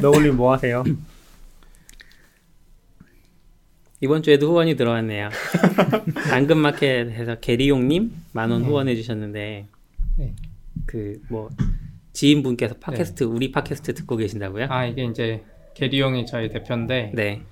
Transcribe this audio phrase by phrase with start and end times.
[0.00, 0.84] 너울님 뭐 하세요?
[4.00, 5.30] 이번 주에도 후원이 들어왔네요.
[6.28, 8.68] 당근마켓에서 게리용님 만원 네.
[8.68, 9.66] 후원해 주셨는데
[10.18, 10.34] 네.
[10.86, 11.48] 그뭐
[12.12, 14.66] 지인분께서 팟캐스트 우리 팟캐스트 듣고 계신다고요?
[14.68, 15.42] 아 이게 이제
[15.74, 17.42] 게리용이 저희 대표인데 네.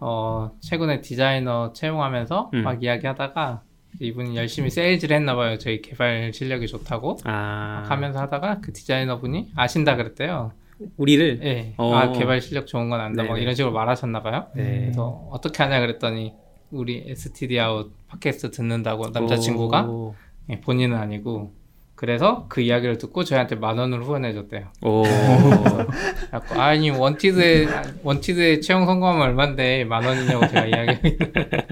[0.00, 2.62] 어 최근에 디자이너 채용하면서 음.
[2.62, 3.62] 막 이야기하다가
[4.00, 5.58] 이분이 열심히 세일즈를 했나봐요.
[5.58, 10.52] 저희 개발 실력이 좋다고 아 하면서 하다가 그 디자이너 분이 아신다 그랬대요.
[10.96, 11.74] 우리를 예.
[11.76, 11.94] 어.
[11.94, 13.22] 아 개발 실력 좋은 건 안다.
[13.22, 13.42] 막 네네.
[13.42, 14.46] 이런 식으로 말하셨나 봐요.
[14.54, 14.80] 네.
[14.82, 16.34] 그래서 어떻게 하냐 그랬더니
[16.70, 20.14] 우리 STD 아웃 팟캐스트 듣는다고 남자친구가 오.
[20.50, 21.52] 예, 본인은 아니고
[21.94, 24.66] 그래서 그 이야기를 듣고 저희한테 만 원을 후원해줬대요.
[24.82, 25.02] 오.
[25.02, 27.66] 그래갖고 아니 원티드에
[28.02, 31.16] 원티드에 채용 성공하면 얼마인데 만 원이냐고 제가 이야기.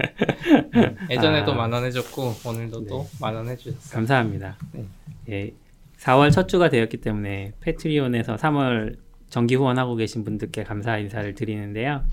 [1.09, 1.55] 예전에도 아.
[1.55, 2.87] 만원 해줬고 오늘도 네.
[2.87, 3.93] 또만 원 해주셨어요.
[3.93, 4.55] 감사합니다.
[4.71, 4.85] 네.
[5.29, 5.51] 예.
[6.01, 8.97] 4월 첫 주가 되었기 때문에 패트리온에서 3월
[9.29, 12.03] 정기 후원하고 계신 분들께 감사 인사를 드리는데요.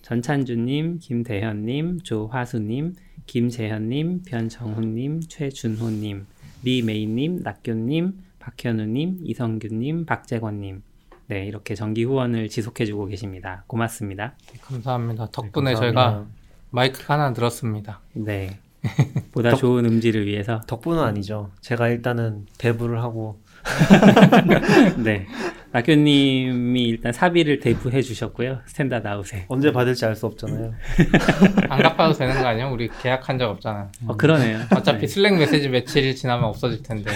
[0.00, 2.94] 전찬주님, 김대현님, 조화수님,
[3.26, 6.26] 김재현님, 변정훈님, 최준호님,
[6.62, 10.82] 리메이님, 낙교님, 박현우님, 이성규님, 박재권님.
[11.26, 13.64] 네, 이렇게 정기 후원을 지속해주고 계십니다.
[13.66, 14.36] 고맙습니다.
[14.62, 15.28] 감사합니다.
[15.30, 15.80] 덕분에 감사합니다.
[15.80, 16.26] 저희가
[16.70, 18.00] 마이크 하나 늘었습니다.
[18.14, 18.58] 네.
[19.32, 20.60] 보다 덕- 좋은 음질을 위해서.
[20.66, 21.50] 덕분은 아니죠.
[21.60, 23.40] 제가 일단은 대부를 하고
[25.02, 25.26] 네.
[25.72, 28.60] 낙교님이 일단 사비를 대부해 주셨고요.
[28.66, 29.46] Standard Out에.
[29.48, 30.72] 언제 받을지 알 수 없잖아요.
[31.68, 32.68] 안 갚아도 되는 거 아니야?
[32.68, 33.90] 우리 계약한 적 없잖아.
[34.06, 34.60] 어, 그러네요.
[34.76, 35.06] 어차피 네.
[35.08, 37.10] Slack 메시지 며칠 지나면 없어질 텐데.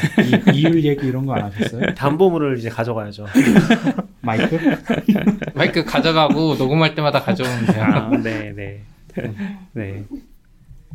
[0.53, 1.95] 이, 이율 얘기 이런 거 안 하셨어요?
[1.95, 3.27] 담보물을 이제 가져가야죠.
[4.23, 4.59] 마이크?
[5.55, 7.85] 마이크 가져가고 녹음할 때마다 가져오면 돼요.
[7.85, 8.83] 아, 네, 네.
[9.73, 10.05] 네.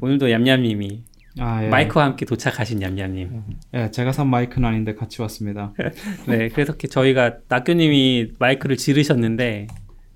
[0.04, 1.02] 오늘도 얌얌님이
[1.40, 1.70] 아, 예.
[1.70, 3.44] 마이크와 함께 도착하신 얌얌님.
[3.74, 5.74] 예, 제가 산 마이크는 아닌데 같이 왔습니다.
[6.28, 9.68] 네, 그래서 저희가 낙교님이 마이크를 지르셨는데,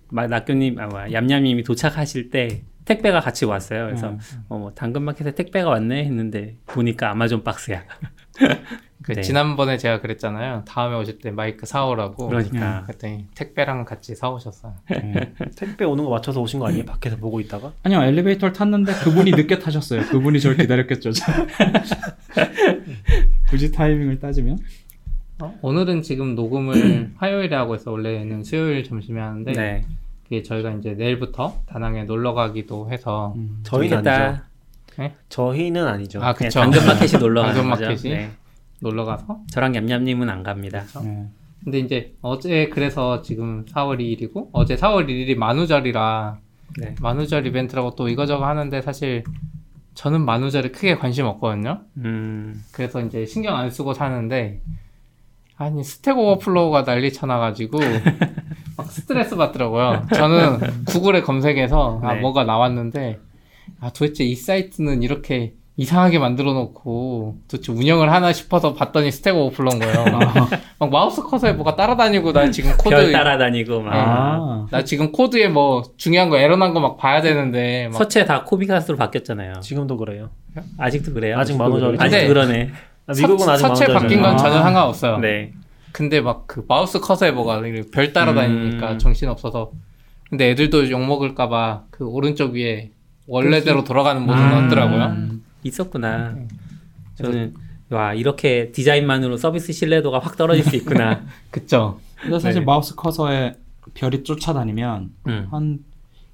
[0.10, 3.86] 마, 낙교님, 아, 얌얌님이 도착하실 때 택배가 같이 왔어요.
[3.86, 4.20] 그래서 음.
[4.50, 7.84] 어, 뭐 당근마켓에 택배가 왔네 했는데 보니까 아마존 박스야.
[9.08, 9.22] 그 네.
[9.22, 10.64] 지난번에 제가 그랬잖아요.
[10.68, 12.28] 다음에 오실 때 마이크 사오라고.
[12.28, 14.74] 그러니까 그랬더니 택배랑 같이 사오셨어요.
[14.92, 15.34] 예.
[15.56, 16.84] 택배 오는 거 맞춰서 오신 거 아니에요?
[16.84, 17.72] 밖에서 보고 있다가?
[17.84, 20.02] 아니요, 엘리베이터를 탔는데 그분이 늦게 타셨어요.
[20.08, 21.12] 그분이 저를 기다렸겠죠.
[23.50, 24.60] 굳이 타이밍을 따지면?
[25.42, 27.92] 어, 오늘은 지금 녹음을 화요일에 하고 있어.
[27.92, 29.86] 원래는 수요일 점심에 하는데 네.
[30.26, 33.62] 그게 저희가 이제 내일부터 다낭에 놀러 가기도 해서 음.
[33.64, 34.06] 저희는.
[34.06, 34.44] 아니죠.
[34.98, 35.16] 네?
[35.30, 36.20] 저희는 아니죠.
[36.22, 36.60] 아 그냥 그쵸.
[36.60, 37.86] 당근마켓이 놀러 가는 거죠.
[38.80, 38.90] 네.
[38.90, 39.40] 놀러 가서.
[39.52, 40.84] 저랑 얌얌님은 안 갑니다.
[41.04, 41.28] 예.
[41.64, 46.40] 근데 이제 어제 그래서 지금 4월 2일이고 어제 4월 1일이 만우절이라
[46.80, 46.96] 네.
[47.02, 49.24] 만우절 이벤트라고 또 이거저거 하는데 사실
[49.96, 51.82] 저는 만우절에 크게 관심 없거든요.
[51.98, 54.62] 음, 그래서 이제 신경 안 쓰고 사는데
[55.58, 57.80] 아니 Stack Overflow가 난리 쳐나가지고
[58.78, 60.06] 막 스트레스 받더라고요.
[60.14, 62.20] 저는 구글에 검색해서 아 네.
[62.22, 63.20] 뭐가 나왔는데
[63.80, 69.80] 아 도대체 이 사이트는 이렇게 이상하게 만들어 놓고 도대체 운영을 하나 싶어서 봤더니 Stack Overflow인
[69.80, 70.06] 거예요.
[70.06, 70.50] 막,
[70.80, 75.48] 막 마우스 커서에 뭐가 따라다니고 나 지금 코드 별 따라다니고 막 아, 나 지금 코드에
[75.50, 79.60] 뭐 중요한 거 에러 난 거 막 봐야 되는데 막 서체 다 코비카스로 바뀌었잖아요.
[79.62, 80.30] 지금도 그래요.
[80.80, 81.38] 아직도 그래요?
[81.38, 82.04] 아직 만우절이죠.
[82.04, 82.72] 아직도 근데- 그러네.
[83.06, 83.86] 아, 미국은 아직 서체.
[83.94, 84.38] 바뀐 건 아.
[84.38, 85.20] 전혀 상관없어요.
[85.20, 85.54] 네.
[85.92, 87.62] 근데 막 그 마우스 커서에 뭐가
[87.94, 88.98] 별 따라다니니까 음.
[89.00, 89.72] 정신 없어서
[90.30, 92.90] 근데 애들도 욕 먹을까봐 그 오른쪽 위에
[93.28, 94.50] 원래대로 돌아가는 모드 음.
[94.50, 95.27] 넣었더라고요.
[95.68, 95.70] 음.
[95.70, 96.36] 있었구나.
[97.16, 97.54] 저는
[97.90, 101.22] 와 이렇게 디자인만으로 서비스 신뢰도가 확 떨어질 수 있구나.
[101.52, 102.00] 그쵸?
[102.22, 102.66] 근데 사실 네.
[102.66, 103.56] 마우스 커서에
[103.94, 105.80] 별이 쫓아다니면 음, 한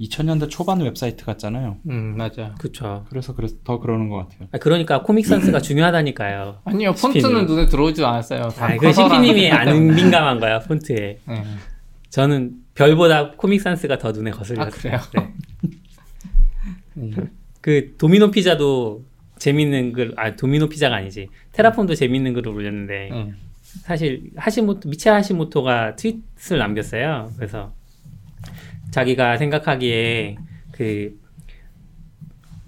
[0.01, 1.77] 2000년대 초반 웹사이트 같잖아요.
[1.89, 2.55] 음 맞아.
[2.59, 3.05] 그쵸.
[3.09, 4.47] 그래서 그래서 더 그러는 것 같아요.
[4.51, 6.59] 아, 그러니까 Comic Sans가 중요하다니까요.
[6.65, 6.93] 아니요.
[6.93, 8.49] 폰트는 눈에 들어오지도 않았어요.
[8.49, 9.87] 다 아, 그 거기 안.
[9.95, 11.19] 민감한 거야 폰트에.
[11.25, 11.43] 네.
[12.09, 14.67] 저는 별보다 Comic Sans가 더 눈에 거슬렸어요.
[14.67, 14.99] 아, 그래요?
[15.13, 15.33] 네.
[16.97, 17.29] 음.
[17.61, 19.03] 그 도미노 피자도
[19.43, 21.27] 재밌는 글, 아 도미노 피자가 아니지.
[21.51, 23.35] Terraform도 재밌는 글을 올렸는데 음.
[23.81, 27.29] 사실 하시모토 미첼 하시모토가 트윗을 남겼어요.
[27.35, 27.73] 그래서
[28.91, 30.37] 자기가 생각하기에
[30.71, 31.19] 그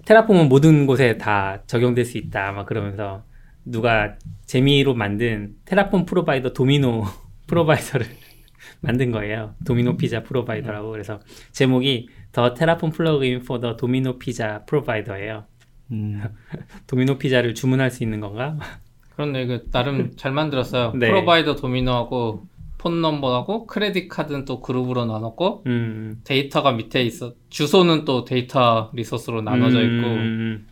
[0.04, 2.52] Terraform은 모든 곳에 다 적용될 수 있다.
[2.52, 3.24] 막 그러면서
[3.64, 7.04] 누가 재미로 만든 Terraform provider 도미노
[7.48, 8.06] provider를
[8.82, 9.54] 만든 거예요.
[9.64, 10.90] 도미노 피자 provider라고.
[10.90, 11.20] 그래서
[11.52, 15.46] 제목이 the Terraform plugin for the Domino's Pizza provider예요.
[15.92, 16.22] 음.
[16.86, 18.58] 도미노 피자를 주문할 수 있는 건가?
[19.14, 20.92] 그런데 그 나름 잘 만들었어요.
[20.94, 21.08] 네.
[21.08, 22.46] provider 도미노하고
[22.78, 26.20] phone number하고 credit card는 또 그룹으로 나눴고 음.
[26.24, 27.32] 데이터가 밑에 있어.
[27.48, 30.66] 주소는 또 data resource로 나눠져 있고 음,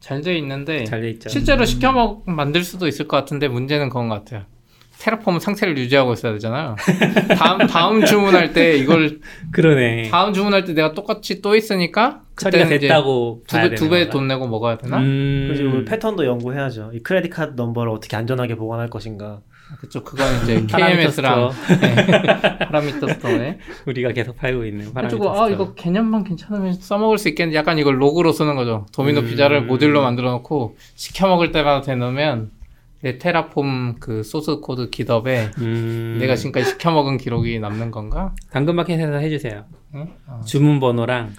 [0.00, 1.16] 잘돼 있는데 잘.
[1.28, 4.44] 실제로 시켜 먹 만들 수도 있을 것 같은데 문제는 그건 것 같아요.
[5.00, 6.76] Terraform 상태를 유지하고 있어야 되잖아요.
[7.36, 9.20] 다음 다음 주문할 때 이걸
[9.52, 10.08] 그러네.
[10.10, 14.10] 다음 주문할 때 내가 똑같이 또 있으니까 처리가 됐다고 봐야 되는 두배 건가?
[14.12, 14.98] 돈 내고 먹어야 되나?
[14.98, 15.52] 음.
[15.52, 16.92] 그리고 우리 패턴도 연구해야죠.
[16.94, 19.40] 이 credit card number를 어떻게 안전하게 보관할 것인가.
[19.80, 21.50] 그쵸 그건 이제 파라미터 KMS랑
[22.68, 25.50] Parameter Store에 우리가 계속 팔고 있는 Parameter 아 Store.
[25.50, 28.86] 이거 개념만 괜찮으면 써먹을 수 있겠는데 약간 이걸 로그로 쓰는 거죠.
[28.92, 29.26] 도미노 음.
[29.26, 32.50] 피자를 모듈로 만들어 놓고 시켜 먹을 때마다 대놓으면
[33.04, 36.16] 내 Terraform 그 소스 코드 GitHub에 음.
[36.18, 38.34] 내가 지금까지 시켜 먹은 기록이 남는 건가?
[38.50, 39.66] 당근마켓에서 해주세요.
[39.94, 40.08] 응?
[40.26, 40.40] 어.
[40.46, 41.34] 주문 번호랑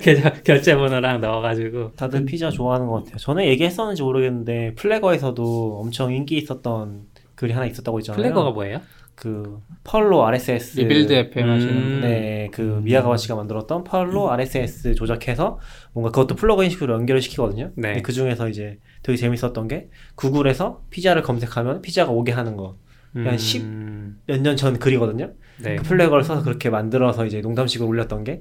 [0.00, 3.18] 계좌, 결제 번호랑 넣어가지고 다들 피자 좋아하는 것 같아요.
[3.18, 7.02] 전에 얘기했었는지 모르겠는데 Plagger에서도 엄청 인기 있었던
[7.34, 8.22] 글이 하나 있었다고 했잖아요.
[8.22, 8.80] Plagger가 뭐예요?
[9.14, 11.54] 그 펄로 RSS 리빌드 FM 음.
[11.54, 12.00] 하시는 분.
[12.00, 15.58] 네, 그 미야가와 씨가 만들었던 펄로 RSS 조작해서
[15.92, 17.72] 뭔가 그것도 plugin식으로 연결을 시키거든요.
[17.76, 18.00] 네.
[18.00, 22.76] 그 중에서 이제 되게 재밌었던 게 구글에서 피자를 검색하면 피자가 오게 하는 거.
[23.14, 24.20] 한10 음.
[24.26, 25.32] 몇년 전 글이거든요.
[25.62, 25.76] 네.
[25.76, 28.40] 그 Plagger를 써서 그렇게 만들어서 이제 농담식으로 올렸던 게.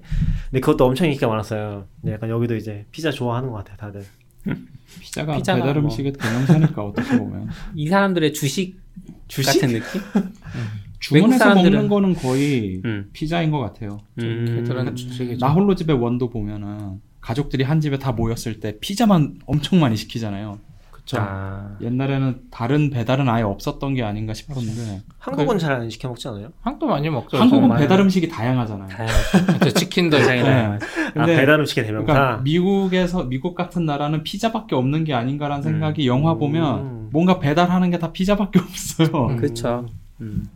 [0.51, 1.88] 근데 그것도 엄청 인기가 많았어요.
[2.01, 4.03] 네, 약간 여기도 이제 피자 좋아하는 것 같아요, 다들.
[5.01, 8.79] 피자가 피자가 배달 뭐- 음식의 대명사니까 어떻게 보면 이 사람들의 주식,
[9.27, 9.59] 주식?
[9.59, 10.01] 같은 느낌?
[11.00, 13.09] 주문해서 사람들은- 먹는 거는 거의 음.
[13.11, 14.00] 피자인 것 같아요.
[14.19, 14.94] 음.
[14.95, 15.44] 주식이죠.
[15.45, 20.60] 나 홀로 집에 원도 보면은 가족들이 한 집에 다 모였을 때 피자만 엄청 많이 시키잖아요.
[20.92, 21.18] 그쵸.
[21.19, 21.75] 아.
[21.81, 26.50] 옛날에는 다른 배달은 아예 없었던 게 아닌가 싶었는데 한국은 잘 안 시켜 먹지 않아요?
[26.62, 27.38] 한국도 많이 먹죠.
[27.38, 27.83] 한국은 많아요.
[27.83, 28.88] 배달 음식이 다양하잖아요.
[28.89, 29.60] 다양하죠.
[29.60, 30.27] 저 치킨도 있고.
[30.27, 30.86] 다양하죠.
[30.86, 32.13] 아, 근데 배달 음식의 대명사.
[32.13, 35.71] 그러니까 미국에서 미국 같은 나라는 피자밖에 없는 게 아닌가라는 음.
[35.71, 37.10] 생각이 영화 보면 음.
[37.12, 39.27] 뭔가 배달하는 게 다 피자밖에 없어요.
[39.31, 39.36] 음.
[39.38, 39.88] 그렇죠.
[40.21, 40.48] 음.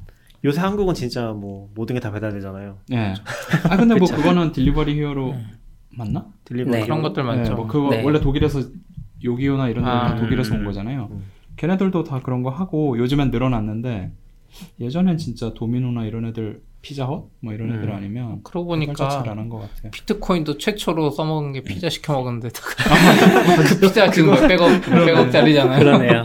[0.46, 2.78] 요새 한국은 진짜 뭐 모든 게 다 배달되잖아요.
[2.92, 3.14] 예.
[3.70, 4.16] 아 근데 뭐 그쵸.
[4.18, 5.36] 그거는 Delivery Hero
[5.98, 6.26] 맞나?
[6.46, 6.84] delivery 네.
[6.84, 7.52] 그런 것들 많죠.
[7.52, 8.04] 네, 뭐 그거 네.
[8.04, 8.62] 원래 독일에서
[9.24, 10.60] 요기요나 이런 데는 아, 다 독일에서 음.
[10.60, 11.10] 온 거잖아요.
[11.12, 11.24] 음.
[11.56, 14.12] 걔네들도 다 그런 거 하고 요즘엔 늘어났는데
[14.80, 17.96] 예전엔 진짜 도미노나 이런 애들 피자헛 뭐 이런 애들 음.
[17.96, 19.92] 아니면 그러고 보니까 잘안한 것 같아요.
[19.92, 22.50] 비트코인도 최초로 써먹은 게 피자 시켜 먹었는데
[23.70, 25.80] 그 피자 지금 몇 백억 백억짜리잖아요.
[25.80, 26.24] 그러네요.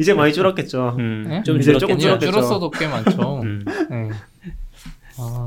[0.00, 0.96] 이제 많이 줄었겠죠.
[0.98, 1.26] 음.
[1.28, 1.42] 네?
[1.42, 2.18] 좀 이제 조금 줄었겠네요.
[2.20, 2.30] 줄었겠죠.
[2.30, 3.40] 줄었어도 꽤 많죠.
[3.42, 3.64] 음.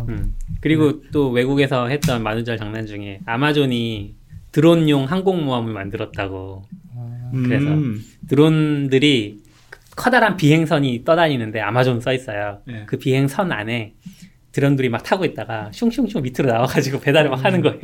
[0.07, 0.13] 네.
[0.13, 0.35] 아, 음.
[0.61, 4.15] 그리고 또 외국에서 했던 만우절 장난 중에 아마존이
[4.51, 6.63] 드론용 항공모함을 만들었다고.
[7.31, 7.67] 그래서.
[7.67, 8.01] 음.
[8.27, 9.39] 드론들이
[9.95, 12.59] 커다란 비행선이 떠다니는데 아마존 써 있어요.
[12.65, 12.83] 네.
[12.85, 13.93] 그 비행선 안에
[14.51, 17.79] 드론들이 막 타고 있다가 슝슝슝 밑으로 나와가지고 배달을 막 하는 거예요.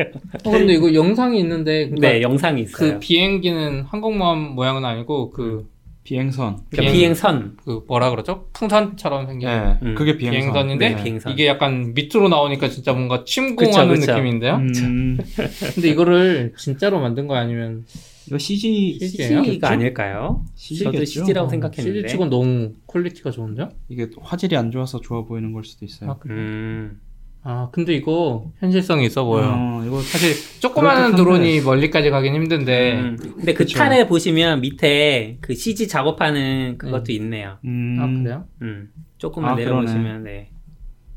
[0.45, 2.94] 어, 근데 이거 영상이 있는데 그러니까 네, 영상이 있어요.
[2.94, 5.67] 그 비행기는 항공모함 모양은 아니고 그,
[6.15, 6.57] 비행선.
[6.69, 7.57] 그러니까 비행- 비행선.
[7.63, 8.49] 그 뭐라 그러죠?
[8.51, 9.95] 풍선처럼 생긴 네, 음.
[9.95, 10.41] 그게 비행선.
[10.41, 11.31] 비행선 인데 네, 비행선.
[11.31, 14.11] 이게 약간 밑으로 나오니까 진짜 뭔가 침공하는 그쵸, 그쵸.
[14.17, 14.55] 느낌인데요.
[14.55, 15.17] 음,
[15.73, 17.85] 근데 이거를 진짜로 만든 거 아니면
[18.27, 18.99] 이거 CG?
[18.99, 20.43] CG가 아닐까요?
[20.53, 21.05] 저도 CG겠죠.
[21.05, 21.99] CG라고 어, 생각했는데.
[22.01, 23.69] CG 치곤 너무 quality가 좋은데요?
[23.87, 26.11] 이게 화질이 안 좋아서 좋아 보이는 걸 수도 있어요.
[26.11, 26.33] 아, 그래.
[26.35, 26.99] 음.
[27.43, 29.51] 아 근데 이거 현실성이 있어 보여요.
[29.55, 31.15] 어, 이거 사실 조그마한.
[31.15, 33.17] 드론이 멀리까지 가긴 힘든데 음.
[33.17, 33.79] 근데 그 그쵸.
[33.79, 37.57] 탄에 보시면 밑에 그 CG 작업하는 그것도 있네요.
[37.65, 38.45] 음, 아 그래요?
[38.61, 38.91] 음.
[39.17, 40.51] 조금만 아, 내려보시면 네.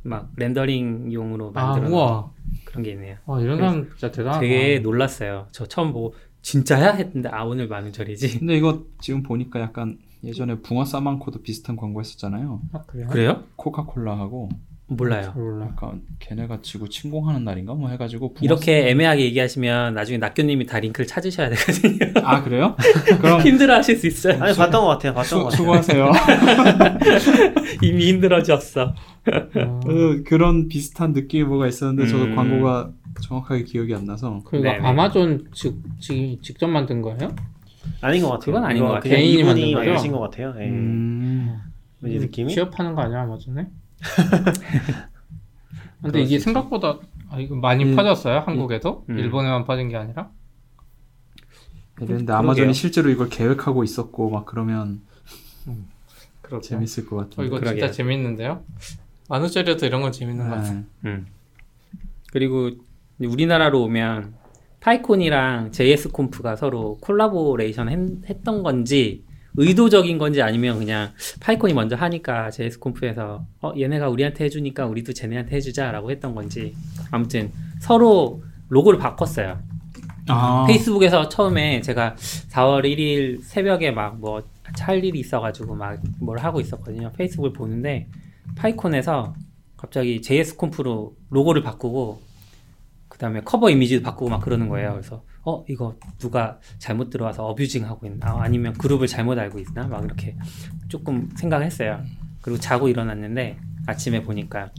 [0.02, 2.30] 막 렌더링용으로 아 만들어 놓은 우와
[2.64, 3.16] 그런 게 있네요.
[3.26, 4.40] 아, 이런 사람 진짜 대단하다.
[4.40, 5.46] 되게 놀랐어요.
[5.52, 8.38] 저 처음 보고 진짜야 했는데 아 오늘 만우절이지.
[8.40, 12.60] 근데 이거 지금 보니까 약간 예전에 붕어 싸만코도 비슷한 광고 했었잖아요.
[12.72, 13.08] 아, 그래요?
[13.08, 13.44] 그래요?
[13.56, 14.48] 코카콜라하고
[14.86, 15.22] 몰라요.
[15.22, 15.66] 잘 몰라.
[15.66, 21.48] 약간 걔네가 지구 침공하는 날인가 뭐 해가지고 이렇게 애매하게 얘기하시면 나중에 낙교님이 다 링크를 찾으셔야
[21.50, 22.12] 되거든요.
[22.14, 22.76] 싸- 아 그래요?
[23.20, 24.42] 그럼 힘들어하실 수 있어요.
[24.42, 25.14] 아니 봤던 것 같아요.
[25.14, 26.12] 봤던 것 수, 같아요.
[26.12, 26.12] 수고하세요.
[27.82, 28.94] 이미 힘들어졌어.
[29.56, 32.36] 어, 그, 그런 비슷한 느낌이 뭐가 있었는데 저도 음.
[32.36, 32.90] 광고가
[33.22, 34.86] 정확하게 기억이 안 나서 그리고 네네.
[34.86, 37.34] 아마존 직, 직, 직접 만든 거예요?
[38.00, 38.44] 아닌 것 같아요.
[38.46, 39.14] 그건 아닌 것 같아요.
[39.14, 39.88] 개인이 만든 거죠?
[39.90, 40.54] 만드신 것 같아요.
[40.58, 40.68] 예.
[40.68, 41.58] 음,
[42.00, 43.66] 왠지 느낌이 취업하는 거 아니야 아마존에?
[46.02, 46.38] 근데 그럴 이게.
[46.38, 46.98] 생각보다
[47.30, 47.96] 아, 이거 많이 음.
[47.96, 49.18] 퍼졌어요 한국에도 음.
[49.18, 50.30] 일본에만 퍼진 게 아니라
[51.94, 52.36] 그런데 그러게요.
[52.36, 55.02] 아마존이 실제로 이걸 계획하고 있었고 막 그러면
[56.42, 56.68] 그렇죠.
[56.68, 57.46] 재밌을 것 어, 같은데.
[57.46, 57.80] 이거 그러게요.
[57.80, 58.62] 진짜 재밌는데요?
[59.28, 60.72] 만우절이어도 이런 건 재밌는 것 같아.
[60.72, 60.84] 네.
[61.06, 61.26] 음.
[62.32, 62.70] 그리고
[63.18, 64.34] 우리나라로 오면
[64.80, 69.24] 파이콘이랑 JS 콤프가 서로 콜라보레이션 했, 했던 건지
[69.56, 75.56] 의도적인 건지 아니면 그냥 파이콘이 먼저 하니까 JS 콤프에서 어 얘네가 우리한테 해주니까 우리도 쟤네한테
[75.56, 76.74] 해주자라고 했던 건지
[77.10, 79.60] 아무튼 서로 로고를 바꿨어요.
[80.28, 82.16] 아, 페이스북에서 처음에 제가
[82.50, 84.42] 4월 1일 새벽에 막 뭐
[84.80, 87.12] 할 일이 있어가지고 막 뭘 하고 있었거든요.
[87.12, 88.08] 페이스북을 보는데
[88.56, 89.34] 파이콘에서
[89.76, 92.20] 갑자기 JS 콤프로 로고를 바꾸고
[93.08, 94.92] 그 다음에 커버 이미지도 바꾸고 막 그러는 거예요.
[94.92, 99.86] 그래서 어 이거 누가 잘못 들어와서 어뷰징 하고 있나 아, 아니면 그룹을 잘못 알고 있나
[99.86, 100.36] 막 이렇게
[100.88, 102.02] 조금 생각했어요.
[102.40, 104.70] 그리고 자고 일어났는데 아침에 보니까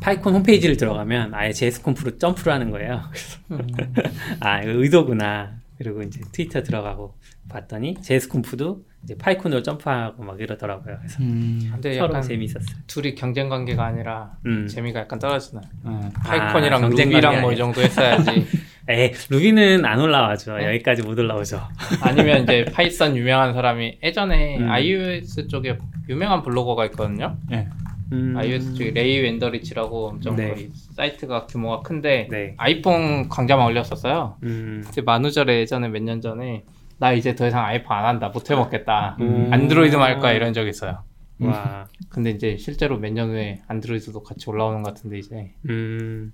[0.00, 3.02] PyCon 홈페이지를 들어가면 아예 JSConf로 점프를 하는 거예요.
[3.12, 3.38] 그래서
[4.40, 5.60] 아 이거 의도구나.
[5.76, 7.14] 그리고 이제 트위터 들어가고
[7.48, 10.96] 봤더니 JSConf도 이제 PyCon으로 점프하고 막 이러더라고요.
[10.98, 12.76] 그래서 음, 근데 서로 약간 재미있었어요.
[12.86, 14.66] 둘이 경쟁 관계가 아니라 음.
[14.66, 15.64] 재미가 약간 떨어지나요?
[15.86, 16.10] 네.
[16.16, 17.56] PyCon이랑 경쟁 Ruby랑 뭐 이.
[17.56, 18.46] 정도 했어야지.
[18.90, 20.56] 에 Ruby는 안 올라와죠.
[20.56, 20.66] 네?
[20.66, 21.60] 여기까지 못 올라오죠.
[22.02, 24.68] 아니면 이제 Python 유명한 사람이 예전에 음.
[24.70, 25.78] iOS 쪽에
[26.08, 27.36] 유명한 블로거가 있거든요.
[27.48, 27.68] 네.
[28.12, 28.34] 음.
[28.36, 30.48] iOS 쪽에 레이 웬더리치라고 엄청 네.
[30.52, 32.54] 거의 사이트가 규모가 큰데 네.
[32.56, 34.36] 아이폰 강좌만 올렸었어요.
[34.42, 34.82] 음.
[34.84, 36.64] 그때 만우절에 예전에 몇 년 전에
[36.98, 39.48] 나 이제 더 이상 아이폰 안 한다 못 해먹겠다 음.
[39.52, 41.04] 안드로이드만 할 거야 이런 적 있어요.
[41.42, 41.86] 와.
[42.10, 46.32] 근데 이제 실제로 몇 년 후에 안드로이드도 같이 올라오는 것 같은데 이제 음.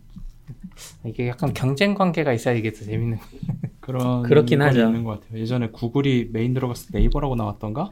[1.05, 3.19] 이게 약간 경쟁 관계가 있어야 이게 더 재밌는
[3.81, 4.81] 그런 그렇긴 건 하죠.
[4.87, 5.41] 있는 것 같아요.
[5.41, 7.91] 예전에 구글이 메인 들어갔을 때 네이버라고 나왔던가?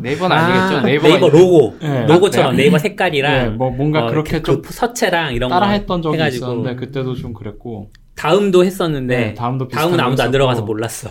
[0.00, 2.06] 네이버는 아, 아니겠죠 네이버가 네이버 로고 네.
[2.06, 6.02] 로고처럼 네이버 색깔이랑 네, 뭐 뭔가 어, 그렇게 그, 좀 그 서체랑 이런 따라했던 거
[6.02, 10.30] 적이 해가지고 있었는데 그때도 좀 그랬고 다음도 했었는데 네, 다음도 비슷한 다음은 거 아무도 안.
[10.30, 11.10] 들어가서 몰랐어.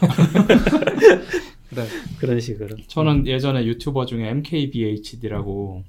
[1.75, 1.83] 네.
[2.19, 2.75] 그런 식으로.
[2.87, 5.83] 저는 예전에 유튜버 중에 MKBHD라고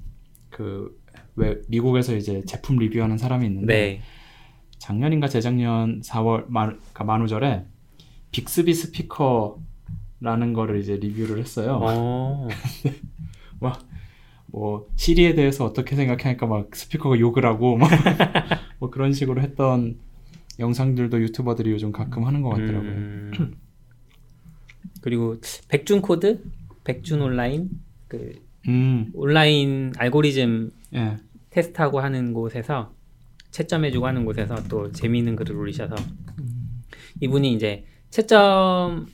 [0.49, 0.95] 그
[1.35, 4.01] 왜 미국에서 이제 제품 리뷰하는 사람이 있는데 네.
[4.77, 7.65] 작년인가 재작년 4월 만, 그러니까 만우절에
[8.31, 11.79] Bixby 스피커라는 거를 이제 리뷰를 했어요.
[11.81, 12.47] 어.
[14.51, 17.89] 뭐 Siri에 대해서 어떻게 생각하니까 막 스피커가 욕을 하고 막
[18.79, 19.97] 뭐 그런 식으로 했던
[20.59, 22.91] 영상들도 유튜버들이 요즘 가끔 하는 것 같더라고요.
[22.91, 23.55] 음.
[25.01, 25.37] 그리고
[25.69, 26.43] 백준 코드,
[26.83, 27.69] 백준 온라인
[28.07, 28.33] 그
[28.67, 31.17] 음, 온라인 알고리즘 예,
[31.49, 32.93] 테스트하고 하는 곳에서
[33.51, 35.95] 채점해주고 하는 곳에서 또 재미있는 글을 올리셔서
[37.19, 39.05] 이분이 이제 채점을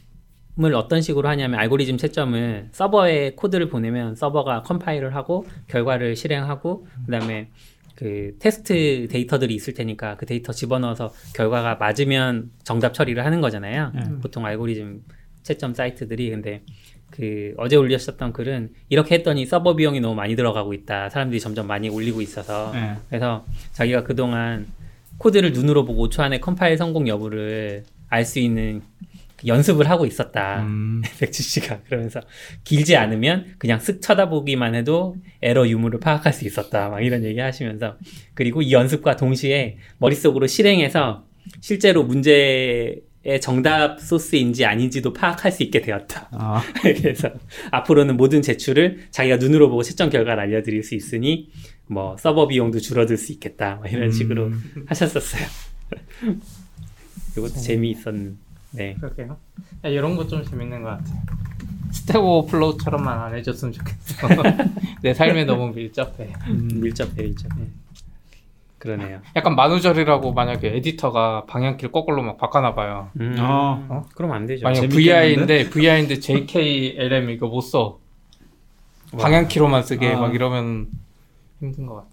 [0.75, 7.50] 어떤 식으로 하냐면 알고리즘 채점을 서버에 코드를 보내면 서버가 컴파일을 하고 결과를 실행하고 그다음에
[7.96, 13.92] 그 테스트 데이터들이 있을 테니까 그 데이터 집어넣어서 결과가 맞으면 정답 처리를 하는 거잖아요.
[13.96, 14.20] 음.
[14.22, 15.04] 보통 알고리즘
[15.42, 16.62] 채점 사이트들이 근데
[17.10, 21.10] 그 어제 올리셨던 글은 이렇게 했더니 서버 비용이 너무 많이 들어가고 있다.
[21.10, 22.96] 사람들이 점점 많이 올리고 있어서 예.
[23.10, 24.68] 그래서 자기가 그동안
[25.18, 28.82] 코드를 눈으로 보고 5초 안에 컴파일 성공 여부를 알 수 있는
[29.38, 30.62] 그 연습을 하고 있었다.
[30.62, 32.22] 음, 백준 씨가 그러면서
[32.64, 36.90] 길지 않으면 그냥 쓱 쳐다보기만 해도 에러 유무를 파악할 수 있었다.
[36.90, 37.98] 막 이런 얘기 하시면서
[38.34, 41.24] 그리고 이 연습과 동시에 머릿속으로 실행해서
[41.62, 43.02] 실제로 문제의
[43.41, 46.29] 정답 소스인지 아닌지도 파악할 수 있게 되었다.
[46.31, 47.29] 아, 그래서
[47.72, 51.50] 앞으로는 모든 제출을 자기가 눈으로 보고 채점 결과를 알려드릴 수 있으니
[51.88, 53.75] 뭐 서버 비용도 줄어들 수 있겠다.
[53.75, 54.12] 뭐 이런 음.
[54.12, 54.51] 식으로
[54.86, 55.46] 하셨었어요.
[57.38, 58.38] 이것도 재미있었는.
[58.72, 58.96] 네.
[59.00, 59.38] 그러게요.
[59.86, 61.03] 야, 이런 거 좀 재밌는 것 같아.
[61.92, 64.27] Stack Overflow처럼만 안 해줬으면 좋겠어.
[65.01, 66.34] 내 삶에 너무 밀접해.
[66.48, 67.50] 음, 밀접해 밀접.
[68.79, 69.22] 그러네요.
[69.36, 73.10] 약간 만우절이라고 만약에 에디터가 방향키를 거꾸로 막 바꿔놔 봐요.
[73.19, 73.86] 음, 아.
[73.89, 74.05] 어?
[74.15, 74.63] 그럼 안 되죠.
[74.63, 74.88] 만약?
[74.89, 78.00] VI인데 VI인데 JKLM 이거 못 써.
[79.13, 79.19] 와.
[79.24, 80.19] 방향키로만 쓰게 아.
[80.19, 80.88] 막 이러면
[81.60, 82.10] 힘든 것 같아.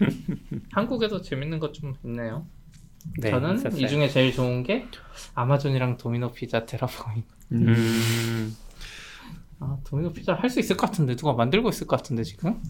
[0.72, 2.44] 한국에도 재밌는 것 좀 있네요.
[3.20, 3.80] 네, 저는 있었어요.
[3.84, 4.86] 이 중에 제일 좋은 게
[5.34, 7.22] 아마존이랑 도미노 피자 terraforming.
[7.52, 7.68] 음.
[7.68, 8.56] 음,
[9.60, 12.60] 아 도미노 피자 할 수 있을 것 같은데 누가 만들고 있을 것 같은데 지금?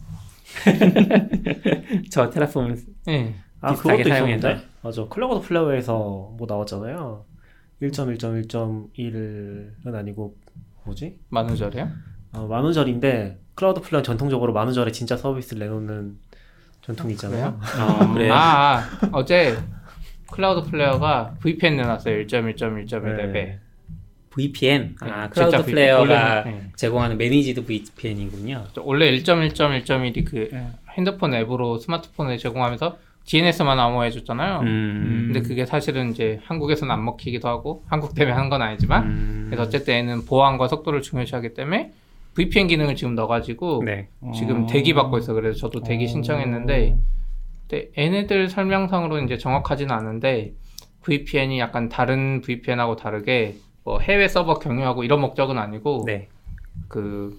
[2.11, 3.35] 저 Terraform 네.
[3.61, 4.03] 아 비슷하게.
[4.03, 7.25] 있었는데 맞아 Cloudflare에서 뭐 나왔잖아요
[7.81, 10.37] 1.1.1.1은 아니고
[10.85, 11.89] 뭐지 만우절이요?
[12.35, 16.19] 어, 만우절인데 Cloudflare 전통적으로 만우절에 진짜 서비스를 내놓는
[16.83, 18.33] 전통이 있잖아요 어, 그래요.
[18.35, 18.83] 아, 아
[19.13, 19.57] 어제
[20.31, 23.59] Cloudflare가 VPN 내놨어요 1.1.1.1배.
[24.37, 24.53] 네.
[24.53, 24.97] VPN.
[25.01, 26.63] 아, 네, 클라우드 진짜 V- flare가 네.
[26.77, 28.65] 제공하는 managed VPN이군요.
[28.79, 30.51] 원래 1.1.1.1이 그
[30.97, 34.61] 핸드폰 앱으로 스마트폰에 제공하면서 DNS만 암호화해줬잖아요.
[34.61, 35.31] 음.
[35.33, 39.47] 근데 그게 사실은 이제 한국에서는 안 먹히기도 하고 한국 때문에 한 건 아니지만 음.
[39.49, 41.93] 그래서 어쨌든 얘는 보안과 속도를 중요시하기 때문에
[42.35, 44.09] VPN 기능을 지금 넣어가지고 네.
[44.35, 44.67] 지금 어.
[44.67, 45.35] 대기 받고 있어.
[45.35, 46.09] 그래서 저도 대기 어.
[46.09, 46.97] 신청했는데
[47.69, 50.53] 근데 얘네들 설명상으로 이제 정확하지는 않은데
[51.03, 56.29] VPN이 약간 다른 VPN하고 다르게 뭐 해외 서버 경유하고 이런 목적은 아니고 네.
[56.89, 57.37] 그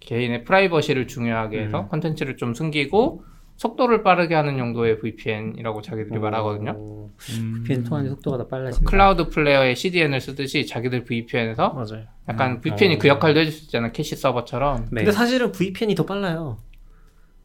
[0.00, 1.88] 개인의 프라이버시를 중요하게 해서 음.
[1.88, 3.24] 컨텐츠를 좀 숨기고
[3.56, 6.72] 속도를 빠르게 하는 용도의 VPN이라고 자기들이 말하거든요.
[6.72, 7.62] 오, 음.
[7.62, 8.90] VPN 통하는 속도가 더 빨라진다.
[8.90, 12.98] Cloudflare의 CDN을 쓰듯이 자기들 VPN에서 맞아요 약간 VPN이 어.
[12.98, 14.88] 그 역할도 해줄 수 있잖아 캐시 서버처럼.
[14.90, 15.02] 네.
[15.02, 16.58] 근데 사실은 VPN이 더 빨라요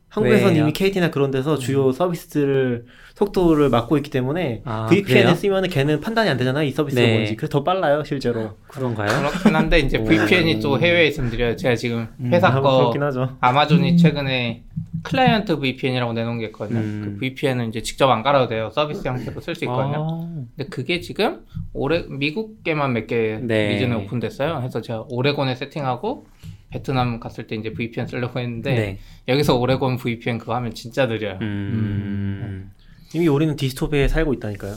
[0.10, 0.64] 한국에서는 왜요?
[0.64, 2.86] 이미 KT나 그런 데서 주요 서비스를
[3.16, 5.36] 속도를 막고 있기 때문에 아, VPN을 그래요?
[5.36, 7.14] 쓰면은 걔는 판단이 안 되잖아 이 서비스가 네.
[7.14, 9.08] 뭔지 그래서 더 빨라요 실제로 그런가요?
[9.08, 10.04] 그렇긴 한데 이제 오.
[10.04, 11.56] VPN이 또 해외에 있으면 드려요.
[11.56, 14.64] 제가 지금 음, 회사 아, 거 그렇긴 하죠 아마존이 최근에
[15.04, 16.80] 클라이언트 VPN이라고 내놓은 게 있거든요.
[16.80, 17.02] 음.
[17.14, 18.70] 그 VPN은 이제 직접 안 깔아도 돼요.
[18.74, 20.08] 서비스 형태로 쓸 수 있거든요.
[20.10, 21.42] 아, 근데 그게 지금
[21.74, 23.74] 올해 미국계만 몇개 네.
[23.76, 24.58] 리전에 오픈됐어요.
[24.60, 26.26] 그래서 제가 오레곤에 세팅하고
[26.70, 29.00] 베트남 갔을 때 이제 VPN 쓰려고 했는데 네.
[29.28, 31.40] 여기서 오레곤 VPN 그거 하면 진짜 느려요.
[31.42, 32.72] 음.
[33.14, 34.76] 이미 우리는 디스토피아에 살고 있다니까요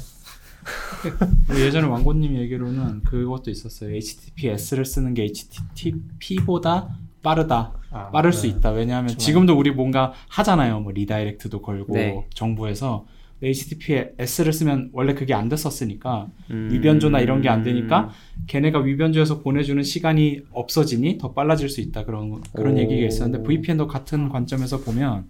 [1.59, 3.95] 예전에 왕고님 얘기로는 그것도 있었어요.
[3.95, 7.75] HTTPS를 쓰는 게 HTTP보다 빠르다.
[7.91, 8.49] 아, 빠를 수 네.
[8.49, 8.71] 있다.
[8.71, 10.81] 왜냐하면 지금도 우리 뭔가 하잖아요.
[10.81, 12.27] 뭐 리다이렉트도 걸고 네.
[12.33, 13.07] 정부에서
[13.43, 16.69] HTTPS를 쓰면 원래 그게 안 됐었으니까 음.
[16.73, 18.11] 위변조나 이런 게 안 되니까
[18.47, 22.79] 걔네가 위변조에서 보내주는 시간이 없어지니 더 빨라질 수 있다 그런 그런 오.
[22.79, 25.25] 얘기가 있었는데 VPN도 같은 관점에서 보면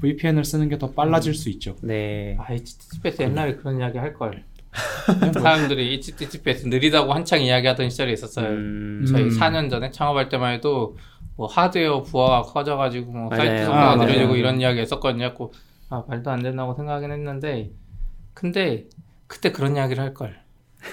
[0.00, 1.74] VPN을 쓰는 게 더 빨라질 수 있죠.
[1.82, 2.36] 네.
[2.38, 4.44] 아, HTTPS 옛날에 그런 이야기 할 걸.
[5.32, 8.48] 사람들이 HTTPS 느리다고 한창 이야기하던 시절이 있었어요.
[8.48, 9.04] 음.
[9.08, 9.28] 저희 음.
[9.30, 10.96] 4년 전에 창업할 때만 해도
[11.36, 13.30] 뭐 하드웨어 부하가 커져가지고 뭐.
[13.34, 14.36] 사이트 속도가 아, 느려지고.
[14.36, 15.34] 이런 이야기 했었거든요.
[15.88, 17.70] 고아 말도 안 된다고 생각하긴 했는데
[18.34, 18.86] 근데
[19.26, 20.38] 그때 그런 이야기를 할 걸.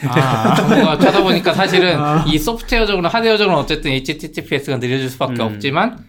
[0.08, 0.56] 아,
[0.98, 2.26] 쳐다보니까 사실은 아.
[2.28, 5.42] 이 소프트웨어적으로 하드웨어적으로 어쨌든 HTTPS가 느려질 수밖에 음.
[5.42, 6.06] 없지만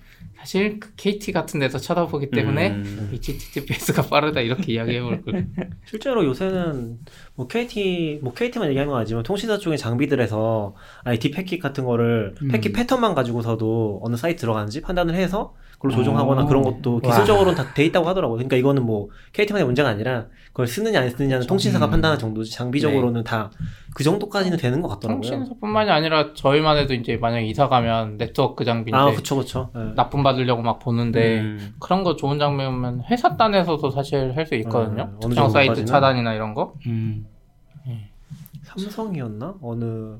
[0.46, 3.10] 사실 그 KT 같은 데서 쳐다보기 때문에 음.
[3.12, 5.48] HTTPS가 빠르다 이렇게 이야기해볼 걸.
[5.84, 7.00] 실제로 요새는
[7.34, 10.74] 뭐 KT 뭐 KT만 얘기하는 건 아니지만 통신사 쪽의 장비들에서
[11.04, 12.48] IP 패킷 같은 거를 음.
[12.48, 16.46] 패킷 패턴만 가지고서도 어느 사이트 들어가는지 판단을 해서 그걸 조정하거나 어.
[16.46, 17.10] 그런 것도 와.
[17.10, 18.36] 기술적으로는 다 돼 있다고 하더라고요.
[18.38, 21.90] 그러니까 이거는 뭐 KT만의 문제가 아니라 그걸 쓰느냐 안 쓰느냐는 통신사가 음.
[21.90, 25.20] 판단하는 정도지 장비적으로는 다그 정도까지는 되는 것 같더라고요.
[25.20, 29.70] 통신사뿐만이 아니라 저희만 해도 이제 만약에 이사 가면 네트워크 장비인데 아 그쵸 그쵸.
[29.76, 29.92] 예.
[29.94, 31.74] 납품 받으려고 막 보는데 음.
[31.78, 35.02] 그런 거 좋은 장면은 회사 단에서도 사실 할 수 있거든요.
[35.02, 35.86] 음, 어느 특정 사이트 정도까지는?
[35.86, 36.74] 차단이나 이런 거.
[36.86, 37.26] 음.
[38.64, 40.16] 삼성이었나 어느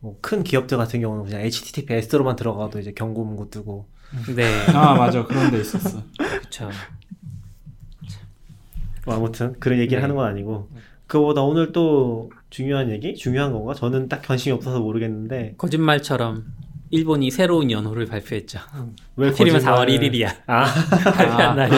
[0.00, 3.86] 뭐 큰 기업들 같은 경우는 그냥 HTTPS로만 들어가도 이제 경고 문구 뜨고
[4.34, 4.66] 네.
[4.74, 6.02] 아 맞아 그런 데 있었어.
[6.18, 6.70] 그렇죠.
[9.06, 10.02] 뭐 아무튼 그런 얘기를 네.
[10.02, 10.68] 하는 건 아니고
[11.06, 16.44] 그거보다 오늘 또 중요한 얘기 중요한 건가 저는 딱 관심이 없어서 모르겠는데 거짓말처럼
[16.90, 18.60] 일본이 새로운 연호를 발표했죠.
[19.16, 20.36] 왜 하필이면 거짓말을- 4월 1일이야.
[20.46, 20.64] 아,
[21.16, 21.74] 발표한 날이.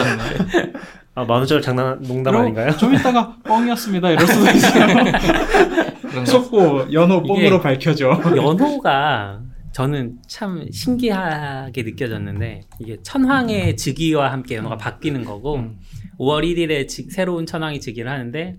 [1.15, 2.75] 아 만원짜리 장난 농담 아닌가요?
[2.75, 6.25] 좀 이따가 뻥이었습니다 이럴 수도 있어요.
[6.25, 8.09] 속보 연호 뻥으로 밝혀져.
[8.35, 9.39] 연호가
[9.79, 15.77] 저는 참 신기하게 느껴졌는데 이게 천황의 즉위와 함께 연호가 바뀌는 거고 음.
[16.17, 18.57] 5월 1일에 즉- 새로운 천황이 즉위를 하는데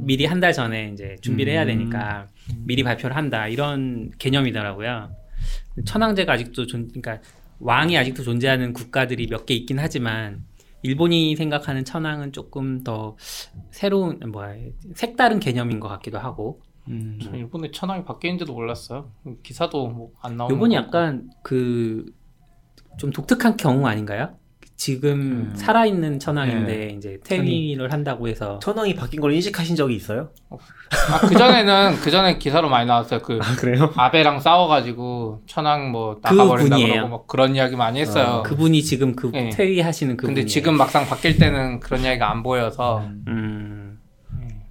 [0.00, 1.66] 미리 한 달 전에 이제 준비를 해야 음.
[1.66, 2.30] 되니까
[2.64, 5.10] 미리 발표를 한다 이런 개념이더라고요.
[5.84, 7.20] 천황제가 아직도 존, 그러니까
[7.60, 10.44] 왕이 아직도 존재하는 국가들이 몇 개 있긴 하지만
[10.82, 13.18] 일본이 생각하는 천황은 조금 더
[13.70, 14.54] 새로운 뭐야
[14.94, 17.18] 색다른 개념인 것 같기도 하고 음.
[17.22, 19.10] 저 일본에 천황이 바뀌는지도 몰랐어요.
[19.42, 20.74] 기사도 뭐 안 나오는 요번이.
[20.74, 22.04] 약간 그
[22.96, 24.36] 좀 독특한 경우 아닌가요?
[24.76, 25.12] 지금
[25.50, 25.52] 음.
[25.56, 30.30] 살아있는 천황인데 이제 퇴위를 한다고 해서 천황이 바뀐 걸 인식하신 적이 있어요?
[30.50, 33.20] 아, 그 전에는 그 전에 기사로 많이 나왔어요.
[33.20, 33.92] 그 아 그래요?
[33.96, 36.92] 아베랑 싸워가지고 천황 뭐그 나가버린다 분이에요.
[36.94, 38.26] 그러고 막 그런 이야기 많이 했어요.
[38.26, 39.48] 아, 그분이 지금 그 네.
[39.50, 43.73] 퇴위하시는 그분이 근데 지금 막상 바뀔 때는 그런 이야기가 안 보여서 음.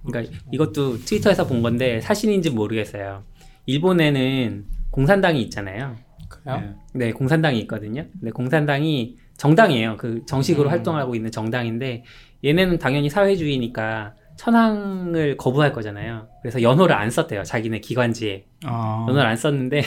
[0.06, 3.22] 그러니까 이것도 트위터에서 본 건데 사실인지 모르겠어요.
[3.66, 5.96] 일본에는 공산당이 있잖아요.
[6.28, 6.60] 그래요?
[6.92, 7.06] 네.
[7.06, 8.06] 네, 공산당이 있거든요.
[8.12, 9.96] 근데 공산당이 정당이에요.
[9.96, 10.70] 그 정식으로 음.
[10.70, 12.04] 활동하고 있는 정당인데
[12.44, 16.28] 얘네는 당연히 사회주의니까 천황을 거부할 거잖아요.
[16.42, 17.44] 그래서 연호를 안 썼대요.
[17.44, 18.46] 자기네 기관지에.
[18.64, 19.06] 아.
[19.08, 19.82] 연호를 안 썼는데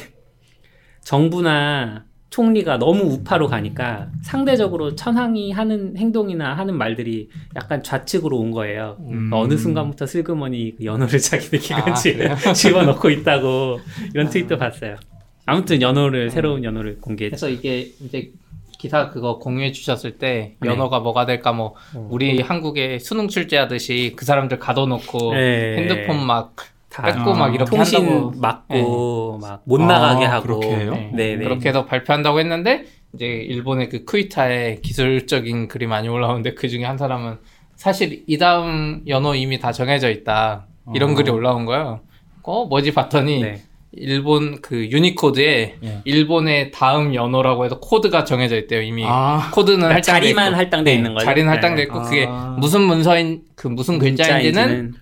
[1.02, 8.98] 정부나 총리가 너무 우파로 가니까 상대적으로 천황이 하는 행동이나 하는 말들이 약간 좌측으로 온 거예요.
[9.00, 9.30] 음.
[9.32, 12.36] 어느 순간부터 슬그머니 그 연호를 자기네 기관지에 그래요?
[12.54, 13.80] 집어넣고 있다고
[14.14, 14.98] 이런 트윗도 봤어요.
[15.46, 17.38] 아무튼 연호를 새로운 연호를 공개했죠.
[17.38, 18.34] 그래서 이게 이제
[18.78, 20.70] 기사 그거 공유해 주셨을 때 네.
[20.70, 22.08] 연어가 뭐가 될까 뭐 어.
[22.12, 25.78] 우리 한국에 수능 출제하듯이 그 사람들 가둬놓고 네.
[25.78, 26.66] 핸드폰 막다
[27.04, 30.92] 뺏고 막 이렇게 통신 한다고 막고 막못 아, 나가게 하고 그렇게 해요?
[30.92, 31.12] 네.
[31.14, 31.44] 네, 네.
[31.44, 36.98] 그렇게 해서 발표한다고 했는데 이제 일본의 그 쿠이타에 기술적인 글이 많이 올라오는데 그 중에 한
[36.98, 37.38] 사람은
[37.76, 41.16] 사실 이 다음 연호 이미 다 정해져 있다 이런 어.
[41.16, 42.02] 글이 올라온 거예요.
[42.44, 43.62] 어 뭐지 봤더니 네.
[43.92, 46.02] 일본 그 유니코드에 예.
[46.06, 49.50] 일본의 다음 연호라고 해서 코드가 정해져 있대요 이미 아.
[49.54, 50.58] 코드는 그러니까 할당돼 자리만 있고.
[50.58, 51.26] 할당돼 있는 거죠.
[51.26, 51.52] 자리는 네.
[51.52, 52.56] 할당돼 있고 그게 아.
[52.60, 54.94] 무슨 문서인 그 무슨 글자인지는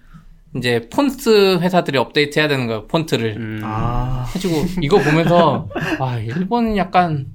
[0.56, 4.26] 이제 폰트 회사들이 업데이트 해야 되는 거예요 폰트를 음, 아.
[4.28, 5.68] 해가지고 이거 보면서
[6.00, 7.28] 아 일본은 약간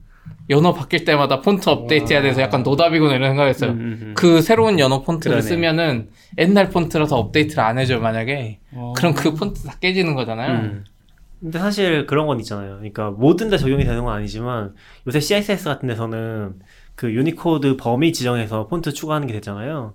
[0.48, 3.70] 연호 바뀔 때마다 폰트 업데이트 해야 돼서 약간 노답이구나 이런 생각했어요.
[3.70, 4.14] 음, 음, 음.
[4.16, 5.48] 그 새로운 연호 폰트를 그러네.
[5.48, 8.92] 쓰면은 옛날 폰트라서 업데이트를 안 해줘요 만약에 어.
[8.96, 10.52] 그럼 그 폰트 다 깨지는 거잖아요.
[10.52, 10.84] 음.
[11.40, 12.76] 근데 사실 그런 건 있잖아요.
[12.76, 14.74] 그러니까 모든 데 적용이 되는 건 아니지만
[15.06, 16.54] 요새 CSS 같은 데서는
[16.96, 19.94] 그 유니코드 범위 지정해서 폰트 추가하는 게 됐잖아요.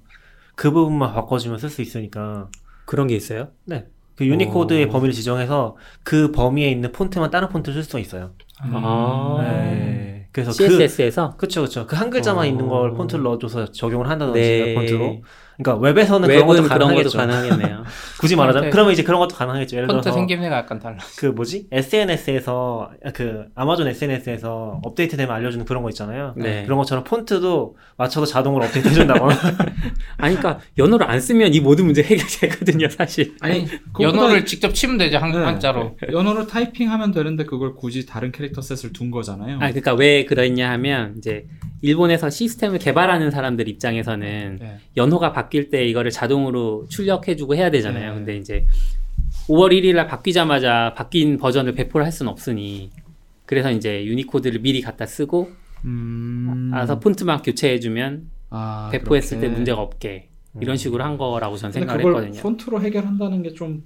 [0.55, 2.47] 그 부분만 바꿔주면 쓸 수 있으니까
[2.85, 3.51] 그런 게 있어요?
[3.65, 3.87] 네.
[4.15, 4.89] 그 유니코드의 오.
[4.89, 8.35] 범위를 지정해서 그 범위에 있는 폰트만 다른 폰트를 쓸 수가 있어요.
[8.59, 9.37] 아.
[9.41, 10.29] 네.
[10.31, 12.47] 그래서 그 CSS에서 그쵸 그쵸 그 한 글자만 어.
[12.47, 14.73] 있는 걸 폰트를 넣어줘서 적용을 한다든지 네.
[14.73, 15.23] 폰트로
[15.57, 17.17] 그러니까 웹에서는 그런 것도 가능하겠죠.
[17.17, 17.83] 가능하겠네요.
[18.19, 19.75] 굳이 말하자면 폰트- 그러면 이제 그런 것도 가능하겠죠.
[19.77, 20.97] 예를 폰트 들어서 생김새가 약간 달라.
[21.17, 26.33] 그 뭐지 SNS에서 그 아마존 SNS에서 업데이트되면 알려주는 그런 거 있잖아요.
[26.37, 26.63] 네.
[26.63, 29.35] 그런 것처럼 폰트도 맞춰서 자동으로 업데이트 해준다거나.
[30.17, 33.35] 아니 그러니까 연어를 안 쓰면 이 모든 문제 해결되거든요, 사실.
[33.41, 33.67] 아니
[33.99, 35.37] 연어를 직접 치면 되죠 한, 네.
[35.37, 35.97] 한자로.
[36.11, 39.55] 연어로 타이핑하면 되는데 그걸 굳이 다른 캐릭터 셋을 둔 거잖아요.
[39.57, 41.45] 아 그러니까 왜 그러냐 하면 이제
[41.81, 44.77] 일본에서 시스템을 개발하는 사람들 입장에서는 네.
[44.97, 48.09] 연호가 바뀔 때 이거를 자동으로 출력해주고 해야 되잖아요.
[48.11, 48.15] 네.
[48.15, 48.65] 근데 이제
[49.47, 52.89] 5월 1일 날 바뀌자마자 바뀐 버전을 배포를 할 수는 없으니
[53.45, 55.51] 그래서 이제 유니코드를 미리 갖다 쓰고
[55.85, 56.71] 음.
[56.73, 59.47] 알아서 폰트만 교체해주면 아, 배포했을 그렇게.
[59.49, 60.29] 때 문제가 없게
[60.61, 62.41] 이런 식으로 한 거라고 저는 근데 생각을 그걸 했거든요.
[62.41, 63.83] 폰트로 해결한다는 게좀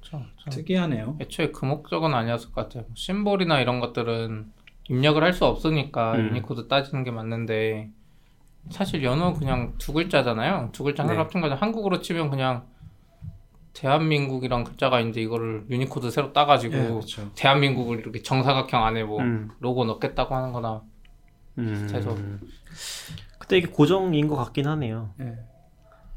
[0.00, 0.26] 그렇죠.
[0.50, 1.16] 특이하네요.
[1.20, 2.84] 애초에 그 목적은 아니었을 것 같아요.
[2.94, 4.46] 심볼이나 이런 것들은
[4.88, 6.28] 입력을 할 수 없으니까 음.
[6.30, 7.88] 유니코드 따지는 게 맞는데
[8.68, 10.68] 사실 연호 그냥 두 글자잖아요.
[10.72, 11.18] 두 글자 하나 네.
[11.18, 11.54] 합친 거죠.
[11.54, 12.66] 한국어로 치면 그냥
[13.72, 17.30] 대한민국이란 글자가 이제 이거를 유니코드 새로 따가지고 예, 그렇죠.
[17.34, 19.50] 대한민국을 이렇게 정사각형 안에 뭐 음.
[19.60, 20.82] 로고 넣겠다고 하는 거나
[21.58, 21.72] 음.
[21.72, 22.16] 비슷해서.
[23.38, 25.14] 그때 이게 고정인 것 같긴 하네요.
[25.20, 25.38] 예.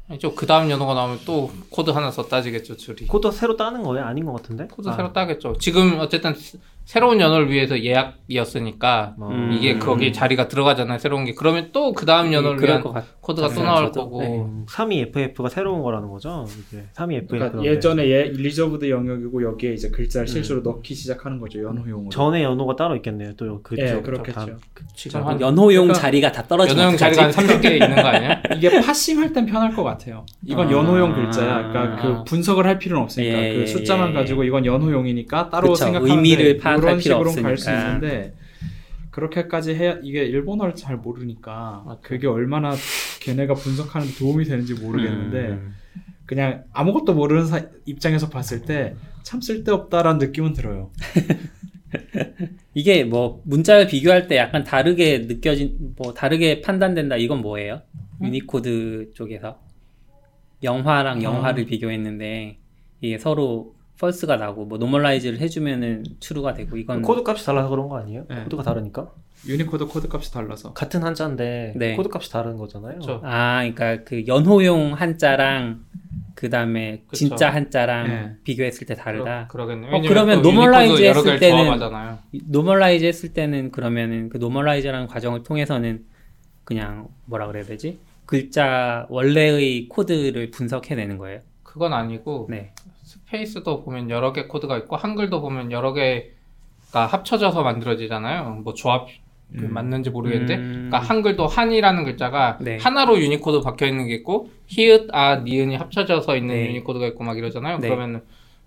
[0.08, 0.34] 아니죠.
[0.34, 3.06] 그 다음 연호가 나오면 또 코드 하나 더 따지겠죠, 줄이.
[3.06, 4.04] 코드 새로 따는 거예요?
[4.04, 4.66] 아닌 것 같은데?
[4.66, 5.56] 코드 아, 새로 따겠죠.
[5.58, 9.30] 지금 어쨌든 스- 새로운 연호를 위해서 예약이었으니까 뭐.
[9.30, 9.50] 음.
[9.52, 10.98] 이게 거기 자리가 들어가잖아요.
[10.98, 11.34] 새로운 게.
[11.34, 13.02] 그러면 또 그 다음 연호를 그럴 위한.
[13.20, 13.62] 코드가 또.
[13.62, 14.00] 나올 저도.
[14.04, 14.20] 거고.
[14.22, 14.28] 네.
[14.38, 16.44] 음, 32FF가 새로운 거라는 거죠.
[16.68, 17.28] 이제 32FF.
[17.28, 22.10] 그러니까 예전에 예, reserved 영역이고 여기에 이제 글자를 실제로 넣기 시작하는 거죠 연호용으로.
[22.10, 23.32] 전에 연호가 따로 있겠네요.
[23.36, 23.82] 또 그쪽.
[23.82, 24.56] 예, 쪽 그렇겠죠.
[24.94, 27.54] 지금 한 연호용 그러니까 자리가 다 떨어지면 연호용 자리가 한 어떡하지?
[27.68, 28.42] 300개 있는 거 아니야?
[28.56, 30.26] 이게 parsing할 땐 편할 것 같아요.
[30.44, 30.72] 이건 아.
[30.72, 31.68] 연호용 글자야.
[31.68, 34.14] 그러니까 그 분석을 할 필요는 없으니까 예, 그 예, 숫자만 예.
[34.14, 37.70] 가지고 이건 연호용이니까 따로 그쵸, 생각하는데 의미를 파 필요 식으로 갈 수.
[37.70, 38.34] 있는데
[39.10, 42.74] 그렇게까지 해야 이게 일본어를 잘 모르니까 그게 얼마나
[43.20, 45.74] 걔네가 분석하는 데 도움이 되는지 모르겠는데 음.
[46.26, 50.90] 그냥 아무것도 모르는 사- 입장에서 봤을 때 참 쓸데없다라는 느낌은 들어요.
[52.74, 57.80] 이게 뭐 문자를 비교할 때 약간 다르게 느껴진 뭐 다르게 판단된다 이건 뭐예요?
[58.22, 59.60] 유니코드 쪽에서
[60.62, 62.58] 영화랑 영화를 비교했는데
[63.00, 67.98] 이게 서로 false가 나고 뭐 normalize를 해주면은 true가 되고 이건 코드 값이 달라서 그런 거
[67.98, 68.24] 아니에요?
[68.28, 68.42] 네.
[68.44, 69.10] 코드가 다르니까?
[69.46, 70.72] 유니코드 코드 값이 달라서.
[70.72, 71.96] 같은 한자인데 네.
[71.96, 72.98] 코드 값이 다른 거잖아요.
[72.98, 73.20] 그쵸.
[73.24, 75.84] 아 그러니까 그 연호용 한자랑
[76.34, 77.04] 그 다음에.
[77.12, 78.32] 진짜 한자랑 네.
[78.42, 79.46] 비교했을 때 다르다.
[79.48, 82.18] 그러, 겠네 어, 그러면 normalize 했을 때는- 조합하잖아요.
[82.46, 86.04] normalize 했을 때는 그러면은 그 normalize라는 과정을 통해서는
[86.64, 88.00] 그냥 뭐라 그래야 되지?
[88.26, 91.40] 글자 원래의 코드를 분석해내는 거예요.
[91.62, 92.72] 그건 아니고 네.
[93.26, 98.60] 스페이스도 보면 여러 개 코드가 있고 한글도 보면 여러 개가 합쳐져서 만들어지잖아요.
[98.64, 99.08] 뭐 조합
[99.56, 100.72] 그 맞는지 모르겠는데, 음.
[100.90, 102.78] 그러니까 한글도 한이라는 글자가 네.
[102.78, 106.68] 하나로 유니코드 박혀 있는 게 있고 히읗, 아, 니은이 합쳐져서 있는 네.
[106.70, 107.78] 유니코드가 있고 막 이러잖아요.
[107.78, 107.88] 네.
[107.88, 108.22] 그러면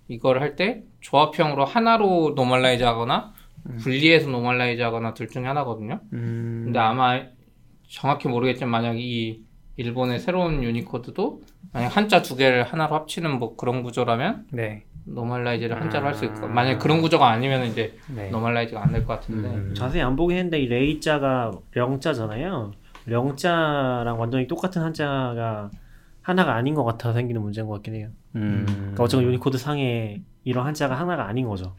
[0.06, 3.34] 이걸 할 때 조합형으로 하나로 normalize하거나
[3.80, 6.00] 분리해서 normalize하거나 둘 중에 하나거든요.
[6.14, 6.62] 음.
[6.66, 7.20] 근데 아마
[7.86, 9.42] 정확히 모르겠지만 만약 이
[9.76, 14.84] 일본의 새로운 유니코드도 만약 한자 두 개를 하나로 합치는 뭐 그런 구조라면 네.
[15.04, 16.48] normalize를 한자로 할 수 있고 아.
[16.48, 18.30] 만약 그런 구조가 아니면 이제 네.
[18.30, 19.74] normalize가 안 될 것 같은데 음.
[19.74, 22.72] 자세히 안 보긴 했는데 이 레이자가 령자잖아요.
[23.06, 25.70] 령자랑 완전히 똑같은 한자가
[26.22, 28.08] 하나가 아닌 것 같아서 생기는 문제인 것 같긴 해요.
[28.36, 28.64] 음.
[28.66, 31.74] 그러니까 어쨌건 유니코드 상에 이런 한자가 하나가 아닌 거죠.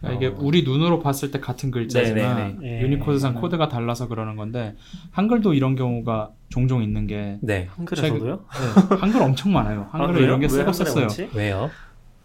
[0.00, 2.82] 그러니까 이게 우리 눈으로 봤을 때 같은 글자지만 네, 네, 네.
[2.82, 3.40] 유니코드상 네.
[3.40, 4.74] 코드가 달라서 그러는 건데
[5.10, 7.68] 한글도 이런 경우가 종종 있는 게 네.
[7.70, 8.36] 한글에서도요?
[8.36, 9.88] 네, 한글 엄청 많아요.
[9.90, 11.28] 한글을 아, 이런 게 쓰고 한글에 썼어요.
[11.34, 11.70] 왜요?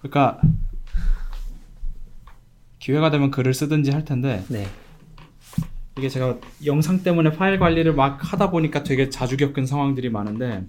[0.01, 0.39] 그러니까
[2.79, 4.65] 기회가 되면 글을 쓰든지 할 텐데 네.
[5.97, 10.63] 이게 제가 영상 때문에 파일 관리를 막 하다 보니까 되게 자주 겪은 상황들이 많은데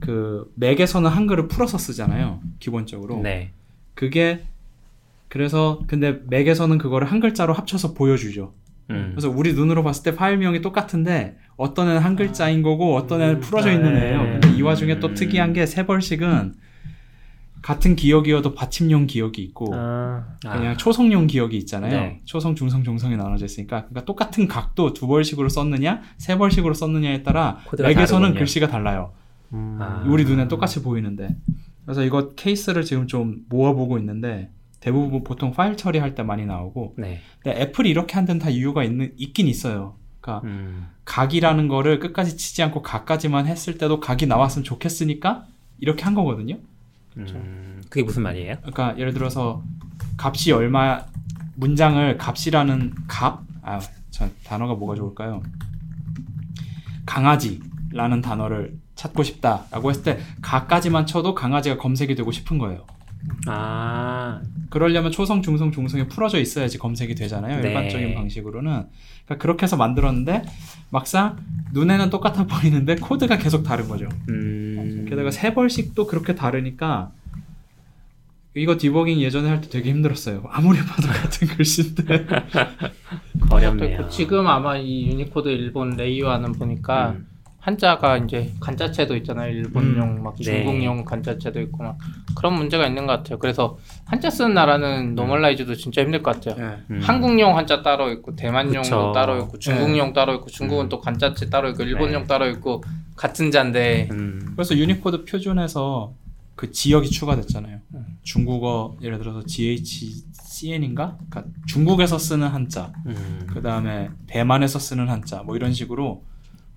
[0.00, 2.40] 그 맥에서는 한글을 풀어서 쓰잖아요.
[2.60, 3.20] 기본적으로.
[3.20, 3.52] 네.
[3.94, 4.44] 그게
[5.32, 8.52] 그래서 근데 맥에서는 그거를 한 글자로 합쳐서 보여주죠.
[8.90, 9.12] 음.
[9.12, 13.72] 그래서 우리 눈으로 봤을 때 파일명이 똑같은데 어떤 애는 한 글자인 거고 어떤 애는 풀어져
[13.72, 14.18] 있는 애예요.
[14.18, 16.52] 근데 이 와중에 또 특이한 게 세벌식은
[17.62, 21.98] 같은 기억이어도 받침용 기억이 있고 아, 그냥 초성용 기억이 있잖아요.
[21.98, 22.20] 네.
[22.26, 27.56] 초성, 중성, 종성이 나눠져 있으니까 그러니까 똑같은 각도 두 벌씩으로 썼느냐 세 벌씩으로 썼느냐에 따라
[27.78, 28.38] 맥에서는 다르군요.
[28.38, 29.14] 글씨가 달라요.
[29.54, 29.78] 음.
[29.80, 30.04] 아.
[30.06, 31.34] 우리 눈엔 똑같이 보이는데
[31.86, 34.50] 그래서 이거 케이스를 지금 좀 모아보고 있는데
[34.82, 37.20] 대부분 보통 파일 처리할 때 많이 나오고 네.
[37.40, 39.94] 근데 애플이 이렇게 한 데는 다 이유가 있는, 있긴 있어요.
[40.20, 40.88] 그러니까 음.
[41.04, 45.46] 각이라는 거를 끝까지 치지 않고 각까지만 했을 때도 각이 나왔으면 좋겠으니까
[45.78, 46.58] 이렇게 한 거거든요.
[47.16, 47.80] 음.
[47.88, 48.56] 그게 무슨 말이에요?
[48.56, 49.62] 그러니까 예를 들어서
[50.16, 51.04] 값이 얼마
[51.54, 53.78] 문장을 값이라는 값, 아,
[54.10, 55.42] 저 단어가 뭐가 좋을까요?
[57.06, 62.84] 강아지라는 단어를 찾고 싶다라고 했을 때 각까지만 쳐도 강아지가 검색이 되고 싶은 거예요.
[63.46, 67.60] 아, 그러려면 초성, 중성, 종성이 풀어져 있어야지 검색이 되잖아요.
[67.60, 67.68] 네.
[67.68, 68.70] 일반적인 방식으로는.
[69.24, 70.42] 그러니까 그렇게 해서 만들었는데
[70.90, 71.36] 막상
[71.72, 74.08] 눈에는 똑같아 보이는데 코드가 계속 다른 거죠.
[74.28, 75.06] 음.
[75.08, 77.12] 게다가 세벌식도 그렇게 다르니까
[78.54, 80.42] 이거 디버깅 예전에 할 때 되게 힘들었어요.
[80.50, 82.26] 아무리 봐도 같은 글씨인데.
[83.50, 84.08] 어렵네요.
[84.08, 87.26] 지금 아마 이 유니코드 일본 레이와 하는 보니까 음.
[87.62, 89.52] 한자가 이제 간자체도 있잖아요.
[89.52, 90.42] 일본용 막 네.
[90.42, 91.96] 중국용 간자체도 있고 막
[92.34, 93.38] 그런 문제가 있는 것 같아요.
[93.38, 96.56] 그래서 한자 쓰는 나라는 normalize도 진짜 힘들 것 같아요.
[96.56, 96.76] 네.
[96.90, 97.00] 음.
[97.00, 99.12] 한국용 한자 따로 있고 대만용도 그쵸.
[99.14, 100.88] 따로 있고 중국용 따로 있고 중국은 음.
[100.88, 102.26] 또 간자체 따로 있고 일본용 네.
[102.26, 102.82] 따로 있고
[103.14, 104.54] 같은 자인데 음.
[104.56, 106.14] 그래서 유니코드 표준에서
[106.56, 107.78] 그 지역이 추가됐잖아요.
[107.94, 108.06] 음.
[108.24, 111.16] 중국어 예를 들어서 ZHCN인가?
[111.30, 113.46] 그러니까 중국에서 쓰는 한자, 음.
[113.46, 116.24] 그 다음에 대만에서 쓰는 한자, 뭐 이런 식으로.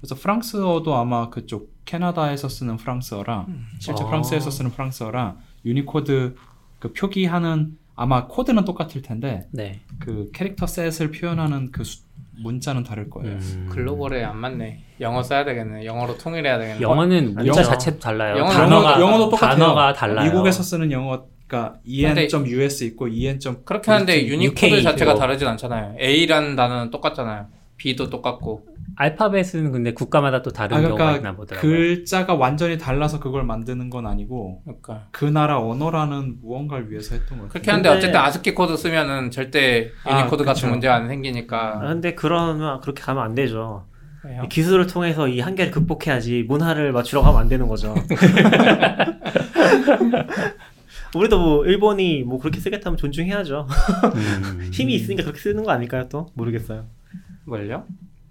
[0.05, 3.47] 그래서 프랑스어도 아마 그쪽 캐나다에서 쓰는 프랑스어랑
[3.79, 4.07] 실제 어.
[4.07, 6.35] 프랑스에서 쓰는 프랑스어랑 유니코드
[6.77, 9.79] 그 표기하는 아마 코드는 똑같을 텐데 네.
[9.97, 12.03] 그 character set을 표현하는 그 수-
[12.37, 13.31] 문자는 다를 거예요.
[13.37, 13.67] 음.
[13.71, 14.83] 글로벌에 안 맞네.
[14.99, 15.85] 영어 써야 되겠네.
[15.85, 16.81] 영어로 통일해야 되겠네.
[16.81, 17.63] 영어는 문자 영어.
[17.63, 18.43] 자체도 달라요.
[18.43, 19.57] 영어는- 단어가 영어, 영어도 똑같아요.
[19.57, 20.29] 단어가 달라요.
[20.29, 23.39] 미국에서 쓰는 영어가 en.us 있고 en.
[23.65, 25.15] 그렇게 하는데 유니코드 UK 자체가.
[25.15, 25.95] 다르진 않잖아요.
[25.99, 27.47] A라는 단어는 똑같잖아요.
[27.77, 28.74] B도 똑같고.
[28.97, 31.69] 알파벳은 근데 국가마다 또 다른 아, 경우가 그러니까 있나 보더라고요.
[31.71, 37.49] 글자가 완전히 달라서 그걸 만드는 건 아니고 그러니까 그 나라 언어라는 무언가를 위해서 했던 거예요.
[37.49, 40.69] 그렇게 하는데 근데- 어쨌든 아스키 코드 쓰면은 절대 아, 유니코드 같은 그쵸.
[40.69, 41.79] 문제가 안 아, 생기니까.
[41.79, 43.85] 근데 그러면 그렇게 가면 안 되죠.
[44.21, 44.43] 그래요?
[44.49, 47.93] 기술을 통해서 이 한계를 극복해야지 문화를 맞추려고 하면 안 되는 거죠.
[51.15, 53.67] 우리도 뭐 일본이 뭐 그렇게 쓰겠다면 존중해야죠.
[54.15, 54.69] 음.
[54.73, 56.07] 힘이 있으니까 그렇게 쓰는 거 아닐까요?
[56.09, 56.85] 또 모르겠어요.
[57.45, 57.85] 뭘요?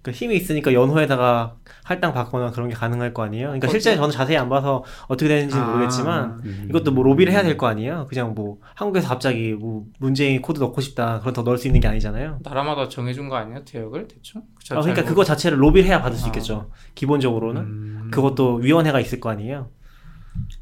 [0.05, 3.47] 그 힘이 있으니까 연호에다가 할당 받거나 그런 게 가능할 거 아니에요.
[3.47, 5.67] 그러니까 실제 저는 자세히 안 봐서 어떻게 되는지는 아.
[5.71, 6.65] 모르겠지만 음.
[6.69, 8.05] 이것도 뭐 로비를 해야 될 거 아니에요.
[8.07, 11.87] 그냥 뭐 한국에서 갑자기 뭐 문재인 코드 넣고 싶다 그런 더 넣을 수 있는 게
[11.87, 12.37] 아니잖아요.
[12.43, 13.65] 나라마다 정해준 거 아니에요?
[13.65, 14.43] 대역을 대충?
[14.69, 16.27] 아, 그러니까 그거 자체를 로비를 해야 받을 수 아.
[16.27, 16.69] 있겠죠.
[16.93, 18.07] 기본적으로는 음.
[18.11, 19.69] 그것도 위원회가 있을 거 아니에요.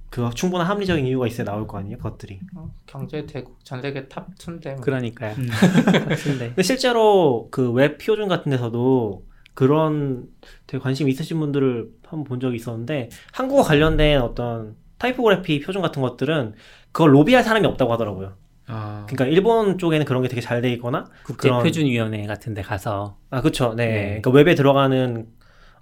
[0.10, 1.98] 그 충분한 합리적인 이유가 있어야 나올 거 아니에요.
[1.98, 2.40] 그것들이.
[2.56, 4.82] 어, 경제 대국 전 세계 top 2인데 뭐.
[4.82, 5.34] 그러니까요.
[5.38, 5.50] 음.
[6.56, 10.26] 근데 실제로 그 웹 표준 같은 데서도 그런
[10.68, 16.54] 되게 관심 있으신 분들을 한번 본 적이 있었는데 한국어 관련된 어떤 타이포그래피 표준 같은 것들은
[16.92, 18.34] 그걸 로비할 사람이 없다고 하더라고요.
[18.68, 21.06] 아, 그러니까 일본 쪽에는 그런 게 되게 잘 돼 있거나
[21.38, 23.86] 그런- 국제표준 위원회 같은 데 가서 아 그쵸 네.
[23.88, 24.04] 네.
[24.22, 25.28] 그러니까 웹에 들어가는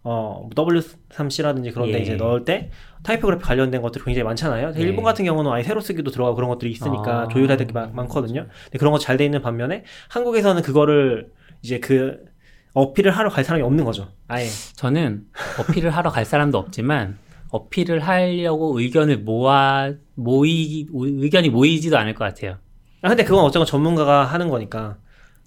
[0.03, 2.01] 어 W3C라든지 그런 데 예.
[2.01, 2.71] 이제 넣을 때
[3.03, 4.71] 타이포그래피 관련된 것들이 굉장히 많잖아요.
[4.73, 4.81] 네.
[4.81, 7.27] 일본 같은 경우는 아예 세로 쓰기도 들어가고 그런 것들이 있으니까 아.
[7.27, 8.47] 조율해야 될 게 많거든요.
[8.65, 11.31] 근데 그런 거 잘 돼 있는 반면에 한국에서는 그거를
[11.61, 12.25] 이제 그
[12.73, 14.07] 어필을 하러 갈 사람이 없는 거죠.
[14.27, 14.47] 아예.
[14.75, 15.23] 저는
[15.59, 17.17] 어필을 하러 갈 사람도 없지만
[17.49, 22.57] 어필을 하려고 의견을 모아 모이 의견이 모이지도 않을 것 같아요.
[23.01, 24.97] 아 근데 그건 어쨌건 전문가가 하는 거니까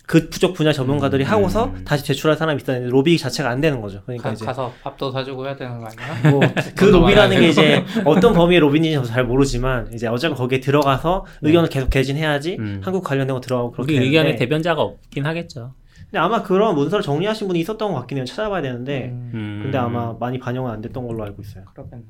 [0.06, 1.30] 그 부족 분야 전문가들이 음.
[1.30, 4.02] 하고서 다시 제출할 사람이 있었는데 로비 자체가 안 되는 거죠.
[4.04, 6.30] 그러니까 가, 이제 가서 밥도 사주고 해야 되는 거 아니야?
[6.30, 11.24] 뭐그 돈도 로비라는 게 이제 어떤 범위의 로비인지 저도 잘 모르지만 이제 어쨌건 거기에 들어가서
[11.40, 11.48] 네.
[11.48, 12.80] 의견을 계속 개진해야지 음.
[12.84, 15.72] 한국 관련된 거 들어가고 그렇게 우리 의견의 대변자가 없긴 하겠죠.
[16.14, 18.24] 근데 아마 그런 문서를 정리하신 분이 있었던 것 같긴 해요.
[18.24, 19.60] 찾아봐야 되는데 음, 음.
[19.64, 21.64] 근데 아마 많이 반영은 안 됐던 걸로 알고 있어요.
[21.74, 22.04] 그러겠네.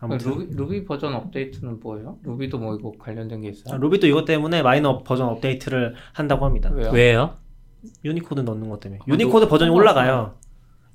[0.00, 2.18] 아무튼 Ruby, Ruby 버전 업데이트는 뭐예요?
[2.24, 3.74] Ruby도 뭐 이거 관련된 게 있어요?
[3.74, 6.68] 아, Ruby도 이것 때문에 마이너 버전 업데이트를 한다고 합니다.
[6.74, 6.90] 왜요?
[6.90, 7.36] 왜요?
[8.04, 8.98] 유니코드 넣는 것 때문에.
[9.00, 10.34] 아, 유니코드 너- 버전이 어, 올라가요.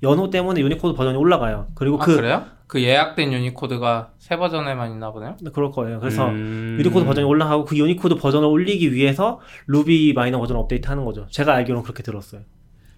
[0.04, 1.66] 연호 때문에 유니코드 버전이 올라가요.
[1.74, 2.44] 그리고 아 그 그래요?
[2.68, 5.36] 그 예약된 유니코드가 새 버전에만 있나 보네요?
[5.54, 6.00] 그럴 거예요.
[6.00, 6.76] 그래서 음.
[6.78, 11.26] 유니코드 버전이 올라가고 그 유니코드 버전을 올리기 위해서 루비 마이너 버전 업데이트 하는 거죠.
[11.30, 12.42] 제가 알기로는 그렇게 들었어요.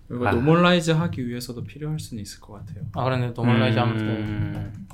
[0.09, 0.33] 그리고 아.
[0.33, 2.85] normalize 하기 위해서도 필요할 수는 있을 것 같아요.
[2.95, 4.05] 아 그런데 normalize 하면 돼.
[4.05, 4.87] 음.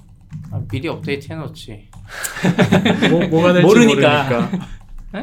[0.51, 1.89] 아, 미리 업데이트 해놓지.
[3.11, 4.25] 뭐, 뭐가 될지 모르니까.
[4.25, 4.67] 모르니까.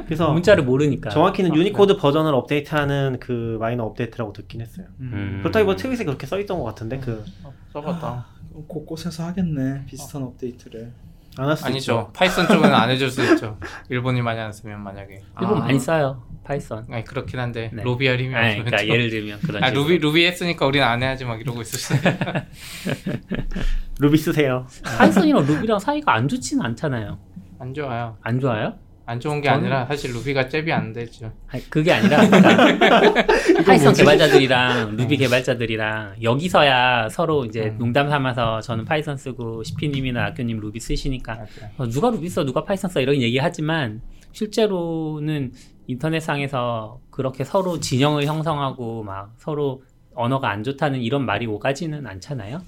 [0.06, 1.12] 그래서 문자를 모르니까.
[1.12, 4.88] 정확히는 아, 유니코드 버전을 업데이트하는 그 마이너 업데이트라고 듣긴 했어요.
[5.00, 5.42] 음.
[5.44, 8.33] 그렇다기보다 트윗에 그렇게 써 있던 것 같은데 그 어, 써봤다.
[8.68, 10.92] 곳곳에서 하겠네 비슷한 업데이트를.
[11.36, 11.80] 안 할 수도 아니죠.
[11.94, 12.12] 있죠.
[12.14, 13.58] Python 쪽은 안 해줄 수 있죠.
[13.90, 15.20] 일본이 많이 안 쓰면 만약에.
[15.42, 15.60] 일본 아.
[15.62, 16.22] 많이 써요.
[16.44, 16.86] Python.
[16.92, 17.82] 아니 그렇긴 한데 네.
[17.82, 19.84] 로비 할 힘이 아니, 없으면 그러니까 좀- 예를 들면 그런 아 식으로.
[19.84, 22.00] Ruby Ruby 했으니까 우리는 안 해야지 막 이러고 있었어요.
[24.00, 24.68] 루비 쓰세요.
[24.98, 27.18] Python이랑 Ruby랑 사이가 안 좋지는 않잖아요.
[27.60, 28.18] 안 좋아요.
[28.22, 28.74] 안 좋아요?
[29.14, 31.32] 안 좋은 게 저는- 아니라 사실 Ruby가 잽이 안 되죠.
[31.48, 37.78] 아니, 그게 아니라 그러니까 Python 개발자들이랑 루비 개발자들이랑 여기서야 서로 이제 음.
[37.78, 41.48] 농담 삼아서 저는 Python 쓰고 시피님이나 악교님 루비 쓰시니까 맞아요.
[41.78, 45.52] 어, 누가 루비 써 누가 Python 써 이런 얘기 하지만 실제로는
[45.88, 49.84] 인터넷상에서 그렇게 서로 진영을 형성하고 막 서로
[50.16, 52.62] 언어가 안 좋다는 이런 말이 오가지는 않잖아요.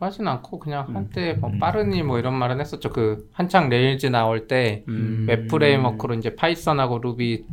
[0.00, 0.96] 하진 않고 그냥 음.
[0.96, 1.58] 한때 뭐 음.
[1.58, 2.90] 빠르니 뭐 이런 말은 했었죠.
[2.90, 5.26] 그 한창 Rails 나올 때 음.
[5.28, 7.44] 웹 framework로 이제 Python하고 Ruby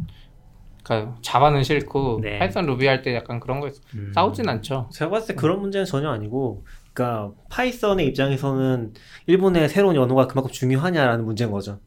[0.84, 2.38] 그러니까 Java는 싫고 네.
[2.40, 3.70] Python Ruby 할 때 약간 그런 거.
[3.96, 4.12] 음.
[4.14, 4.90] 싸우진 않죠.
[4.92, 8.94] 제가 봤을 때 그런 문제는 전혀 아니고, 그러니까 Python의 입장에서는
[9.26, 11.80] 일본의 새로운 연호가 그만큼 중요하냐라는 문제인 거죠.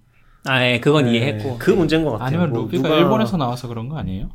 [0.47, 1.59] 아, 예, 그건 네, 이해했고.
[1.61, 2.27] 그 문제인 것 같아요.
[2.27, 4.31] 아니면 뭐 Ruby가 누가- 일본에서 나와서 그런 거 아니에요?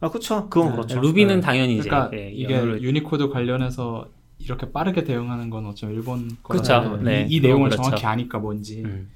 [0.00, 0.48] 아 그렇죠.
[0.48, 0.72] 그건 네.
[0.76, 1.00] 그렇죠.
[1.00, 1.40] Ruby는 네.
[1.40, 4.06] 당연히 이제 그러니까 예, 이게 영어를- 유니코드 관련해서
[4.38, 6.36] 이렇게 빠르게 대응하는 건 어쩌면 일본.
[6.42, 7.82] 거라서 네, 이, 이 내용을 그렇죠.
[7.82, 8.82] 정확히 아니까 뭔지.
[8.84, 9.10] 음.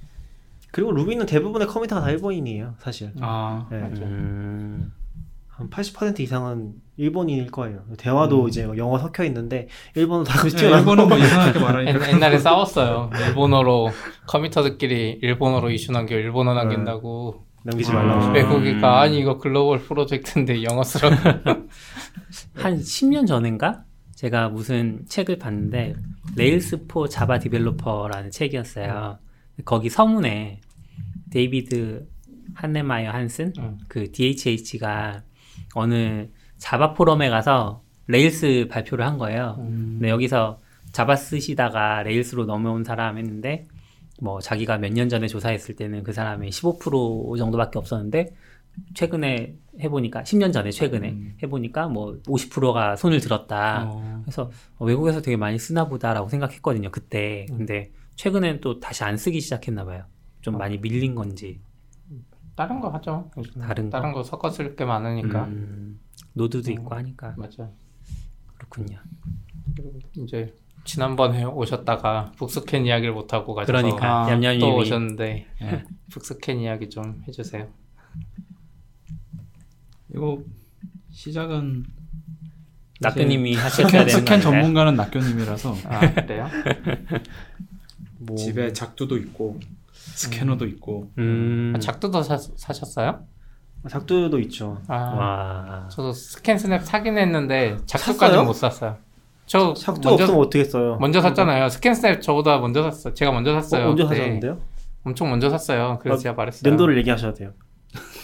[0.70, 3.12] 그리고 Ruby는 대부분의 커뮤니티가 다 일본인이에요, 사실.
[3.20, 3.76] 아 네.
[3.78, 4.92] 음.
[5.58, 7.84] 한80% 이상은 일본인일 거예요.
[7.98, 12.14] 대화도 이제 뭐 영어 섞여 있는데 일본어 다 그렇지 네, 일본은 뭐 이상하게 말하니까 옛,
[12.14, 13.10] 옛날에 싸웠어요.
[13.28, 13.90] 일본어로
[14.26, 17.94] committer들끼리 일본어로 이슈 남겨 일본어 남긴다고 남기지 아.
[17.94, 18.32] 말라고.
[18.32, 18.40] 네.
[18.40, 21.14] 외국이가 아니 이거 글로벌 프로젝트인데 영어 쓰라고.
[22.54, 23.84] 한 10년 전인가?
[24.22, 25.96] 제가 무슨 책을 봤는데
[26.36, 29.18] Rails for Java Developer라는 책이었어요.
[29.64, 30.60] 거기 서문에
[31.30, 32.06] David
[32.54, 33.78] Heinemeier Hansson 음.
[33.88, 35.24] 그 DHH가
[35.74, 39.56] 어느 Java 포럼에 가서 Rails 발표를 한 거예요.
[39.58, 40.60] 근데 여기서
[40.92, 43.66] Java 쓰시다가 Rails로 넘어온 사람 했는데
[44.20, 48.32] 뭐 자기가 몇 년 전에 조사했을 때는 그 사람이 15% 정도밖에 없었는데
[48.94, 51.36] 최근에 해보니까 10년 전에 최근에 음.
[51.42, 53.84] 해보니까 뭐 50%가 손을 들었다.
[53.88, 57.46] 어, 그래서 어, 외국에서 되게 많이 쓰나 보다라고 생각했거든요 그때.
[57.50, 57.58] 음.
[57.58, 60.04] 근데 최근엔 또 다시 안 쓰기 시작했나 봐요.
[60.40, 60.58] 좀 어.
[60.58, 61.60] 많이 밀린 건지.
[62.54, 63.30] 다른 거 하죠.
[63.60, 63.98] 다른 거?
[63.98, 65.44] 다른 거 섞어 쓸 게 많으니까.
[65.44, 66.00] 음,
[66.34, 66.72] 노드도 음.
[66.72, 67.70] 있고 하니까 맞아.
[68.54, 68.98] 그렇군요.
[70.16, 70.54] 이제
[70.84, 75.84] 지난번에 오셨다가 북스캔 이야기를 못 하고 가셔서 그러니까 아, 또 오셨는데 네.
[76.10, 77.68] 북스캔 이야기 좀 해주세요.
[80.14, 80.38] 이거
[81.10, 81.84] 시작은
[83.00, 84.40] 낙교님이 하셨어야 스캔, 되는 거 스캔?
[84.40, 86.48] 전문가는 낙교님이라서 아 그래요?
[88.18, 89.58] 뭐, 집에 작두도 있고
[89.92, 93.26] 스캐너도 있고 음, 아, 작두도 사, 사셨어요?
[93.88, 94.80] 작두도 있죠.
[94.86, 95.88] 아 와.
[95.90, 98.44] 저도 스캔 스냅 사긴 했는데 작두까지 샀어요?
[98.44, 98.96] 못 샀어요.
[99.46, 100.98] 저 작두 먼저 없으면 어떻게 써요?
[101.00, 101.68] 먼저 샀잖아요.
[101.68, 103.12] 스캔 스냅 저보다 먼저 샀어요.
[103.14, 103.86] 제가 먼저 샀어요.
[103.86, 104.16] 어, 언제 그때.
[104.16, 104.60] 사셨는데요?
[105.02, 105.98] 엄청 먼저 샀어요.
[106.00, 106.70] 그래서 아, 제가 말했어요.
[106.70, 107.52] 연도를 얘기하셔야 돼요.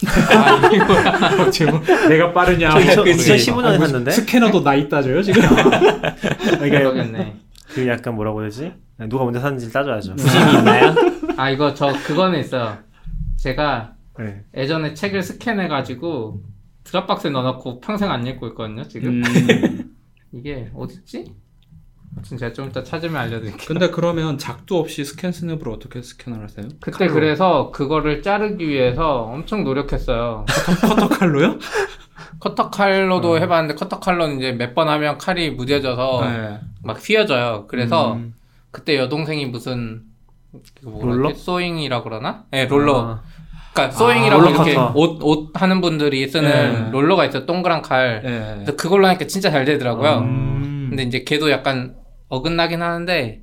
[0.07, 1.51] 아, 이거야.
[1.51, 3.33] 지금 내가 빠르냐 저 2000, 그치.
[3.53, 7.37] 2015년에 아, 무슨 샀는데 스캐너도 나이 따져요 지금 그러니까 그러겠네.
[7.69, 8.73] 그 약간 뭐라고 해야 되지?
[9.09, 10.17] 누가 먼저 샀는지 따져야죠.
[10.17, 10.95] 부심이 있나요?
[11.37, 12.79] 아 이거 저 그거는 있어요.
[13.37, 14.43] 제가 네.
[14.57, 16.43] 예전에 책을 스캔해가지고
[16.85, 18.83] Dropbox에 넣어놓고 평생 안 읽고 있거든요.
[18.89, 19.95] 지금 음,
[20.33, 21.27] 이게 어딨지?
[22.39, 23.67] 제가 좀 이따 찾으면 알려드릴게요.
[23.69, 26.67] 근데 그러면 작두 없이 ScanSnap으로 어떻게 스캔을 하세요?
[26.81, 30.45] 그때 그래서 그거를 자르기 위해서 엄청 노력했어요.
[30.89, 31.59] 커터 칼로요?
[32.41, 36.61] 커터 칼로도 해봤는데 커터 칼로는 이제 몇 번 하면 칼이 무뎌져서 네.
[36.83, 37.67] 막 휘어져요.
[37.69, 38.35] 그래서 음,
[38.71, 40.03] 그때 여동생이 무슨
[40.83, 41.33] 롤러?
[41.35, 42.45] sewing이라 그러나?
[42.51, 43.01] 네 롤러.
[43.01, 43.23] 아,
[43.73, 44.77] 그러니까 sewing이라고 롤러 이렇게.
[44.95, 46.91] 옷 옷 하는 분들이 쓰는 네.
[46.91, 47.47] 롤러가 있어 요.
[47.47, 48.23] 동그란 칼.
[48.25, 48.55] 네.
[48.57, 50.19] 근데 그걸로 하니까 진짜 잘 되더라고요.
[50.19, 50.75] 음.
[50.89, 51.97] 근데 이제 걔도 약간
[52.29, 53.43] 어긋나긴 하는데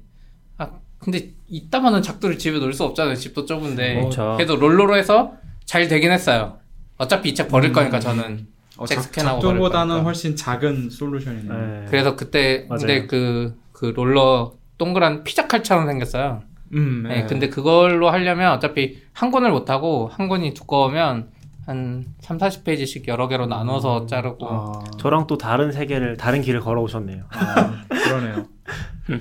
[0.57, 3.15] 아 근데 이따만한 작두를 집에 놓을 수 없잖아요.
[3.15, 3.95] 집도 좁은데.
[3.95, 4.33] 그렇죠.
[4.37, 5.33] 그래도 롤러로 해서
[5.65, 6.59] 잘 되긴 했어요.
[6.97, 7.73] 어차피 이 책 버릴 음.
[7.73, 8.47] 거니까 저는.
[8.77, 10.01] 어, 책 작, 스캔하고 작두보다는.
[10.01, 11.53] 훨씬 작은 솔루션이네요.
[11.81, 11.85] 네.
[11.89, 12.79] 그래서 그때 맞아요.
[12.79, 16.43] 근데 그, 그 롤러 동그란 피자 칼처럼 생겼어요.
[16.73, 21.29] 음, 네, 근데 그걸로 하려면 어차피 한 권을 못 하고 한 권이 두꺼우면
[21.65, 27.23] 한 3, 40페이지씩 여러 개로 나눠서 자르고 아, 저랑 또 다른 세계를 다른 길을 걸어오셨네요.
[27.29, 28.45] 아, 그러네요.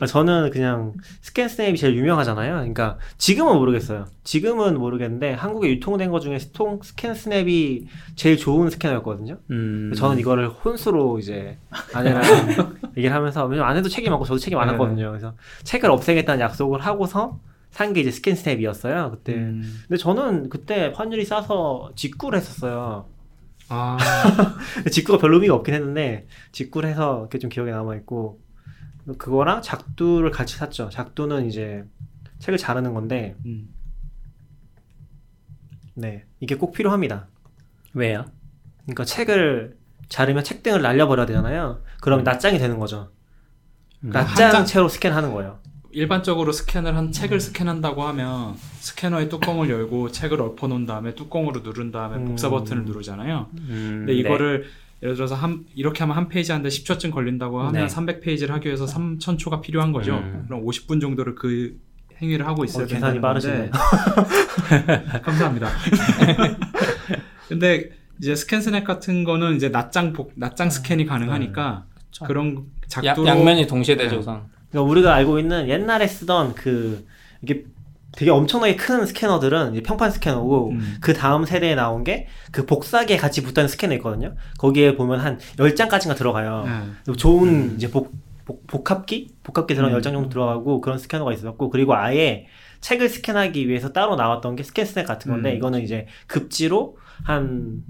[0.00, 2.54] 아, 저는 그냥 ScanSnap이 제일 유명하잖아요.
[2.54, 4.06] 그러니까 지금은 모르겠어요.
[4.24, 9.38] 지금은 모르겠는데 한국에 유통된 것 중에 스통 ScanSnap이 제일 좋은 스캐너였거든요.
[9.50, 11.58] 음, 저는 이거를 혼수로 이제
[11.94, 12.22] 아내랑
[12.96, 14.60] 얘기를 하면서 왜냐면 아내도 책이 많고 저도 책이 네.
[14.60, 15.10] 많았거든요.
[15.10, 15.34] 그래서
[15.64, 17.38] 책을 없애겠다는 약속을 하고서
[17.74, 19.10] 산 게 이제 스캔 스냅이었어요.
[19.10, 19.34] 그때.
[19.34, 19.62] 음.
[19.88, 23.08] 근데 저는 그때 환율이 싸서 직구를 했었어요.
[23.68, 23.96] 아,
[24.92, 28.40] 직구가 별로 의미가 없긴 했는데 직구를 해서 이렇게 좀 기억에 남아 있고
[29.18, 30.88] 그거랑 작두를 같이 샀죠.
[30.90, 31.84] 작두는 이제
[32.38, 33.68] 책을 자르는 건데 음.
[35.94, 37.28] 네 이게 꼭 필요합니다.
[37.94, 38.24] 왜요?
[38.82, 39.76] 그러니까 책을
[40.08, 41.82] 자르면 책 등을 날려버려야 되잖아요.
[42.00, 43.10] 그러면 낱장이 되는 거죠.
[44.04, 44.10] 음.
[44.14, 45.58] 한 장- 낱장체로 스캔하는 거예요.
[45.94, 51.92] 일반적으로 스캔을 한 책을 스캔한다고 하면 스캐너의 뚜껑을 열고 책을 엎어 놓은 다음에 뚜껑으로 누른
[51.92, 52.24] 다음에 음.
[52.26, 53.46] 복사 버튼을 누르잖아요.
[53.54, 54.66] 음, 근데 이거를
[55.02, 57.86] 예를 들어서 한 이렇게 하면 한 페이지 하는데 10초쯤 걸린다고 하면 네.
[57.86, 60.16] 300페이지를 하기 위해서 3000초가 필요한 거죠.
[60.16, 60.44] 음.
[60.46, 61.78] 그럼 50분 정도를 그
[62.20, 63.70] 행위를 하고 있어야 어, 계산이 건데
[65.22, 65.68] 감사합니다.
[67.48, 72.24] 근데 이제 스캔 스냅 같은 거는 이제 낱장 복 낱장 스캔이 가능하니까 그쵸.
[72.24, 74.53] 그런 야, 작도로 양면이 동시에 되죠 우선.
[74.74, 77.06] 그러니까 우리가 알고 있는 옛날에 쓰던 그
[77.42, 77.64] 이게
[78.12, 80.96] 되게 엄청나게 큰 스캐너들은 평판 스캐너고 음.
[81.00, 84.36] 그 다음 세대에 나온 게 그 복사기에 같이 붙어있는 스캐너 있거든요.
[84.58, 86.62] 거기에 보면 한 10장까지가 들어가요.
[86.64, 86.70] 네.
[87.04, 88.12] 그리고 좋은 이제 복,
[88.44, 89.34] 복, 복합기?
[89.42, 90.00] 복합기 들어간 음.
[90.00, 92.46] 10장 정도 들어가고 그런 스캐너가 있었고 그리고 아예
[92.80, 95.56] 책을 스캔하기 위해서 따로 나왔던 게 스캔 스냅 같은 건데 음.
[95.56, 97.82] 이거는 이제 급지로 한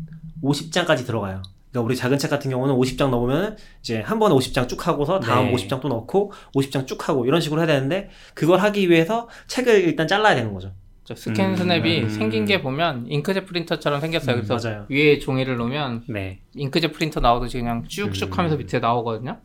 [0.43, 1.43] 50장까지 들어가요.
[1.75, 5.47] 그러니까 우리 작은 책 같은 경우는 50장 넣으면 이제 한 번에 50장 쭉 하고서 다음
[5.47, 5.55] 네.
[5.55, 10.07] 50장 또 넣고 50장 쭉 하고 이런 식으로 해야 되는데 그걸 하기 위해서 책을 일단
[10.07, 10.73] 잘라야 되는 거죠.
[11.03, 12.09] 저 스캔 음, 스냅이 음.
[12.09, 14.37] 생긴 게 보면 잉크젯 프린터처럼 생겼어요.
[14.37, 14.87] 음, 그래서 맞아요.
[14.89, 16.39] 위에 종이를 놓으면 네.
[16.55, 18.39] 잉크젯 프린터 나오듯이 그냥 쭉쭉 음.
[18.39, 19.39] 하면서 밑에 나오거든요.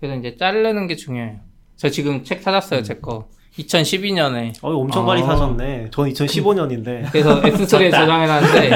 [0.00, 1.40] 그래서 이제 자르는 게 중요해요.
[1.76, 3.28] 저 지금 책 찾았어요, 제 거.
[3.58, 4.54] 2012년에.
[4.62, 5.26] 어, 엄청 많이 아.
[5.26, 5.88] 사셨네.
[5.90, 7.10] 전 2015년인데.
[7.10, 7.90] 그래서 S3에 적다.
[8.00, 8.70] 저장해놨는데,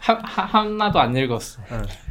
[0.00, 1.60] 하, 하, 하나도 안 읽었어.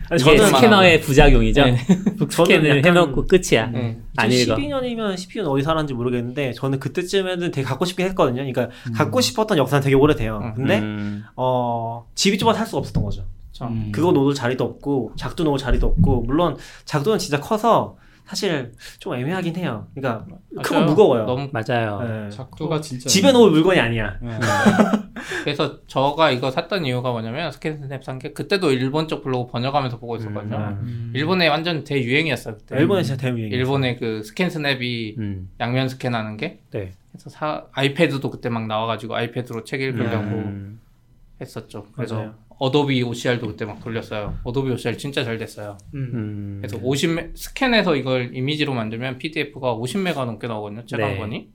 [0.10, 1.66] 아니, 이게 저는 스캐너의 부작용이죠.
[1.66, 1.78] 네.
[2.18, 3.68] 북스캔을 약간- 해놓고 끝이야.
[3.68, 3.98] 네.
[4.16, 4.56] 안 읽어.
[4.56, 8.38] 12년이면 12년 어디 살았는지 모르겠는데 저는 그때쯤에는 되게 갖고 싶긴 했거든요.
[8.38, 8.94] 그러니까 음.
[8.94, 10.40] 갖고 싶었던 역사는 되게 오래돼요.
[10.42, 10.54] 음.
[10.56, 11.26] 근데 음.
[11.36, 13.26] 어 집이 좁아서 살 수가 없었던 거죠.
[13.52, 13.92] 저, 음.
[13.92, 16.56] 그거 놓을 자리도 없고 작두 놓을 자리도 없고 물론
[16.86, 17.98] 작두는 진짜 커서
[18.28, 19.88] 사실 좀 애매하긴 해요.
[19.96, 20.26] 그러니까
[20.62, 20.86] 크고 맞아요.
[20.86, 21.26] 무거워요.
[21.26, 22.02] 너무, 맞아요.
[22.02, 22.30] 네.
[22.30, 24.18] 작두가 진짜 집에 놓을 물건이 아니야.
[24.22, 24.38] 네.
[25.46, 30.00] 그래서 저가 이거 샀던 이유가 뭐냐면, 스캔 스냅 산 게, 그때도 일본 쪽 블로그 번역하면서
[30.00, 30.78] 보고 있었거든요.
[30.82, 31.14] 음.
[31.16, 32.78] 일본에 완전 대유행이었어요, 그때.
[32.78, 33.56] 일본에 진짜 대유행이에요.
[33.56, 35.50] 일본의 그 스캔 스냅이 음.
[35.62, 36.60] 양면 스캔하는 게.
[36.72, 36.92] 네.
[37.14, 40.82] 그래서 사, 아이패드도 그때 막 나와가지고 아이패드로 책 읽으려고 음.
[41.40, 41.86] 했었죠.
[41.96, 42.36] 그래서 맞아요.
[42.60, 44.36] 어도비 OCR도 그때 막 돌렸어요.
[44.44, 45.78] 어도비 OCR 진짜 잘 됐어요.
[45.94, 46.12] 음.
[46.14, 46.58] 음.
[46.62, 50.86] 그래서 50 스캔해서 이걸 이미지로 만들면 PDF가 50메가 넘게 나오거든요.
[50.86, 51.48] 책한 네.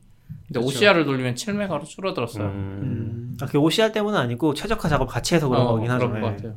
[0.46, 0.66] 근데 그렇죠.
[0.68, 2.44] OCR을 돌리면 7메가로 줄어들었어요.
[2.46, 3.36] 음.
[3.40, 6.09] 아, 그게 OCR 때문은 아니고 최적화 작업 같이 해서 그런 어, 거긴 하죠.
[6.09, 6.36] 그런 것 네.
[6.36, 6.57] 같아요.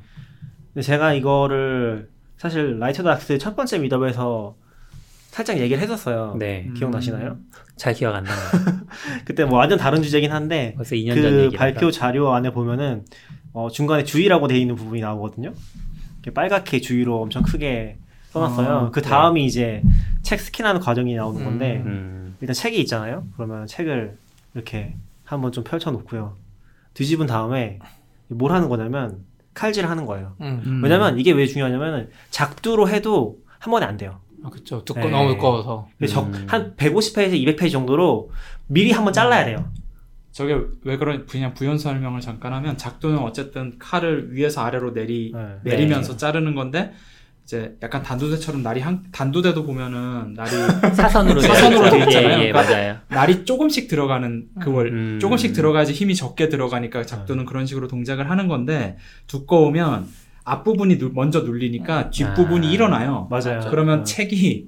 [0.73, 4.55] 근데 제가 이거를 사실 Write the Docs 첫 번째 meetup에서
[5.29, 6.35] 살짝 얘기를 했었어요.
[6.39, 6.65] 네.
[6.67, 6.73] 음.
[6.75, 7.37] 기억나시나요?
[7.75, 8.35] 잘 기억 안 나요.
[9.25, 11.57] 그때 뭐 완전 다른 주제긴 한데 벌써 2년 전 그.
[11.57, 13.05] 발표 자료 안에 보면은
[13.55, 15.53] 어, 중간에 주의라고 돼 있는 부분이 나오거든요.
[16.21, 17.97] 이렇게 빨갛게 주의로 엄청 크게
[18.31, 18.67] 써놨어요.
[18.67, 19.81] 아, 그 다음이 이제
[20.23, 22.35] 책 스캔하는 과정이 나오는 건데 음.
[22.41, 23.23] 일단 책이 있잖아요.
[23.37, 24.17] 그러면 책을
[24.53, 26.35] 이렇게 한번 좀 펼쳐놓고요.
[26.95, 27.79] 뒤집은 다음에
[28.27, 29.19] 뭘 하는 거냐면
[29.53, 30.33] 칼질을 하는 거예요.
[30.41, 30.61] 음.
[30.65, 30.81] 음.
[30.83, 34.19] 왜냐면 이게 왜 중요하냐면 작두로 해도 한 번에 안 돼요.
[34.43, 34.83] 아, 그쵸.
[34.83, 35.09] 두꺼, 네.
[35.11, 35.87] 너무 두꺼워서.
[35.97, 36.33] 그래서 음.
[36.33, 38.31] 적- 한 150페이지, 200페이지 정도로
[38.67, 39.71] 미리 한번 잘라야 돼요.
[40.35, 45.59] 저게 왜 그런 그냥 부연 설명을 잠깐 하면 작두는 어쨌든 칼을 위에서 아래로 내리 네.
[45.63, 46.91] 내리면서 자르는 건데
[47.45, 50.49] 이제 약간 단두대처럼 날이 한 단두대도 보면은 날이
[50.93, 52.39] 사선으로 사선으로 되어 돼 있잖아요.
[52.39, 52.97] 예, 예, 그러니까 맞아요.
[53.07, 55.19] 날이 조금씩 들어가는 그걸 음.
[55.21, 60.05] 조금씩 들어가야지 힘이 적게 들어가니까 작두는 그런 식으로 동작을 하는 건데 두꺼우면
[60.43, 62.71] 앞부분이 누- 먼저 눌리니까 뒷부분이 아.
[62.71, 63.29] 일어나요.
[63.31, 63.61] 맞아요.
[63.69, 64.03] 그러면 어.
[64.03, 64.67] 책이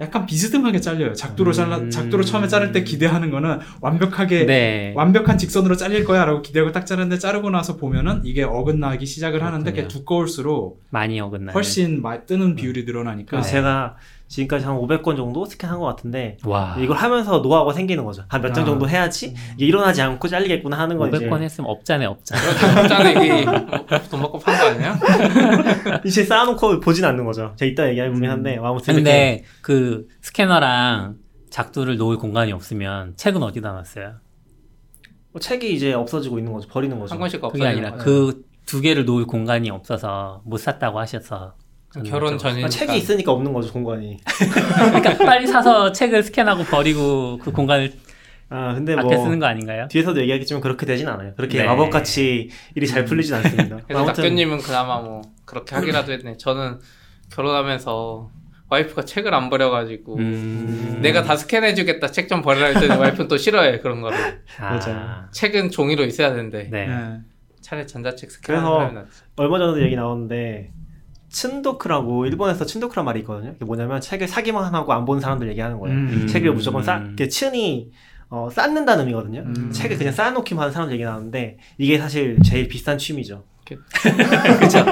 [0.00, 1.12] 약간 비스듬하게 잘려요.
[1.12, 1.90] 작두로 잘라 음.
[1.90, 4.92] 작두로 처음에 자를 때 기대하는 거는 완벽하게 네.
[4.94, 9.82] 완벽한 직선으로 잘릴 거야라고 기대하고 딱 자르는데 자르고 나서 보면은 이게 어긋나기 시작을 하는데 그게
[9.82, 9.98] 그렇군요.
[9.98, 11.52] 두꺼울수록 많이 어긋나요.
[11.52, 13.96] 훨씬 마- 뜨는 비율이 늘어나니까 제가
[14.28, 16.76] 지금까지 한 500건 정도 스캔한 것 같은데 와.
[16.78, 18.24] 이걸 하면서 노하우가 생기는 거죠.
[18.28, 18.66] 한 몇장 아.
[18.66, 22.36] 정도 해야지 이게 일어나지 않고 잘리겠구나 하는 건 500권 이제 했으면 업자네 업자.
[22.82, 23.44] 없잖아, 이게.
[24.10, 24.98] 돈 받고 판 거 아니야?
[26.04, 27.54] 이제 쌓아놓고 보진 않는 거죠.
[27.56, 31.16] 제가 이따 얘기해보긴 한데 아무튼 이렇게 근데 그 스캐너랑
[31.50, 34.16] 작두를 놓을 공간이 없으면 책은 어디다 놨어요?
[35.32, 36.68] 뭐 책이 이제 없어지고 있는 거죠.
[36.68, 37.12] 버리는 거죠.
[37.12, 38.04] 한 권씩 그게 없어지는 아니라 거예요.
[38.04, 41.54] 그두 개를 놓을 공간이 없어서 못 샀다고 하셔서
[42.04, 42.38] 결혼 여쭤봤어요.
[42.38, 42.66] 전이니까.
[42.66, 44.18] 아, 책이 있으니까 없는 거죠 공간이.
[44.92, 47.92] 그러니까 빨리 사서 책을 스캔하고 버리고 그 공간을
[48.50, 49.88] 아 근데 뭐 쓰는 거 아닌가요?
[49.90, 51.34] 뒤에서도 얘기하겠지만 그렇게 되진 않아요.
[51.36, 51.64] 그렇게 네.
[51.64, 53.78] 마법같이 일이 잘 풀리진 않습니다.
[53.88, 56.36] 그래서 낙교님은 그나마 뭐 그렇게 하기라도 했네.
[56.38, 56.78] 저는
[57.32, 58.30] 결혼하면서
[58.70, 60.98] 와이프가 책을 안 버려가지고 음.
[61.02, 64.18] 내가 다 스캔해주겠다 책 좀 버리라 했더니 와이프는 또 싫어해 그런 거를.
[64.58, 65.24] 아, 맞아요.
[65.32, 66.86] 책은 종이로 있어야 되는데 네.
[66.86, 67.18] 네.
[67.62, 69.06] 차라리 전자책 스캔하는 그래서.
[69.36, 70.70] 얼마 전에도 얘기 나왔는데
[71.30, 73.52] 춘도크라고 일본에서 춘도크란 말이 있거든요.
[73.52, 75.96] 그게 뭐냐면 책을 사기만 하고 안 보는 사람들 얘기하는 거예요.
[75.96, 76.26] 음.
[76.26, 77.90] 책을 무조건 싸, 이게 춘이
[78.30, 79.40] 어, 쌓는다는 의미거든요.
[79.40, 79.70] 음.
[79.72, 83.44] 책을 그냥 쌓아놓기만 하는 사람들 얘기 나오는데 이게 사실 제일 비싼 취미죠.
[83.76, 84.84] 그렇죠.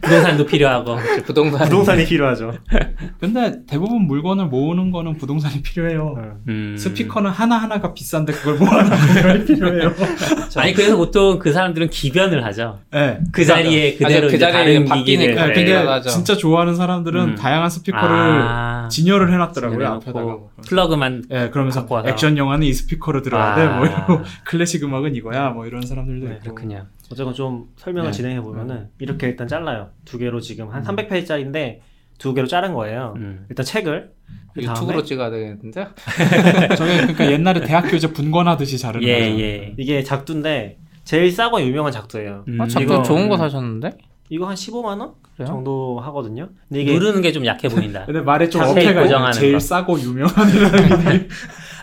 [0.00, 0.96] 부동산도 필요하고.
[1.24, 2.52] 부동산 부동산이 필요하죠.
[3.20, 6.36] 근데 대부분 물건을 모으는 거는 부동산이 필요해요.
[6.48, 6.76] 음.
[6.78, 9.92] 스피커는 하나 하나가 비싼데 그걸 모아놓는 게 필요해요.
[10.56, 12.80] 아니 그래서 보통 그 사람들은 기변을 하죠.
[12.92, 13.20] 네.
[13.32, 14.28] 그 자리에 그대로.
[14.28, 15.04] 그 자리에 다른 바뀌니까.
[15.04, 16.10] 기기를 네, 네, 근데 맞아.
[16.10, 17.34] 진짜 좋아하는 사람들은 음.
[17.36, 20.38] 다양한 스피커를 아, 진열을 해놨더라고요 앞에다가.
[20.66, 22.08] 플러그만 예, 그러면서 갖고 와서.
[22.08, 23.54] 액션 영화는 이 스피커로 들어야 아.
[23.54, 26.42] 돼, 뭐 이러고 클래식 음악은 이거야, 뭐 이런 사람들도 네, 있고.
[26.42, 26.86] 그렇군요.
[27.10, 28.16] 어쨌건 좀 설명을 네.
[28.16, 29.90] 진행해 보면은 이렇게 일단 잘라요.
[30.04, 31.78] 두 개로 지금 한 300페이지짜리인데
[32.18, 33.14] 두 개로 자른 거예요.
[33.16, 33.46] 음.
[33.48, 34.10] 일단 책을
[34.54, 35.86] 그 유튜브로 찍어야 되겠는데
[36.76, 39.40] 저게 그러니까 옛날에 대학 교재 분권하듯이 자르는 예 거죠.
[39.42, 39.74] 예.
[39.78, 42.44] 이게 작두인데 제일 싸고 유명한 작두예요.
[42.48, 42.60] 음.
[42.60, 43.90] 아, 자꾸 이거- 좋은 거 사셨는데
[44.30, 45.46] 이거 한 15만 원 그래요?
[45.46, 46.48] 정도 하거든요.
[46.68, 48.04] 근데 이게 누르는 게 좀 약해 보인다.
[48.06, 49.58] 근데 말에 좀 어폐가 고정하는 제일 거.
[49.60, 51.28] 싸고 유명한 이라는 게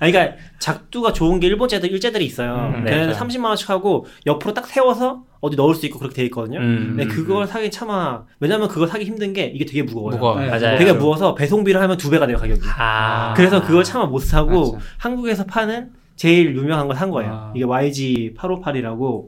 [0.03, 2.73] 아니 그러니까 작두가 좋은 게 일본제들 일제들이 있어요.
[2.75, 3.25] 음, 네, 걔네는 그렇죠.
[3.25, 6.59] 30만 원씩 하고 옆으로 딱 세워서 어디 넣을 수 있고 그렇게 돼 있거든요.
[6.59, 7.47] 음, 근데 음, 그걸 음.
[7.47, 10.15] 사기 참아 왜냐면 그거 사기 힘든 게 이게 되게 무거워요.
[10.15, 10.39] 무거워.
[10.39, 10.77] 네, 맞아요.
[10.77, 12.61] 되게 무거워서 배송비를 하면 두 배가 돼요 가격이.
[12.77, 13.33] 아.
[13.35, 14.85] 그래서 그걸 차마 못 사고 맞아.
[14.97, 17.31] 한국에서 파는 제일 유명한 걸 산 거예요.
[17.33, 17.53] 아.
[17.55, 19.27] 이게 YG 858이라고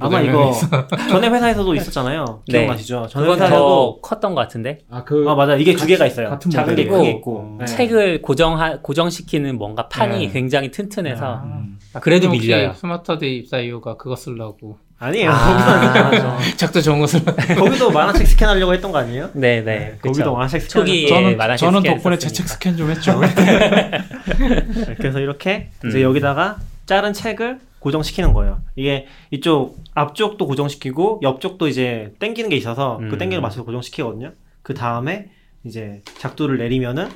[0.00, 0.86] 아마 모델명이 이거.
[1.10, 2.42] 전에 회사에서도 있었잖아요.
[2.48, 2.58] 네.
[2.60, 3.06] 기억나시죠?
[3.08, 6.30] 전에 회사에도 더 컸던 것 같은데 아 그 아 맞아 이게 두 개가 있어요.
[6.30, 6.86] 같은 작은 게.
[6.86, 7.56] 크게 있고.
[7.60, 7.66] 네.
[7.66, 10.32] 책을 고정하 고정시키는 뭔가 판이 네.
[10.32, 11.78] 굉장히 튼튼해서 음.
[12.00, 12.72] 그래도 밀려요.
[12.74, 15.30] 스마트스터디 입사 이유가 그거 쓰려고 아니에요.
[15.30, 16.04] 아.
[16.10, 19.30] 거기도 안 작두 좋은 거 쓰려고 거기도 만화책 스캔하려고 했던 거 아니에요?
[19.34, 19.96] 네 네.
[20.02, 20.80] 거기도 만화책 스캔.
[20.80, 22.28] 초기에 저는 만화책 저는 스캔 덕분에 제.
[22.28, 23.20] 책 스캔 좀 했죠.
[23.20, 26.02] 네, 그래서 이렇게 이제 음.
[26.02, 28.62] 여기다가 자른 책을 고정시키는 거예요.
[28.76, 33.18] 이게 이쪽 앞쪽도 고정시키고 옆쪽도 이제 당기는 게 있어서 그 음.
[33.18, 34.32] 당기는 맞춰서 고정시키거든요.
[34.62, 35.30] 그 다음에
[35.64, 37.08] 이제 작두를 내리면은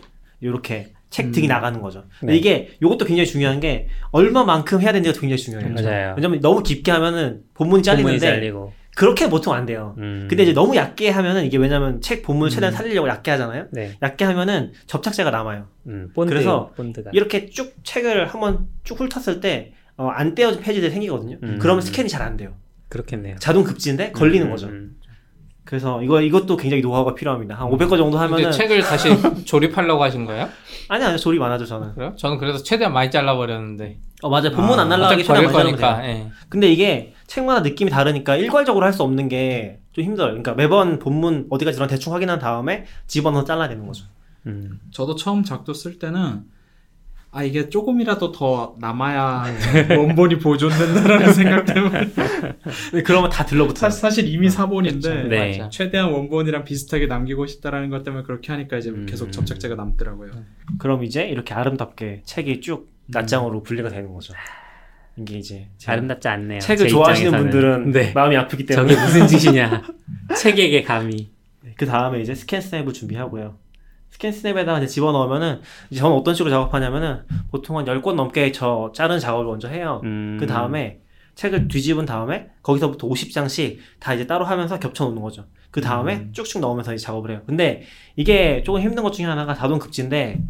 [0.43, 2.05] 이렇게 책 등이 나가는 거죠.
[2.21, 2.39] 근데 네.
[2.39, 5.75] 이게 이것도 굉장히 중요한 게 얼마만큼 해야 되는지가 굉장히 중요해요.
[5.75, 6.14] 맞아요.
[6.16, 8.53] 왜냐면 너무 깊게 하면은 본문이 잘리는데.
[8.95, 9.95] 그렇게 보통 안 돼요.
[9.99, 10.27] 음.
[10.29, 13.66] 근데 이제 너무 얕게 하면은 이게 왜냐면 책 본문을 최대한 살리려고 얕게 하잖아요.
[13.71, 13.97] 네.
[14.03, 15.69] 얕게 하면은 접착제가 남아요.
[15.87, 20.90] 음, 본드, 그래서 본드가 이렇게 쭉 책을 한번 쭉 훑었을 때, 어, 안 떼어진 페이지들이
[20.92, 21.36] 생기거든요.
[21.42, 21.59] 음.
[21.61, 22.55] 그러면 스캔이 잘 안 돼요.
[22.88, 23.36] 그렇겠네요.
[23.38, 24.68] 자동 급지인데 걸리는 음, 거죠.
[24.68, 24.96] 음.
[25.64, 27.55] 그래서 이거, 이것도 굉장히 노하우가 필요합니다.
[27.55, 28.51] 한 500거 정도 하면은.
[28.51, 29.11] 책을 다시
[29.44, 30.49] 조립하려고 하신 거예요?
[30.88, 31.94] 아니, 아니, 조립 안 하죠, 저는.
[31.94, 32.14] 그래요?
[32.16, 34.53] 저는 그래서 최대한 많이 잘라버렸는데 어, 맞아요.
[34.53, 36.09] 본문 안 날라가게 최대한 버릴 많이 거니까.
[36.09, 36.28] 예.
[36.49, 40.30] 근데 이게 책마다 느낌이 다르니까 일괄적으로 할 수 없는 게 좀 힘들어요.
[40.30, 44.05] 그러니까 매번 본문 어디까지 들어 대충 확인한 다음에 집어넣어 잘라야 되는 거죠.
[44.46, 44.78] 음.
[44.92, 46.42] 저도 처음 작도 쓸 때는
[47.31, 49.45] 아 이게 조금이라도 더 남아야
[49.97, 52.09] 원본이 보존된다라는 생각 때문에
[52.91, 53.91] 근데 그러면 다 들러붙어요.
[53.91, 55.68] 사, 사실 이미 사본인데 네.
[55.70, 59.07] 최대한 원본이랑 비슷하게 남기고 싶다라는 것 때문에 그렇게 하니까 이제 음.
[59.07, 60.31] 계속 접착제가 남더라고요.
[60.79, 64.33] 그럼 이제 이렇게 아름답게 책이 쭉 낱장으로 분리가 되는 거죠.
[65.16, 66.61] 이게 이제 아름답지 않네요.
[66.61, 67.51] 책을 제 좋아하시는 입장에서는.
[67.51, 68.12] 분들은 네.
[68.14, 69.83] 마음이 아프기 때문에 저게 무슨 짓이냐.
[70.37, 71.31] 책에게 감히.
[71.76, 73.57] 그 다음에 이제 스캔 스냅을 준비하고요.
[74.19, 75.61] 스캔 스냅에다가 이제 집어넣으면은
[75.91, 80.01] 이제 저는 어떤 식으로 작업하냐면은 보통 한 10권 넘게 저 자른 작업을 먼저 해요.
[80.05, 80.37] 음.
[80.39, 81.01] 그 다음에
[81.37, 85.47] 책을 뒤집은 다음에 거기서부터 50장씩 다 이제 따로 하면서 겹쳐 놓는 거죠.
[85.71, 86.33] 그 다음에 음.
[86.33, 87.43] 쭉쭉 넣으면서 이제 작업을 해요.
[87.47, 87.83] 근데
[88.16, 90.41] 이게 조금 힘든 것 중에 하나가 자동급지인데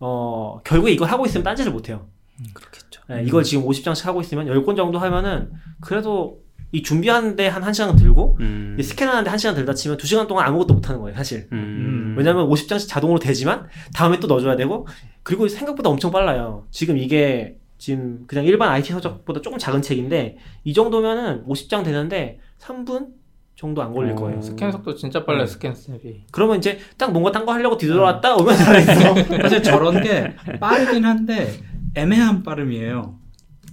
[0.00, 2.06] 어 결국에 이걸 하고 있으면 딴지를 못 해요.
[2.54, 3.02] 그렇겠죠.
[3.08, 6.40] 네, 이걸 지금 50장씩 하고 있으면 10권 정도 하면은 그래도
[6.72, 8.76] 이 준비하는데 한 1시간 들고 음.
[8.78, 11.46] 이 스캔하는데 1시간 들다 치면 2시간 동안 아무것도 못 하는 거예요, 사실.
[11.52, 12.14] 음.
[12.16, 14.86] 왜냐면 50장씩 자동으로 되지만 다음에 또 넣어줘야 되고
[15.22, 16.66] 그리고 생각보다 엄청 빨라요.
[16.70, 23.08] 지금 이게 지금 그냥 일반 IT 서적보다 조금 작은 책인데 이 정도면은 50장 되는데 3분
[23.54, 24.16] 정도 안 걸릴 어.
[24.16, 24.40] 거예요.
[24.40, 25.46] 스캔 속도 진짜 빨라요 네.
[25.46, 29.14] 스캔 스냅이 그러면 이제 딱 뭔가 딴 거 하려고 뒤돌아왔다 오면 잘했어.
[29.42, 31.52] 사실 저런 게 빠르긴 한데
[31.94, 33.18] 애매한 빠름이에요.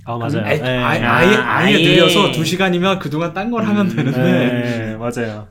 [0.09, 0.77] 아 아, 아예, 네.
[0.83, 1.77] 아예, 아, 아예, 아예.
[1.77, 5.47] 느려서 2시간이면 그동안 딴 걸 하면 음, 되는데 네, 맞아요.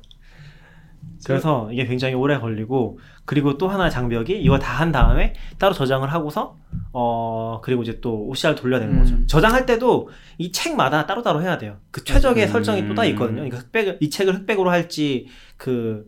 [1.25, 6.13] 그래서 이게 굉장히 오래 걸리고 그리고 또 하나의 장벽이 이거 다 한 다음에 따로 저장을
[6.13, 6.57] 하고서
[6.93, 9.01] 어 그리고 이제 또 OCR 돌려야 되는 음.
[9.01, 9.27] 거죠.
[9.27, 11.77] 저장할 때도 이 책마다 따로따로 해야 돼요.
[11.91, 12.49] 그 최적의 음.
[12.49, 13.37] 설정이 또다 있거든요.
[13.37, 16.05] 그러니까 흑백 이 책을 흑백으로 할지 그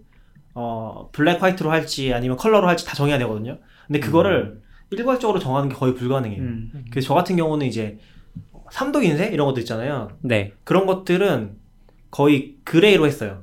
[0.55, 3.59] 어, 블랙 화이트로 할지 아니면 컬러로 할지 다 정해야 되거든요.
[3.87, 6.41] 근데 그거를 일괄적으로 정하는 게 거의 불가능해요.
[6.41, 6.85] 음.
[6.91, 7.99] 그래서 저 같은 경우는 이제
[8.71, 10.09] 삼도 인쇄 이런 것도 있잖아요.
[10.21, 10.53] 네.
[10.65, 11.57] 그런 것들은
[12.11, 13.43] 거의 gray로 했어요.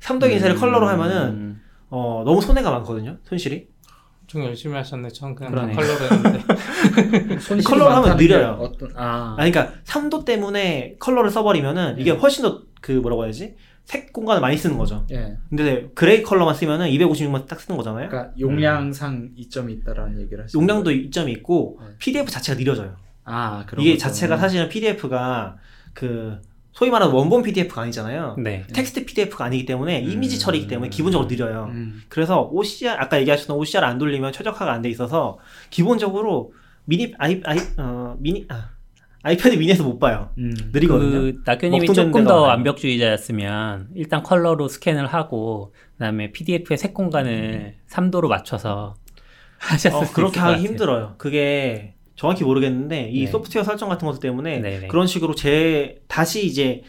[0.00, 0.60] 삼도 인쇄를 음.
[0.60, 3.18] 컬러로 하면은 어, 너무 손해가 많거든요.
[3.24, 3.68] 손실이.
[4.26, 5.74] 좀 열심히 하셨네 전 그냥 그러네.
[5.74, 6.44] 컬러로 했는데
[7.64, 8.58] 컬러로 하면 느려요.
[8.60, 14.12] 어떤 아, 아 그러니까 삼도 때문에 컬러를 써버리면은 이게 훨씬 더 그 뭐라고 해야지 색
[14.12, 15.04] 공간을 많이 쓰는 거죠.
[15.10, 15.36] 예.
[15.48, 18.08] 근데 gray 컬러만 쓰면은 256만 딱 쓰는 거잖아요.
[18.08, 20.58] 그러니까 용량상 이점이 있다라는 얘기를 하시죠.
[20.58, 21.94] 용량도 이점이 있고 네.
[21.98, 22.96] PDF 자체가 느려져요.
[23.26, 23.98] 아 이게 거죠.
[24.02, 25.56] 자체가 사실은 PDF가
[25.92, 26.40] 그
[26.72, 28.36] 소위 말하는 원본 PDF가 아니잖아요.
[28.38, 28.64] 네.
[28.72, 31.68] 텍스트 PDF가 아니기 때문에 이미지 처리이기 때문에 기본적으로 느려요.
[31.70, 32.02] 음.
[32.08, 35.38] 그래서 OCR 아까 얘기하셨던 OCR 안 돌리면 최적화가 안 돼 있어서
[35.70, 36.52] 기본적으로
[36.84, 38.70] 미니 아이 아이 어 미니 아
[39.22, 40.30] 아이패드 미니에서 못 봐요.
[40.38, 40.54] 음.
[40.72, 41.10] 느리거든요.
[41.10, 42.42] 그 낙교님이 조금 더 많아요.
[42.42, 48.94] 완벽주의자였으면 일단 컬러로 스캔을 하고 그다음에 PDF의 색 공간을 3도로 맞춰서
[49.58, 50.68] 하셨을 어, 수 그렇게 하기 같아요.
[50.68, 51.14] 힘들어요.
[51.18, 53.30] 그게 정확히 모르겠는데 이 네.
[53.30, 54.88] 소프트웨어 설정 같은 것들 때문에 네네.
[54.88, 56.82] 그런 식으로 제 다시 이제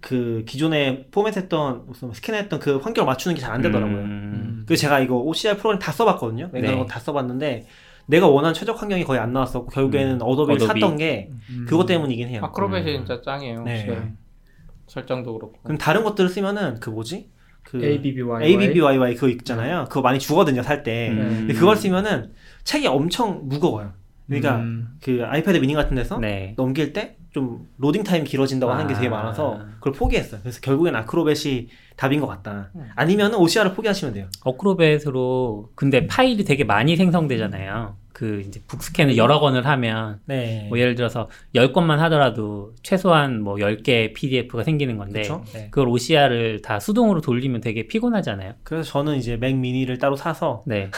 [0.00, 3.96] 그 기존에 포맷했던 무슨 스캔했던 그 환경을 맞추는 게 잘 안 되더라고요.
[3.96, 4.62] 음.
[4.66, 6.50] 그래서 제가 이거 OCR 프로그램 다 써봤거든요.
[6.52, 6.60] 네.
[6.60, 6.86] 네.
[6.86, 7.66] 다 써봤는데
[8.06, 10.80] 내가 원하는 최적 환경이 거의 안 나왔었고 결국에는 어도비를 어도비.
[10.80, 11.66] 샀던 게 음.
[11.68, 12.40] 그것 때문이긴 해요.
[12.44, 13.06] 아크로벳이 음.
[13.06, 13.64] 진짜 짱이에요.
[13.64, 14.12] 네.
[14.86, 15.58] 설정도 그렇고.
[15.62, 17.28] 그럼 다른 것들을 쓰면은 그 뭐지?
[17.64, 19.84] 그 ABBYY ABBYY 그거 있잖아요.
[19.88, 21.08] 그거 많이 주거든요 살 때.
[21.10, 21.18] 음.
[21.46, 22.32] 근데 그걸 쓰면은
[22.64, 23.92] 책이 엄청 무거워요.
[24.28, 24.88] 그러니까 음.
[25.02, 26.54] 그 아이패드 미니 같은 데서 네.
[26.56, 29.10] 넘길 때 좀 로딩 타임 길어진다고 하는 게 되게 아.
[29.10, 30.40] 많아서 그걸 포기했어요.
[30.42, 32.70] 그래서 결국엔 아크로벳이 답인 것 같다.
[32.74, 32.88] 음.
[32.94, 34.26] 아니면 은 OCR을 포기하시면 돼요.
[34.44, 37.96] 어크로벳으로 근데 파일이 되게 많이 생성되잖아요.
[38.18, 40.66] 그 이제 북스캔을 여러 건을 하면 네.
[40.68, 45.44] 뭐 예를 들어서 10건만 하더라도 최소한 뭐 10개 PDF가 생기는 건데 그쵸?
[45.52, 45.68] 네.
[45.70, 48.54] 그걸 OCR을 다 수동으로 돌리면 되게 피곤하잖아요.
[48.64, 50.90] 그래서 저는 이제 맥 미니를 따로 사서 네.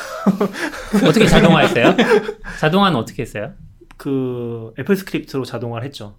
[1.06, 1.94] 어떻게 자동화했어요?
[2.58, 3.52] 자동화는 어떻게 했어요?
[3.98, 6.14] 그 애플 스크립트로 자동화를 했죠.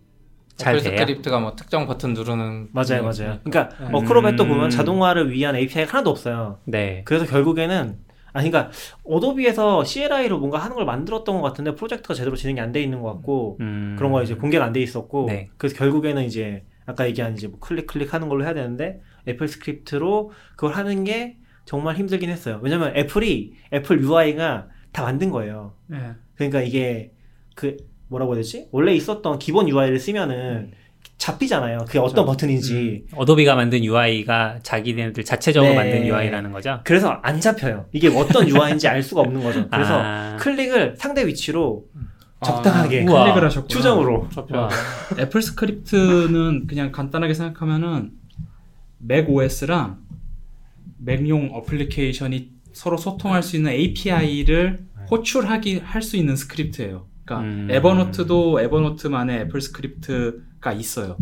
[0.56, 1.00] 잘 애플 돼요?
[1.00, 3.40] 스크립트가 뭐 특정 버튼 누르는 맞아요, 음, 맞아요.
[3.44, 3.90] 그러니까 음.
[3.96, 6.60] 어크로벳도 보면 자동화를 위한 API가 하나도 없어요.
[6.66, 7.02] 네.
[7.06, 7.98] 그래서 결국에는
[8.34, 8.72] 아니 그러니까
[9.04, 13.14] 어도비에서 CLI로 뭔가 하는 걸 만들었던 것 같은데 프로젝트가 제대로 진행이 안 돼 있는 것
[13.14, 13.96] 같고 음.
[13.98, 15.50] 그런 거 이제 공개가 안 돼 있었고 네.
[15.58, 20.32] 그래서 결국에는 이제 아까 얘기한 이제 뭐 클릭 클릭 하는 걸로 해야 되는데 애플 스크립트로
[20.56, 22.60] 그걸 하는 게 정말 힘들긴 했어요.
[22.64, 25.74] 왜냐면 애플이 애플 UI가 다 만든 거예요.
[25.88, 25.98] 네.
[26.36, 27.14] 그러니까 이게
[27.56, 27.78] 그
[28.08, 28.68] 뭐라고 해야 되지?
[28.72, 30.72] 원래 있었던 기본 UI를 쓰면은
[31.22, 31.86] 잡히잖아요.
[31.86, 33.06] 그게 어떤 버튼인지.
[33.16, 35.78] 어도비가 만든 UI가 자기네들 자체적으로 네.
[35.78, 36.80] 만든 UI라는 거죠.
[36.84, 37.86] 그래서 안 잡혀요.
[37.92, 39.70] 이게 어떤 UI인지 알 수가 없는 거죠.
[39.70, 40.38] 그래서 아.
[40.40, 41.86] 클릭을 상대 위치로
[42.40, 43.26] 아, 적당하게 우와.
[43.26, 43.68] 클릭을 하셨구나.
[43.68, 44.30] 추정으로.
[44.50, 44.70] 와.
[45.20, 48.14] 애플 스크립트는 그냥 간단하게 생각하면은
[48.98, 50.00] 맥 OS랑
[50.98, 57.06] 맥용 어플리케이션이 서로 소통할 수 있는 API를 호출하기 할 수 있는 스크립트예요.
[57.32, 57.68] 그러니까 음.
[57.72, 61.18] 에버노트도 에버노트만의 애플 스크립트가 있어요.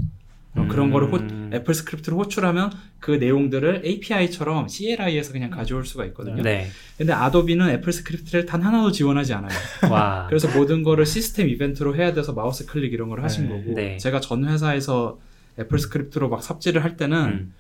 [0.56, 1.52] 어, 그런 거를 호, 음.
[1.54, 6.42] 애플 스크립트를 호출하면 그 내용들을 API처럼 CLI에서 그냥 가져올 수가 있거든요.
[6.42, 6.68] 네.
[6.98, 9.52] 근데 아도비는 애플 스크립트를 단 하나도 지원하지 않아요.
[9.92, 10.26] 와.
[10.28, 13.50] 그래서 모든 거를 시스템 이벤트로 해야 돼서 마우스 클릭 이런 걸 하신 네.
[13.50, 13.98] 거고 네.
[13.98, 15.20] 제가 전 회사에서
[15.60, 17.54] 애플 스크립트로 막 삽질을 할 때는 음.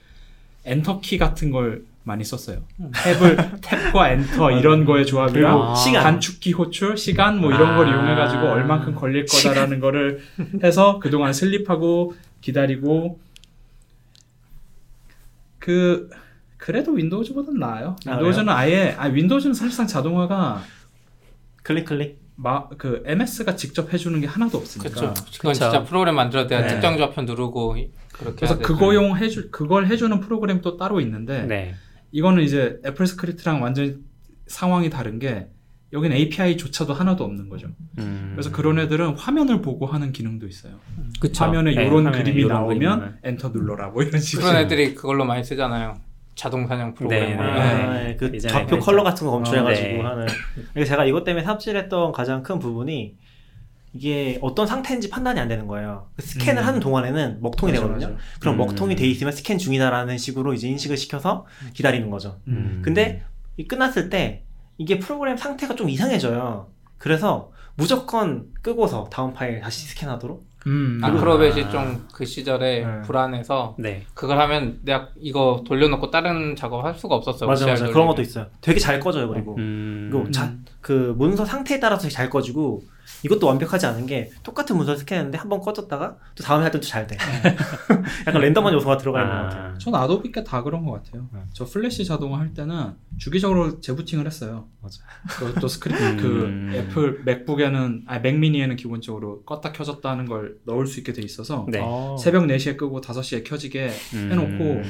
[0.65, 2.63] 엔터키 같은 걸 많이 썼어요.
[2.79, 6.03] 탭을 탭과 엔터 이런 거의 조합이랑 그리고 시간.
[6.03, 7.89] 단축키 호출, 시간 뭐 이런 걸 아.
[7.91, 10.21] 이용해 가지고 얼만큼 걸릴 거다라는 거를
[10.63, 13.19] 해서 그동안 sleep하고 기다리고
[15.59, 16.09] 그
[16.57, 17.95] 그래도 윈도우즈보단 나아요.
[18.07, 20.61] 아, 윈도우즈는 아 예 아 윈도우즈는 사실상 자동화가
[21.63, 22.19] 클릭 클릭.
[22.41, 24.89] 마, 그 MS가 직접 해주는 게 하나도 없으니까.
[24.89, 25.13] 그렇죠.
[25.37, 25.53] 그건 그쵸.
[25.65, 26.67] 진짜 프로그램 만들어야 네.
[26.67, 27.75] 특정 좌표 누르고
[28.13, 28.57] 그렇게 그래서.
[28.59, 31.75] 그거용 해주 그걸 해주는 프로그램 또 따로 있는데 네.
[32.11, 34.03] 이거는 이제 애플 스크립트랑 완전
[34.47, 35.47] 상황이 다른 게
[35.91, 37.67] 여기는 API조차도 하나도 없는 거죠.
[37.97, 38.31] 음.
[38.33, 40.73] 그래서 그런 애들은 화면을 보고 하는 기능도 있어요.
[41.19, 41.43] 그쵸.
[41.45, 43.17] 화면에 네, 이런 화면에 그림이 요런 나오면 그림을.
[43.23, 44.47] 엔터 눌러라 뭐 이런 식으로.
[44.47, 45.95] 그런 애들이 그걸로 많이 쓰잖아요.
[46.35, 47.31] 자동 사냥 프로그램.
[47.31, 47.41] 네, 네.
[47.41, 48.15] 아, 네.
[48.15, 48.79] 그 예전에 좌표.
[48.79, 50.01] 컬러 같은 거 검출해가지고 어, 네.
[50.01, 50.85] 하는.
[50.85, 53.17] 제가 이것 때문에 삽질했던 가장 큰 부분이
[53.93, 56.09] 이게 어떤 상태인지 판단이 안 되는 거예요.
[56.15, 56.67] 그 스캔을 음.
[56.67, 58.07] 하는 동안에는 먹통이 맞아, 되거든요.
[58.09, 58.19] 맞아.
[58.39, 58.57] 그럼 음.
[58.59, 62.39] 먹통이 돼 있으면 스캔 중이다라는 식으로 이제 인식을 시켜서 기다리는 거죠.
[62.47, 62.81] 음.
[62.83, 63.23] 근데
[63.57, 64.43] 이 끝났을 때
[64.77, 66.67] 이게 프로그램 상태가 좀 이상해져요.
[66.97, 70.49] 그래서 무조건 끄고서 다음 파일 다시 스캔하도록.
[70.67, 70.99] 음.
[71.01, 73.01] 아크로벳이 좀그 시절에 네.
[73.03, 74.03] 불안해서 네.
[74.13, 77.47] 그걸 하면 내가 이거 돌려놓고 다른 작업 할 수가 없었어요.
[77.47, 78.07] 맞아 맞아 그런.
[78.07, 78.47] 것도 있어요.
[78.59, 79.55] 되게 잘 꺼져요 그리고.
[79.57, 80.09] 음.
[80.09, 82.83] 이거 자, 그 문서 상태에 따라서 잘 꺼지고
[83.23, 86.97] 이것도 완벽하지 않은 게 똑같은 문서를 스캔했는데 한 번 꺼졌다가 또 다음에 할 때 또
[86.97, 87.17] 잘 돼.
[88.27, 89.77] 약간 랜덤한 요소가 들어가 있는 것 같아요.
[89.79, 91.27] 전 Adobe가 다 그런 것 같아요.
[91.33, 91.39] 네.
[91.51, 94.67] 저 플래시 자동화 할 때는 주기적으로 재부팅을 했어요.
[94.81, 95.01] 맞아.
[95.27, 96.69] 그것도 스크립트 음.
[96.71, 101.65] 그 애플 맥북에는 아 맥미니에는 기본적으로 껐다 켜졌다 하는 걸 넣을 수 있게 돼 있어서
[101.69, 101.79] 네.
[101.81, 102.15] 어.
[102.17, 104.29] 새벽 4시에 끄고 5시에 켜지게 음.
[104.31, 104.81] 해놓고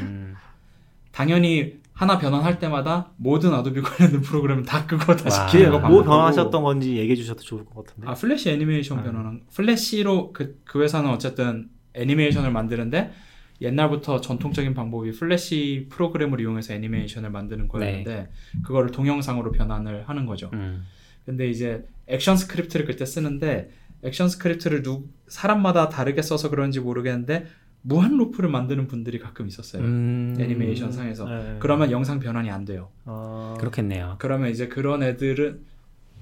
[1.13, 5.47] 당연히 하나 변환할 때마다 모든 Adobe 관련된 프로그램을 다 끄고 다시 와.
[5.47, 6.01] 기회 켜고 뭐.
[6.01, 8.07] 변화하셨던 건지 얘기해 주셔도 좋을 것 같은데.
[8.07, 9.03] 아 플래시 애니메이션 네.
[9.03, 13.11] 변환한 플래시로 그, 그 회사는 어쨌든 애니메이션을 만드는데
[13.59, 18.29] 옛날부터 전통적인 방법이 플래시 프로그램을 이용해서 애니메이션을 만드는 거였는데
[18.63, 20.49] 그거를 동영상으로 변환을 하는 거죠.
[20.53, 20.85] 음.
[21.25, 23.71] 근데 이제 액션 스크립트를 그때 쓰는데
[24.03, 27.45] 액션 스크립트를 누 사람마다 다르게 써서 그런지 모르겠는데
[27.81, 29.81] 무한 루프를 만드는 분들이 가끔 있었어요.
[29.83, 31.25] 음, 애니메이션 상에서.
[31.25, 31.57] 네.
[31.59, 32.89] 그러면 영상 변환이 안 돼요.
[33.05, 34.15] 어, 그렇겠네요.
[34.19, 35.61] 그러면 이제 그런 애들은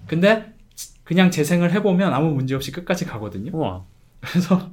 [0.07, 0.53] 근데
[1.03, 3.51] 그냥 재생을 해보면 아무 문제 없이 끝까지 가거든요.
[3.53, 3.85] 우와.
[4.21, 4.71] 그래서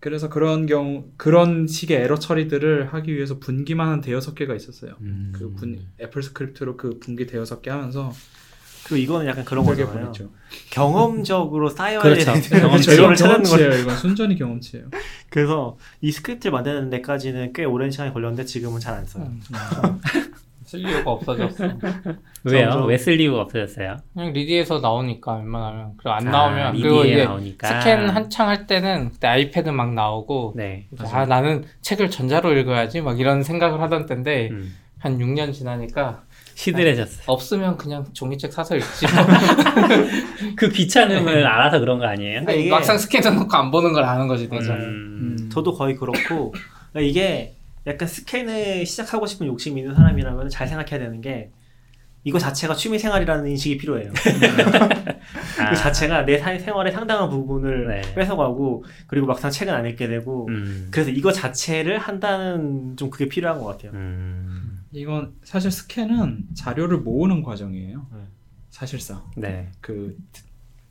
[0.00, 4.94] 그래서 그런 경우 그런 식의 에러 처리들을 하기 위해서 분기만 한 대여섯 개가 있었어요.
[5.00, 5.32] 음.
[5.34, 8.12] 그 분 애플 스크립트로 그 분기 대여섯 개 하면서
[8.86, 9.92] 그리고 이거는 약간 그런 거잖아요.
[9.94, 10.28] 보냈죠.
[10.70, 12.32] 경험적으로 쌓여야 그렇죠.
[12.32, 12.90] 되는 경험치.
[12.90, 13.82] 재료를 찾는 거 경험치예요.
[13.82, 14.86] 이건 순전히 경험치예요.
[15.30, 19.24] 그래서 이 스크립트를 만드는 데까지는 꽤 오랜 시간이 걸렸는데 지금은 잘 안 써요.
[19.24, 19.40] 음.
[20.66, 21.64] 쓸 이유가 없어졌어.
[22.44, 22.70] 왜요?
[22.70, 23.96] 점점- 왜 쓸 이유가 없어졌어요?
[24.14, 27.80] 그냥 리디에서 나오니까 웬만하면 그리고 안 아, 나오면 그리고 이게 나오니까.
[27.80, 30.88] 스캔 한창 할 때는 그때 아이패드 막 나오고 네.
[31.12, 34.74] 아 나는 책을 전자로 읽어야지 막 이런 생각을 하던 때인데 음.
[34.98, 36.22] 한 6년 지나니까
[36.54, 37.24] 시들해졌어요.
[37.26, 39.06] 없으면 그냥 종이책 사서 읽지
[40.56, 42.40] 그 귀찮음을 알아서 그런 거 아니에요?
[42.40, 45.36] 근데 이게- 막상 스캔해 놓고 안 보는 걸 아는 거지 내가 음.
[45.40, 45.50] 음.
[45.52, 46.52] 저도 거의 그렇고
[46.92, 47.54] 그러니까 이게
[47.86, 51.50] 약간 스캔을 시작하고 싶은 욕심이 있는 사람이라면 잘 생각해야 되는 게
[52.26, 54.10] 이거 자체가 취미 생활이라는 인식이 필요해요.
[55.60, 55.70] 아.
[55.70, 58.14] 그 자체가 내 사- 생활의 상당한 부분을 네.
[58.14, 60.88] 뺏어가고 그리고 막상 책은 안 읽게 되고 음.
[60.90, 63.90] 그래서 이거 자체를 한다는 좀 그게 필요한 것 같아요.
[63.92, 64.63] 음.
[64.94, 68.06] 이건 사실 스캔은 자료를 모으는 과정이에요.
[68.12, 68.18] 네.
[68.70, 69.70] 사실상 네.
[69.80, 70.16] 그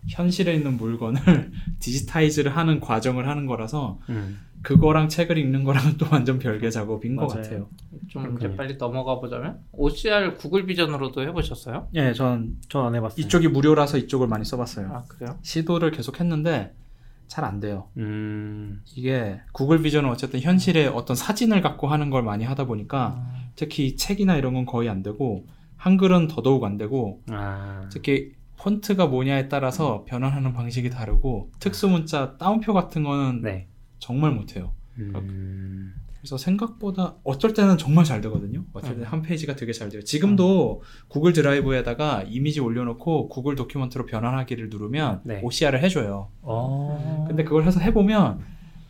[0.09, 4.39] 현실에 있는 물건을 디지타이즈를 하는 과정을 하는 거라서 음.
[4.61, 7.41] 그거랑 책을 읽는 거랑은 또 완전 별개 작업인 것 맞아요.
[7.43, 7.69] 같아요.
[8.07, 8.55] 좀 이제 그렇군요.
[8.55, 11.89] 빨리 넘어가 보자면 OCR 구글 비전으로도 해보셨어요?
[11.95, 13.25] 예, 전전안 해봤어요.
[13.25, 14.87] 이쪽이 무료라서 이쪽을 많이 써봤어요.
[14.93, 15.37] 아 그래요?
[15.41, 16.73] 시도를 계속 했는데
[17.27, 17.89] 잘 안 돼요.
[17.97, 18.81] 음.
[18.95, 23.25] 이게 구글 비전은 어쨌든 현실에 어떤 사진을 갖고 하는 걸 많이 하다 보니까
[23.55, 25.45] 특히 책이나 이런 건 거의 안 되고
[25.77, 27.87] 한글은 더더욱 안 되고 아.
[27.91, 33.67] 특히 폰트가 뭐냐에 따라서 변환하는 방식이 다르고 특수 문자 따옴표 같은 거는 네.
[33.99, 34.71] 정말 못해요.
[34.97, 35.93] 음.
[36.17, 38.63] 그래서 생각보다 어떨 때는 정말 잘 되거든요.
[38.71, 40.01] 어떨 때한 페이지가 되게 잘 돼요.
[40.03, 45.41] 지금도 구글 드라이브에다가 이미지 올려놓고 구글 도큐먼트로 변환하기를 누르면 네.
[45.43, 46.29] OCR을 해줘요.
[46.41, 47.25] 어.
[47.27, 48.39] 근데 그걸 해서 해보면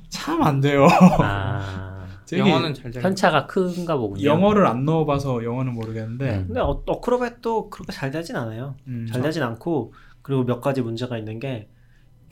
[0.10, 0.86] 참 안 돼요.
[1.20, 1.90] 아.
[2.32, 3.00] 영어는 잘 돼.
[3.02, 4.24] 편차가 큰가 보군요.
[4.24, 6.44] 영어를 안 넣어봐서 영어는 모르겠는데 음.
[6.48, 8.76] 근데 어, 어크로벳도 그렇게 잘 되진 않아요.
[8.88, 11.70] 음, 잘 되진 않고 그리고 몇 가지 문제가 있는 게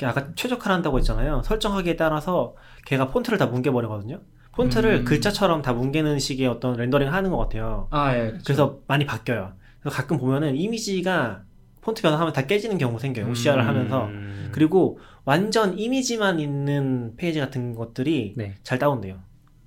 [0.03, 1.43] 아까 최적화를 한다고 했잖아요.
[1.43, 4.19] 설정하기에 따라서 걔가 폰트를 다 뭉개버리거든요.
[4.53, 5.05] 폰트를 음.
[5.05, 7.87] 글자처럼 다 뭉개는 식의 어떤 렌더링 하는 것 같아요.
[7.91, 8.31] 아 예.
[8.31, 8.43] 그쵸.
[8.45, 9.53] 그래서 많이 바뀌어요.
[9.79, 11.43] 그래서 가끔 보면은 이미지가
[11.81, 13.25] 폰트 변화하면 다 깨지는 경우 생겨요.
[13.25, 13.31] 음.
[13.31, 14.05] OCR을 하면서.
[14.05, 14.49] 음.
[14.51, 18.55] 그리고 완전 이미지만 있는 페이지 같은 것들이 네.
[18.63, 19.19] 잘 다운돼요.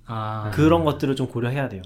[0.07, 1.81] 아 그런 것들을 좀 고려해야 돼요.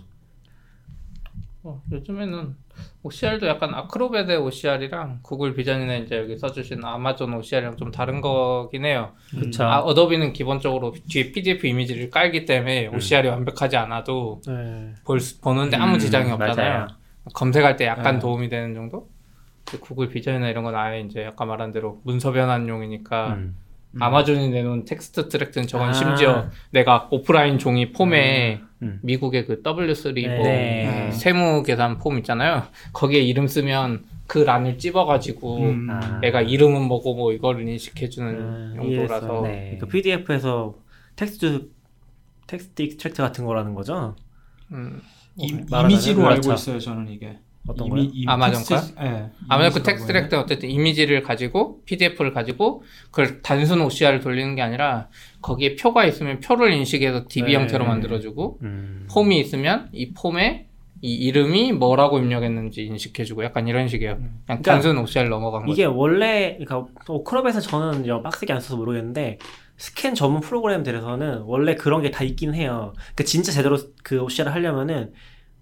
[1.64, 2.56] 어, 요즘에는
[3.04, 9.12] OCR도 약간 Acrobat의 OCR이랑 구글 비전이나 이제 여기 써주신 아마존 OCR이랑 좀 다른 거긴 해요.
[9.30, 9.66] 그쵸.
[9.66, 12.96] 아, 어도비는 기본적으로 뒤에 PDF 이미지를 깔기 때문에 음.
[12.96, 14.94] OCR이 완벽하지 않아도 네.
[15.04, 16.56] 볼 수- 보는데 아무 음, 지장이 없잖아요.
[16.80, 16.88] 맞아요.
[17.34, 18.20] 검색할 때 약간 네.
[18.20, 19.10] 도움이 되는 정도?
[19.82, 23.56] 구글 비전이나 이런 건 아예 이제 아까 말한 대로 문서 변환용이니까 음.
[23.92, 24.02] 음.
[24.02, 25.94] 아마존이 내놓은 Textract는 저건 아.
[25.94, 29.00] 심지어 내가 오프라인 종이 폼에 음.
[29.02, 31.12] 미국의 그 W3 뭐 네.
[31.12, 32.64] 세무 계산 폼 있잖아요.
[32.94, 35.88] 거기에 이름 쓰면 그 란을 찝어가지고 음.
[35.90, 36.20] 아.
[36.20, 39.42] 내가 이름은 뭐고 뭐 이거를 인식해주는 음, 용도라서.
[39.42, 39.78] 네.
[39.80, 40.76] 그 PDF에서
[41.16, 41.70] 텍스트
[42.48, 44.16] text extract 같은 거라는 거죠.
[44.72, 45.02] 음,
[45.36, 46.52] 이, 말하자면 이미지로 그렇죠.
[46.52, 46.80] 알고 있어요.
[46.80, 47.40] 저는 이게
[47.70, 48.12] 어떤 이미, 거요?
[48.14, 49.30] 이미 아마존 텍스트- 예.
[49.48, 50.28] 아무래도 그 이미지라고 텍스트 해야 돼?
[50.30, 55.08] 트랙트 어쨌든 이미지를 가지고 PDF를 가지고 그걸 단순 OCR을 돌리는 게 아니라
[55.42, 57.60] 거기에 표가 있으면 표를 인식해서 DB 네.
[57.60, 59.08] 형태로 만들어주고 음.
[59.12, 60.66] 폼이 있으면 이 폼에
[61.02, 64.16] 이 이름이 뭐라고 입력했는지 인식해주고 약간 이런 식이에요.
[64.16, 65.72] 그냥 그러니까 단순 OCR 넘어간 거죠.
[65.72, 69.38] 이게 원래 그러니까 오크롭에서 저는 이제 빡세게 안 써서 모르겠는데
[69.78, 72.92] 스캔 전문 프로그램들에서는 원래 그런 게 다 있긴 해요.
[72.96, 75.14] 그러니까 진짜 제대로 그 OCR을 하려면은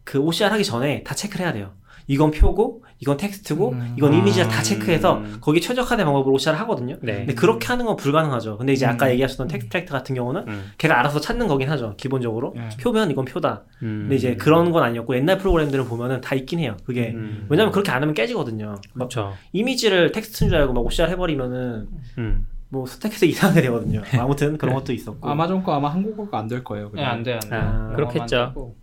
[0.03, 1.73] 그 OCR 하기 전에 다 체크를 해야 돼요.
[2.09, 3.93] 이건 표고, 이건 텍스트고, 음.
[3.97, 4.49] 이건 이미지를 음.
[4.49, 6.95] 다 체크해서 거기 최적화된 방법으로 OCR을 하거든요.
[7.01, 7.17] 네.
[7.17, 8.57] 근데 그렇게 하는 건 불가능하죠.
[8.57, 9.11] 근데 이제 아까 음.
[9.11, 10.71] 얘기하셨던 Textract 같은 경우는 음.
[10.77, 11.95] 걔가 알아서 찾는 거긴 하죠.
[11.97, 12.53] 기본적으로.
[12.57, 12.69] 예.
[12.81, 13.65] 표면 이건 표다.
[13.83, 14.03] 음.
[14.03, 16.77] 근데 이제 그런 건 아니었고 옛날 프로그램들은 보면은 다 있긴 해요.
[16.85, 17.45] 그게 음.
[17.49, 18.67] 왜냐면 그렇게 안 하면 깨지거든요.
[18.93, 19.33] 막 그렇죠.
[19.51, 21.87] 이미지를 텍스트인 줄 알고 막 OCR 해버리면은
[22.19, 22.47] 음.
[22.69, 24.01] 뭐 스택해서 이상하게 되거든요.
[24.17, 25.27] 아무튼 그런 것도 있었고.
[25.29, 26.89] 아마존 거 아마 한국어가 안될 거예요.
[26.95, 27.49] 네, 안 돼, 안 돼.
[27.51, 28.73] 아, 그렇겠죠.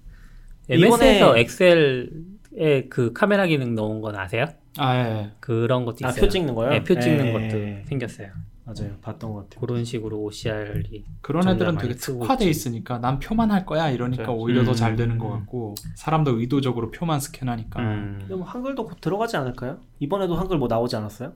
[0.69, 2.11] MS에서 이번에- 엑셀
[2.57, 4.47] 에 그 카메라 기능 넣은 건 아세요?
[4.79, 5.31] 아 예.
[5.41, 6.21] 그런 것도 아, 있어요.
[6.23, 6.71] 표 찍는 거요?
[6.71, 7.33] 네, 표 찍는 예.
[7.33, 8.29] 것도 생겼어요.
[8.67, 8.97] 맞아요.
[9.03, 9.61] 봤던 것 같아요.
[9.61, 12.49] 그런 식으로 OCR이 그런 애들은 되게 특화돼.
[12.49, 14.41] 있으니까 난 표만 할 거야 이러니까 그렇죠.
[14.41, 14.75] 오히려 더 음.
[14.75, 18.25] 잘 되는 것 같고 사람도 의도적으로 표만 스캔하니까 음.
[18.31, 19.79] 뭐 한글도 곧 들어가지 않을까요?
[20.01, 21.33] 이번에도 한글 뭐 나오지 않았어요?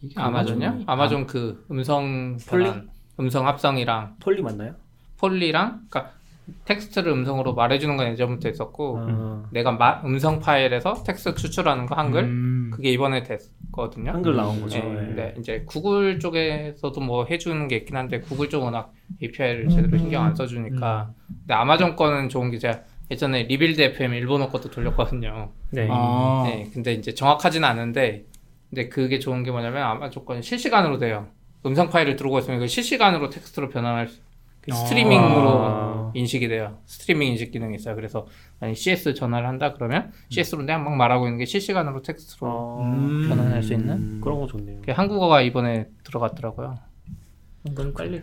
[0.00, 0.68] 이게 아마존이요?
[0.70, 2.64] 아마존이- 아마존 그 음성 Polly?
[2.64, 2.88] 변환,
[3.18, 4.74] 음성 합성이랑 Polly 맞나요?
[5.18, 6.12] Polly랑 그러니까
[6.64, 12.24] 텍스트를 음성으로 말해주는 건 예전부터 있었고 아, 내가 마- 음성 파일에서 텍스트 추출하는 거 한글
[12.24, 12.70] 음.
[12.72, 14.10] 그게 이번에 됐거든요.
[14.12, 14.78] 한글 나온 거죠.
[14.78, 14.94] 네, 네.
[14.94, 20.24] 근데 이제 구글 쪽에서도 뭐 해주는 게 있긴 한데 구글 쪽은 워낙 API를 제대로 신경
[20.24, 22.80] 안 써주니까 근데 아마존 거는 좋은 게 제가
[23.10, 25.50] 예전에 Rebuild FM 일본어 것도 돌렸거든요.
[25.70, 25.88] 네.
[25.90, 26.44] 아.
[26.46, 28.24] 네, 근데 이제 정확하진 않은데
[28.70, 31.28] 근데 그게 좋은 게 뭐냐면 아마존 거는 실시간으로 돼요.
[31.66, 34.22] 음성 파일을 들어오고 있으면 그 실시간으로 텍스트로 변환할 수 그
[34.70, 36.10] 스트리밍으로 아.
[36.14, 36.78] 인식이 돼요.
[36.86, 37.94] 스트리밍 인식 기능이 있어요.
[37.96, 38.26] 그래서
[38.60, 43.28] 만약 CS 전화를 한다 그러면 CS로 내가 막 말하고 있는 게 실시간으로 텍스트로 어, 음.
[43.28, 44.80] 변환할 수 있는 그런 거 좋네요.
[44.80, 46.74] 그게 한국어가 이번에 들어갔더라고요.
[47.74, 48.22] 너무 빨리.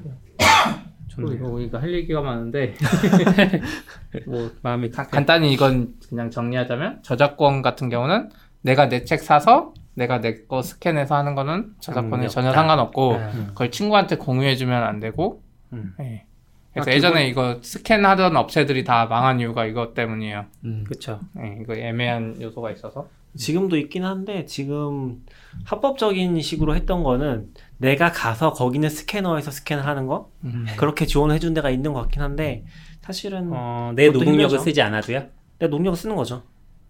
[1.18, 2.74] 또 이거 우리가 할 얘기가 많은데
[4.28, 8.30] 뭐 마음이 가- 간단히 이건 그냥 정리하자면 저작권 같은 경우는
[8.62, 12.54] 내가 내 책 사서 내가 내 거 스캔해서 하는 거는 저작권에 음, 전혀.
[12.54, 13.32] 상관없고 아.
[13.50, 15.42] 그걸 친구한테 공유해주면 안 되고
[15.74, 15.94] 음.
[16.02, 16.26] 예.
[16.74, 20.46] 그래서 아, 예전에 이거 스캔하던 업체들이 다 망한 이유가 이것 때문이에요.
[20.66, 20.84] 음.
[20.88, 21.20] 그렇죠.
[21.40, 25.24] 예, 이거 애매한 요소가 있어서 지금도 있긴 한데 지금
[25.66, 30.32] 합법적인 식으로 했던 거는 내가 가서 거기는 스캐너에서 스캔을 하는 거
[30.78, 32.66] 그렇게 지원을 해준 데가 있는 것 같긴 한데
[33.02, 34.64] 사실은 어, 내 노동력을 힘들죠.
[34.64, 35.28] 쓰지 않아도요?
[35.60, 36.44] 내 농력을 쓰는 거죠.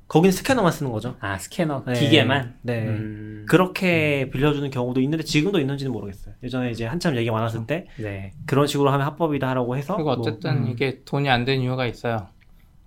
[0.09, 1.15] 거기는 스캐너만 쓰는 거죠.
[1.19, 1.93] 아 스캐너 네.
[1.93, 2.55] 기계만.
[2.63, 2.87] 네.
[2.87, 6.33] 음, 그렇게 빌려주는 경우도 있는데 지금도 있는지는 모르겠어요.
[6.43, 8.33] 예전에 이제 한참 얘기 많았을 때 네.
[8.47, 10.67] 그런 식으로 하면 합법이다라고 해서 그리고 뭐, 어쨌든 음.
[10.67, 12.27] 이게 돈이 안된 이유가 있어요.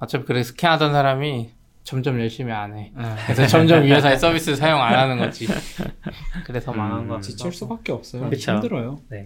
[0.01, 1.51] 어차피 그래 스캔하던 사람이
[1.85, 2.93] 점점 열심히 안 해.
[2.95, 3.05] 네.
[3.25, 5.47] 그래서 점점 이 회사의 서비스를 사용 안 하는 거지.
[6.45, 7.21] 그래서 망한 음, 거.
[7.21, 8.29] 지칠 수밖에 없어요.
[8.31, 8.55] 그쵸.
[8.55, 8.99] 힘들어요.
[9.09, 9.25] 네.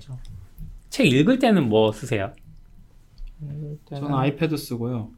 [0.91, 2.33] 책 읽을 때는 뭐 쓰세요?
[3.89, 5.11] 저는 아이패드 쓰고요.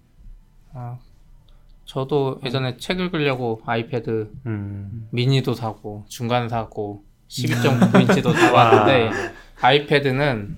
[0.74, 0.98] 아,
[1.88, 5.08] 저도 예전에 책 읽으려고 아이패드 음.
[5.10, 9.10] 미니도 사고 중간 사고 12.9인치도 사봤는데
[9.62, 10.56] 아이패드는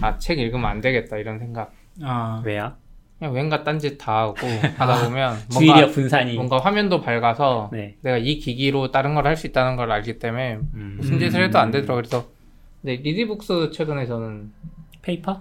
[0.00, 1.72] 아 책 읽으면 안 되겠다 이런 생각.
[2.02, 2.72] 아, 왜요?
[3.18, 4.36] 그냥 왠가 딴짓 다 하고
[4.78, 6.34] 하다 보면 주의력 뭔가 분산이.
[6.36, 7.96] 뭔가 화면도 밝아서 네.
[8.00, 10.94] 내가 이 기기로 다른 걸 할 수 있다는 걸 알기 때문에 음.
[10.98, 12.28] 무슨 짓을 해도 안 되더라고 그래서
[12.80, 14.52] 근데 리디북스 최근에 저는
[15.02, 15.40] 페이퍼?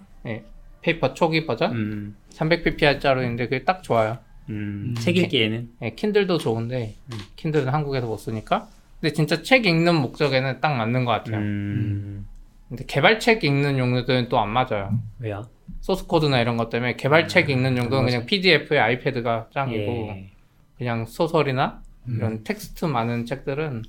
[0.82, 2.16] 페이퍼 초기 버전 음.
[2.32, 4.18] 300ppi짜리인데 그게 딱 좋아요.
[4.50, 4.86] 음.
[4.90, 4.96] 음.
[4.96, 5.70] 책 읽기에는.
[5.84, 7.18] 예, 킨들도 좋은데 음.
[7.36, 8.68] 킨들은 한국에서 못 쓰니까
[9.00, 11.38] 근데 진짜 책 읽는 목적에는 딱 맞는 것 같아요.
[11.38, 12.28] 음.
[12.68, 15.00] 근데 개발책 읽는 용도는 또 안 맞아요.
[15.20, 15.48] 왜요?
[15.82, 20.30] 소스 코드나 이런 것 때문에 개발책 읽는 용도는 그냥 PDF에 아이패드가 짱이고 예.
[20.78, 22.16] 그냥 소설이나 음.
[22.18, 23.84] 이런 텍스트 많은 책들은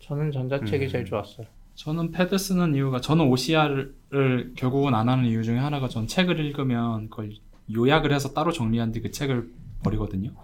[0.00, 0.88] 저는 전자책이 음.
[0.88, 1.46] 제일 좋았어요.
[1.74, 7.10] 저는 패드 쓰는 이유가 저는 OCR을 결국은 안 하는 이유 중에 하나가 전 책을 읽으면
[7.10, 7.32] 그걸
[7.74, 9.46] 요약을 해서 따로 정리한 뒤 그 책을
[9.82, 10.34] 버리거든요.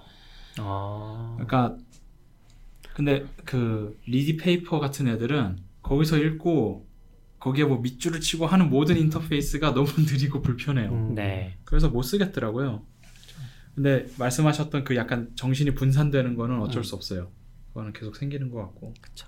[0.61, 1.37] 어.
[1.37, 1.77] 그러니까
[2.95, 6.87] 근데 그 리디 페이퍼 같은 애들은 거기서 읽고
[7.39, 10.93] 거기에 뭐 밑줄을 치고 하는 모든 인터페이스가 너무 느리고 불편해요.
[10.93, 11.15] 음.
[11.15, 11.57] 네.
[11.65, 12.85] 그래서 못 쓰겠더라고요.
[13.75, 16.85] 근데 말씀하셨던 그 약간 정신이 분산되는 거는 어쩔 음.
[16.85, 17.31] 수 없어요.
[17.69, 18.95] 그거는 계속 생기는 것 같고.
[19.01, 19.27] 그쵸.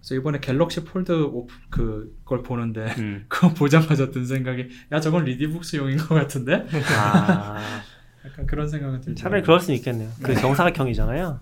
[0.00, 3.26] 그래서 이번에 갤럭시 폴드 오프 그걸 보는데 음.
[3.28, 6.66] 그거 보자마자 든 생각이 야 저건 리디북스용인 것 같은데
[6.98, 7.82] 아,
[8.26, 9.22] 약간 그런 생각은 들죠.
[9.22, 10.10] 차라리 그럴 수는 있겠네요.
[10.22, 11.40] 그 정사각형이잖아요.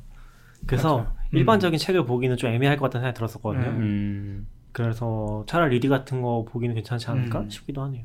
[0.66, 1.12] 그래서 맞아요.
[1.32, 1.36] 음.
[1.38, 3.66] 일반적인 책을 보기는 좀 애매할 것 같다는 생각이 들었었거든요.
[3.70, 3.80] 음.
[3.80, 4.46] 음.
[4.72, 7.50] 그래서 차라리 리디 같은 거 보기는 괜찮지 않을까 음.
[7.50, 8.04] 싶기도 하네요.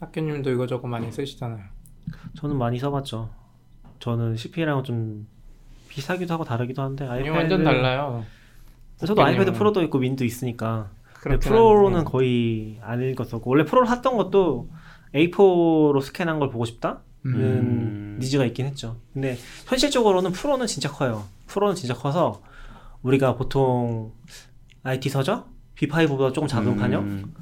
[0.00, 1.64] 학교님도 이거저거 많이 쓰시잖아요.
[2.36, 3.30] 저는 많이 써봤죠.
[3.98, 5.26] 저는 CP랑은 좀
[5.88, 8.24] 비슷하기도 하고 다르기도 한데 아이패드 완전 달라요.
[8.96, 10.90] 저도 아이패드 프로도 있고 민도 있으니까
[11.40, 12.04] 프로로는.
[12.04, 14.70] 거의 안 읽었었고 원래 프로를 샀던 것도
[15.14, 17.00] A4로 스캔한 걸 보고 싶다?
[17.22, 18.16] 는 음.
[18.20, 18.96] 니즈가 있긴 했죠.
[19.12, 19.36] 근데
[19.66, 21.24] 현실적으로는 프로는 진짜 커요.
[21.48, 22.40] 프로는 진짜 커서
[23.02, 24.12] 우리가 보통
[24.84, 27.34] IT 서적 B5보다 조금 작은 판형 음.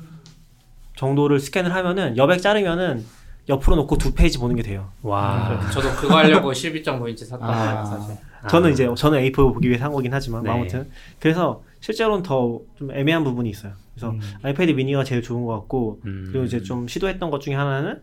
[0.97, 3.05] 정도를 스캔을 하면은 여백 자르면은
[3.49, 4.91] 옆으로 놓고 두 페이지 보는 게 돼요.
[5.03, 5.61] 와.
[5.73, 7.85] 저도 그거 하려고 12.5인치 샀단 아.
[7.85, 8.17] 사실.
[8.51, 8.73] 저는 아.
[8.73, 10.51] 이제 저는 A4 보기 위해 산 거긴 하지만 네.
[10.51, 10.91] 아무튼
[11.21, 13.73] 그래서 실제로는 더 좀 애매한 부분이 있어요.
[13.99, 14.21] 그래서 음.
[14.43, 16.27] 아이패드 미니가 제일 좋은 것 같고 음.
[16.29, 18.01] 그리고 이제 좀 시도했던 것 중에 하나는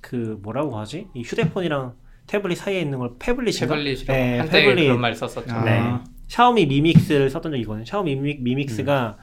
[0.00, 1.08] 그 뭐라고 하지?
[1.14, 1.94] 이 휴대폰이랑
[2.26, 3.74] 태블릿 사이에 있는 걸 패블릿인가?
[3.74, 4.84] 패블릿이라고 네, 한때 패블릿.
[4.84, 5.52] 그런 말 썼었죠.
[5.54, 5.98] 아, 네.
[6.28, 7.84] 샤오미 미믹스를 썼던 적이 있거든요.
[7.84, 9.16] 샤오미 미믹, 미믹스가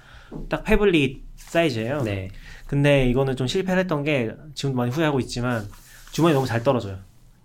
[0.49, 2.01] 딱 패블릿 사이즈예요.
[2.03, 2.29] 네.
[2.65, 5.63] 근데 이거는 좀 실패를 했던 게 지금도 많이 후회하고 있지만
[6.11, 6.97] 주머니 너무 잘 떨어져요.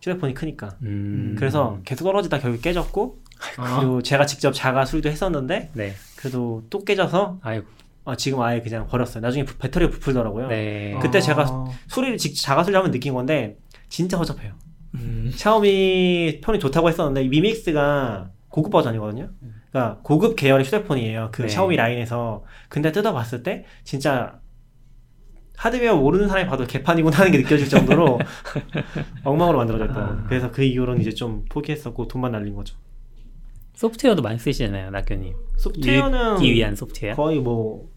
[0.03, 0.77] 휴대폰이 크니까.
[0.83, 1.35] 음.
[1.39, 3.23] 그래서 계속 떨어지다 결국 깨졌고
[3.57, 3.79] 아.
[3.81, 5.95] 그리고 제가 직접 자가 수리도 했었는데 네.
[6.17, 7.67] 그래도 또 깨져서 아이고.
[8.05, 9.23] 아, 지금 아예 그냥 버렸어요.
[9.23, 10.49] 나중에 부- 배터리가 부풀더라고요.
[10.49, 10.97] 네.
[11.01, 11.21] 그때 아.
[11.21, 13.57] 제가 수리를 직접 자가 수리하면 느낀 건데
[13.89, 14.53] 진짜 허접해요.
[14.95, 15.31] 음.
[15.35, 19.31] 샤오미 편이 좋다고 했었는데 이 미믹스가 고급 버전이거든요.
[19.71, 21.31] 그러니까 고급 계열의 휴대폰이에요.
[21.33, 21.49] 그 네.
[21.49, 22.45] 샤오미 라인에서.
[22.69, 24.39] 근데 뜯어봤을 때 진짜
[25.57, 28.19] 하드웨어 모르는 사람이 봐도 개판이구나 하는 게 느껴질 정도로
[29.25, 30.25] 엉망으로 만들어져 있다.
[30.29, 32.77] 그래서 그 이후로는 이제 좀 포기했었고 돈만 날린 거죠.
[33.75, 35.35] 소프트웨어도 많이 쓰시잖아요, 낙교님.
[35.57, 37.15] 소프트웨어는 위한 소프트웨어.
[37.17, 37.89] 거의 뭐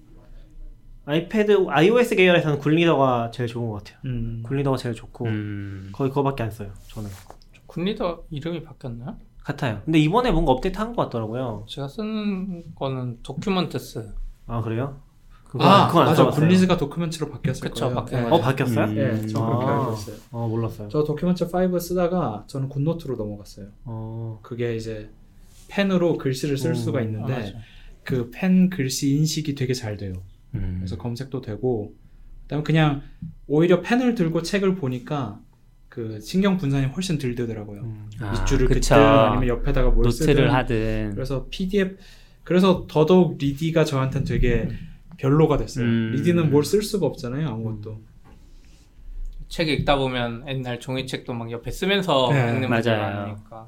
[1.08, 3.98] 아이패드 iOS 계열에서는 굴리더가 제일 좋은 것 같아요.
[4.06, 4.44] 음.
[4.46, 5.90] 굴리더가 제일 좋고 음.
[5.94, 6.70] 거의 그거밖에 안 써요.
[6.90, 7.10] 저는
[7.66, 9.16] 굿리더 이름이 바뀌었나요?
[9.42, 9.82] 같아요.
[9.86, 11.66] 근데 이번에 뭔가 업데이트 한 것 같더라고요.
[11.70, 14.14] 제가 쓰는 거는 Documents.
[14.48, 15.00] 아 그래요?
[15.46, 16.30] 그거, 아, 그건 안 맞아.
[16.30, 18.06] 굿리더가 Document로 바뀌었을 그쵸, 거예요.
[18.12, 18.24] 예.
[18.24, 18.36] 거죠.
[18.36, 18.86] 어 바뀌었어요?
[18.88, 18.98] 음.
[18.98, 19.80] 예, 저 그렇게 아.
[19.80, 20.16] 알고 있어요.
[20.32, 20.90] 어 몰랐어요.
[20.90, 23.68] 저 Document 5 쓰다가 저는 굿노트로 넘어갔어요.
[23.86, 25.10] 어 그게 이제
[25.70, 26.76] 펜으로 글씨를 쓸 음.
[26.76, 27.52] 수가 아, 있는데 맞아.
[28.04, 30.12] 그 펜 글씨 인식이 되게 잘 돼요.
[30.56, 30.76] 음.
[30.80, 31.94] 그래서 검색도 되고
[32.44, 33.02] 그다음에 그냥
[33.48, 35.40] 오히려 펜을 들고 책을 보니까
[35.90, 37.82] 그 신경 분산이 훨씬 덜 되더라고요.
[37.82, 38.10] 음.
[38.20, 38.68] 아, 밑줄을.
[38.68, 41.12] 긋든 아니면 옆에다가 뭘 쓰든 노트를 하든.
[41.16, 41.98] 그래서 PDF
[42.44, 44.70] 그래서 더더욱 리디가 저한테는 되게
[45.18, 45.86] 별로가 됐어요.
[45.86, 46.12] 음.
[46.16, 48.00] 리디는 뭘 쓸 수가 없잖아요 아무것도.
[49.50, 53.16] 책 읽다 보면 옛날 종이책도 막 옆에 쓰면서 네, 읽는 분들 맞아요.
[53.16, 53.68] 많으니까.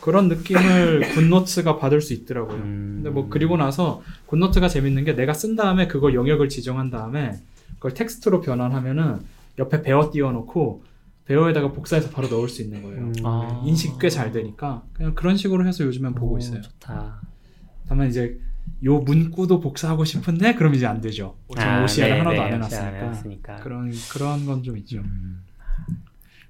[0.00, 2.56] 그런 느낌을 굿노트가 받을 수 있더라고요.
[2.56, 2.92] 음.
[2.96, 7.32] 근데 뭐 그리고 나서 굿노트가 재밌는 게 내가 쓴 다음에 그걸 영역을 지정한 다음에
[7.74, 9.18] 그걸 텍스트로 변환하면은
[9.58, 10.84] 옆에 배어 띄워놓고
[11.26, 12.98] 배어에다가 복사해서 바로 넣을 수 있는 거예요.
[12.98, 13.12] 음.
[13.24, 13.62] 아.
[13.66, 16.60] 인식 꽤 잘 되니까 그냥 그런 식으로 해서 요즘엔 보고 오, 있어요.
[16.62, 17.20] 좋다.
[17.88, 18.38] 다만 이제
[18.84, 21.36] 요 문구도 복사하고 싶은데 그럼 이제 안 되죠.
[21.56, 23.56] 지금 OCR을 네, 하나도 네, 안 OCR 해놨으니까 해놨으니까.
[23.56, 24.98] 그런 그런 건 좀 있죠.
[24.98, 25.42] 음.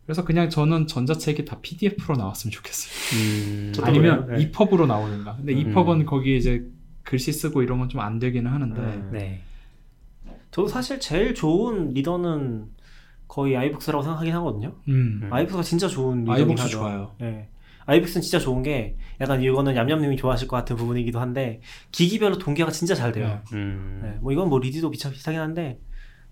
[0.07, 2.93] 그래서 그냥 저는 전자책이 다 PDF로 나왔으면 좋겠어요.
[3.21, 3.73] 음.
[3.83, 4.27] 아니면.
[4.29, 4.43] 네.
[4.43, 5.37] EPUB으로 나오는가.
[5.37, 5.59] 근데 음.
[5.59, 6.65] EPUB은 거기 이제
[7.03, 9.03] 글씨 쓰고 이런 건 좀 안 되기는 하는데 네.
[9.13, 9.43] 네.
[10.53, 12.67] 저도 사실 제일 좋은 리더는
[13.29, 14.77] 거의 아이북스라고 생각하긴 하거든요.
[14.89, 15.21] 음.
[15.25, 15.29] 음.
[15.33, 16.79] 아이북스가 진짜 좋은 리더긴 아이북스 하죠.
[16.79, 17.15] 좋아요.
[17.19, 17.49] 네.
[17.87, 21.61] 아이북스는 진짜 좋은 게 약간 이거는 얌얌님이 좋아하실 것 같은 부분이기도 한데
[21.93, 23.43] 기기별로 동기화가 진짜 잘 돼요.
[23.53, 24.01] 음.
[24.03, 25.79] 네, 뭐 이건 뭐 리디도 비슷 비슷하긴 한데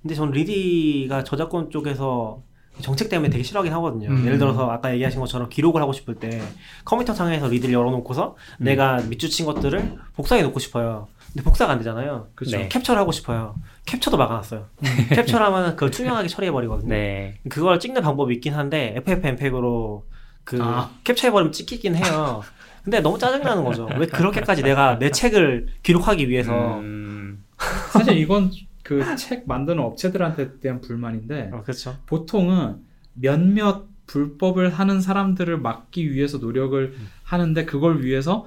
[0.02, 2.42] 근데 저는 리디가 저작권 쪽에서
[2.80, 4.08] 정책 때문에 되게 싫어하긴 하거든요.
[4.10, 4.24] 음.
[4.26, 6.42] 예를 들어서 아까 얘기하신 것처럼 기록을 하고 싶을 때
[6.84, 8.64] 컴퓨터 창에서 리드를 열어놓고서 음.
[8.64, 11.08] 내가 밑줄친 것들을 복사해 놓고 싶어요.
[11.32, 12.28] 근데 복사가 안 되잖아요.
[12.34, 12.58] 그렇죠.
[12.58, 12.68] 네.
[12.68, 13.56] 캡처를 하고 싶어요.
[13.86, 14.66] 캡처도 막아놨어요.
[15.10, 16.88] 캡처를 하면 그걸 투명하게 처리해버리거든요.
[16.88, 17.38] 네.
[17.48, 20.04] 그걸 찍는 방법이 있긴 한데 FFmpeg으로
[20.44, 20.90] 그 아.
[21.04, 22.42] 캡처해버리면 찍히긴 해요.
[22.84, 23.88] 근데 너무 짜증나는 거죠.
[23.98, 27.42] 왜 그렇게까지 내가 내 책을 기록하기 위해서 음.
[27.90, 28.50] 사실 이건
[28.84, 31.96] 그 책 만드는 업체들한테 대한 불만인데 어, 그렇죠.
[32.06, 32.76] 보통은
[33.14, 38.46] 몇몇 불법을 하는 사람들을 막기 위해서 노력을 하는데 그걸 위해서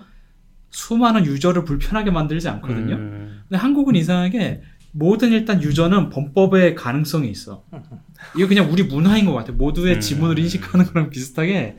[0.70, 2.96] 수많은 유저를 불편하게 만들지 않거든요.
[2.96, 3.42] 음.
[3.50, 4.62] 근데 한국은 이상하게
[4.92, 7.64] 모든 일단 유저는 범법의 가능성이 있어.
[8.38, 9.52] 이거 그냥 우리 문화인 것 같아.
[9.54, 10.00] 모두의 음.
[10.00, 11.78] 지문을 인식하는 거랑 비슷하게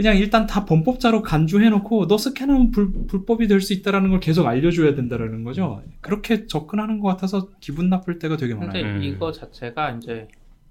[0.00, 4.94] 그냥 일단 다 범법자로 간주해놓고 너 스캔하면 불, 불법이 될 수 있다라는 걸 계속 알려줘야
[4.94, 5.82] 된다라는 거죠.
[6.00, 8.96] 그렇게 접근하는 것 같아서 기분 나쁠 때가 되게 근데 많아요.
[8.96, 9.02] 음.
[9.02, 10.26] 이거 자체가 이제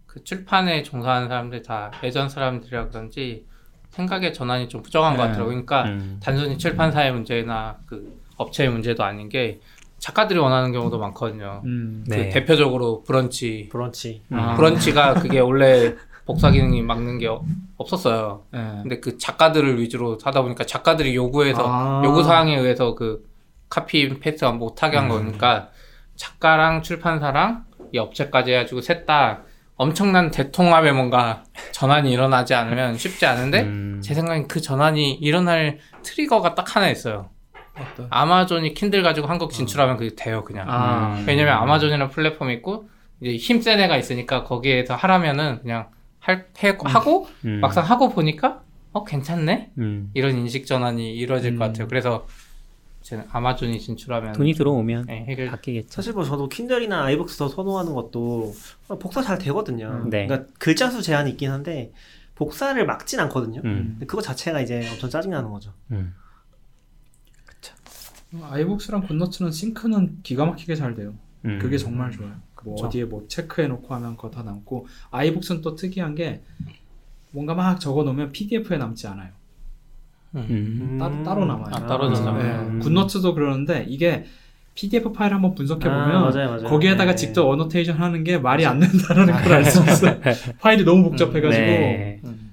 [0.08, 3.46] 그 출판에 종사하는 사람들 다 예전 사람들이라 그런지
[3.92, 5.28] 생각의 전환이 좀 부정한 것 네.
[5.30, 5.64] 같더라고요.
[5.64, 6.20] 그러니까 음.
[6.20, 9.60] 단순히 출판사의 문제나 그 업체의 문제도 아닌 게
[10.00, 11.62] 작가들이 원하는 경우도 많거든요.
[11.66, 12.04] 음.
[12.08, 12.30] 네.
[12.30, 13.70] 그 대표적으로 브런치.
[13.72, 14.24] 브런치.
[14.32, 14.56] 아.
[14.56, 15.94] 브런치가 그게 원래
[16.30, 17.44] 복사 기능이 막는 게 어-
[17.78, 18.44] 없었어요.
[18.52, 18.60] 네.
[18.84, 22.04] 근데 그 작가들을 위주로 하다 보니까 작가들이 요구해서 아.
[22.06, 23.28] 요구 사항에 의해서 그
[23.68, 25.70] copy paste가 못하게 한 거니까
[26.16, 27.64] 작가랑 출판사랑
[27.94, 29.40] 이 업체까지 해가지고 셋 다
[29.76, 34.00] 엄청난 대통합에 뭔가 전환이 일어나지 않으면 쉽지 않은데 음.
[34.04, 37.30] 제 생각엔 그 전환이 일어날 트리거가 딱 하나 있어요.
[37.74, 38.06] 어떤?
[38.12, 40.70] 아마존이 킨들 가지고 한국 진출하면 그게 돼요 그냥.
[40.70, 41.16] 아.
[41.18, 41.26] 음.
[41.28, 42.88] 왜냐면 아마존이라는 플랫폼이 있고
[43.20, 45.88] 이제 힘센 애가 있으니까 거기에서 하라면은 그냥
[46.20, 47.60] 할 해, 하고 음.
[47.62, 50.12] 막상 하고 보니까 어 괜찮네 음.
[50.14, 51.68] 이런 인식 전환이 이루어질 것 음.
[51.68, 51.88] 같아요.
[51.88, 52.28] 그래서
[53.02, 55.90] 제 아마존이 진출하면 돈이 들어오면 네, 해결 바뀌겠죠.
[55.90, 58.54] 사실 뭐 저도 킨들이나 아이북스 더 선호하는 것도
[59.00, 60.06] 복사 잘 되거든요.
[60.10, 60.28] 네.
[60.28, 61.92] 그러니까 글자 수 제한이 있긴 한데
[62.36, 63.62] 복사를 막진 않거든요.
[63.64, 63.92] 음.
[63.92, 65.74] 근데 그거 자체가 이제 엄청 짜증 나는 거죠.
[65.92, 66.14] 음.
[68.42, 71.16] 아이북스랑 굿노트는 싱크는 기가 막히게 잘 돼요.
[71.46, 71.60] 음.
[71.60, 72.36] 그게 정말 좋아요.
[72.64, 72.88] 뭐 그쵸.
[72.88, 76.42] 어디에 뭐 체크해놓고 하면 그거 다 남고 아이북스는 또 특이한 게
[77.32, 79.30] 뭔가 막 적어놓으면 PDF에 남지 않아요.
[80.36, 80.98] 음.
[81.00, 81.74] 따, 따로 남아요.
[81.74, 82.20] 아, 따로 네.
[82.20, 82.80] 남아요.
[82.80, 84.26] 굿노트도 그러는데 이게
[84.76, 86.64] PDF 파일 한번 분석해 아, 보면 맞아요, 맞아요.
[86.70, 87.16] 거기에다가 네.
[87.16, 90.20] 직접 annotation 하는 게 말이 안 된다는 걸 알 수 있어요.
[90.62, 92.22] 파일이 너무 복잡해가지고 네.
[92.24, 92.50] 음.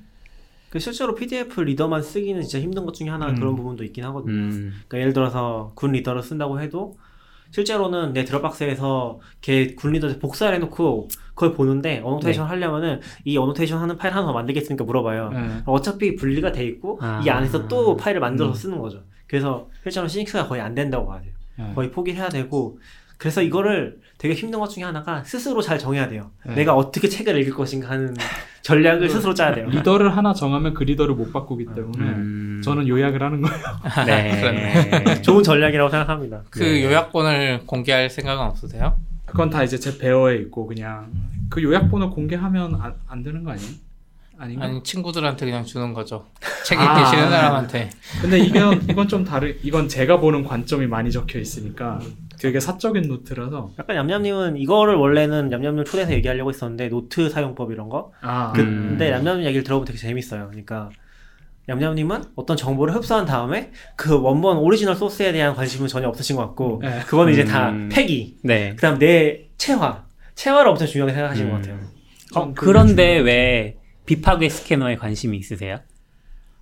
[0.70, 3.34] 그 실제로 PDF 리더만 쓰기는 진짜 힘든 것 중에 하나 음.
[3.36, 4.32] 그런 부분도 있긴 하거든요.
[4.34, 4.72] 음.
[4.88, 6.96] 그러니까 예를 들어서 굿리더를 쓴다고 해도
[7.56, 14.14] 실제로는 내 드롭박스에서 걔 굿리더 복사를 해놓고 그걸 보는데 annotation 하려면은 이 annotation 하는 파일
[14.14, 15.30] 하나 더 만들겠습니까 물어봐요.
[15.30, 15.62] 네.
[15.64, 17.22] 어차피 분리가 돼 있고 아.
[17.24, 18.54] 이 안에서 또 파일을 만들어서 음.
[18.54, 19.00] 쓰는 거죠.
[19.26, 21.32] 그래서 실제로 sync가 거의 안 된다고 봐야 돼요.
[21.56, 21.72] 네.
[21.74, 22.78] 거의 포기해야 되고
[23.16, 26.30] 그래서 이거를 되게 힘든 것 중에 하나가 스스로 잘 정해야 돼요.
[26.46, 26.54] 네.
[26.54, 28.14] 내가 어떻게 책을 읽을 것인가 하는
[28.62, 29.68] 전략을 스스로 짜야 돼요.
[29.68, 32.60] 리더를 하나 정하면 그 리더를 못 바꾸기 때문에 음.
[32.64, 33.58] 저는 요약을 하는 거예요.
[34.06, 35.20] 네.
[35.22, 36.42] 좋은 전략이라고 생각합니다.
[36.50, 36.84] 그 네.
[36.84, 38.96] 요약본을 공개할 생각은 없으세요?
[39.26, 41.10] 그건 다 이제 제 배어에 있고 그냥
[41.50, 43.70] 그 요약본을 공개하면 안, 안 되는 거 아니에요?
[44.38, 44.64] 아닌가?
[44.66, 46.26] 아니 친구들한테 그냥 주는 거죠.
[46.64, 46.98] 책 아.
[46.98, 47.90] 읽기 싫은 사람한테.
[48.20, 52.00] 근데 이건 이건 좀 다른 이건 제가 보는 관점이 많이 적혀 있으니까
[52.38, 58.12] 되게 사적인 노트라서 약간 얌얌님은 이거를 원래는 얌얌님 초대해서 얘기하려고 했었는데 노트 사용법 이런 거.
[58.20, 58.86] 아 그- 음.
[58.90, 60.48] 근데 얌얌님 얘기를 들어보면 되게 재밌어요.
[60.48, 60.90] 그러니까
[61.68, 66.80] 얌얌님은 어떤 정보를 흡수한 다음에 그 원본 오리지널 소스에 대한 관심은 전혀 없으신 것 같고
[66.82, 67.00] 네.
[67.06, 67.88] 그거는 이제 다 음.
[67.92, 68.36] 폐기.
[68.42, 68.74] 네.
[68.76, 70.04] 그다음 내 체화.
[70.34, 71.52] 체화를 엄청 중요하게 생각하시는 음.
[71.52, 71.80] 것 같아요.
[72.34, 73.24] 어, 그런데 중요해요.
[73.24, 75.78] 왜 비파괴 스캐너에 관심이 있으세요?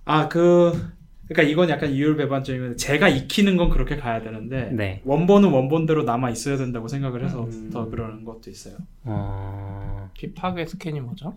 [0.05, 0.91] 아 그
[1.27, 5.01] 그러니까 이건 약간 이율배반적이면 제가 익히는 건 그렇게 가야 되는데 네.
[5.05, 7.69] 원본은 원본대로 남아 있어야 된다고 생각을 해서 음.
[7.73, 8.75] 더 그러는 것도 있어요.
[9.03, 10.09] 어...
[10.13, 11.35] 비파괴 스캔이 뭐죠?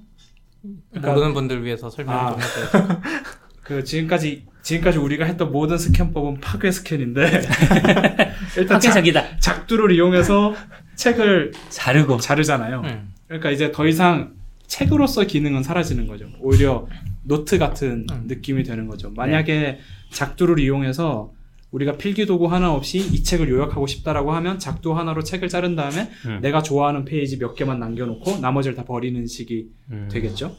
[0.90, 2.30] 그러니까- 모르는 분들 위해서 설명 아.
[2.32, 3.00] 좀 해줘요.
[3.62, 7.22] 그 지금까지 지금까지 우리가 했던 모든 스캔법은 파괴 스캔인데
[8.56, 9.38] 일단 작, 파괴적이다.
[9.38, 10.54] 작두를 이용해서
[10.96, 12.18] 책을 자르고.
[12.18, 12.80] 자르잖아요.
[12.84, 13.12] 음.
[13.26, 14.32] 그러니까 이제 더 이상
[14.66, 16.26] 책으로서 기능은 사라지는 거죠.
[16.40, 16.86] 오히려
[17.28, 18.24] 노트 같은 음.
[18.26, 19.10] 느낌이 되는 거죠.
[19.10, 19.78] 만약에
[20.10, 21.32] 작두를 이용해서
[21.70, 26.40] 우리가 필기도구 하나 없이 이 책을 요약하고 싶다라고 하면 작두 하나로 책을 자른 다음에 음.
[26.40, 30.08] 내가 좋아하는 페이지 몇 개만 남겨놓고 나머지를 다 버리는 식이 음.
[30.10, 30.56] 되겠죠.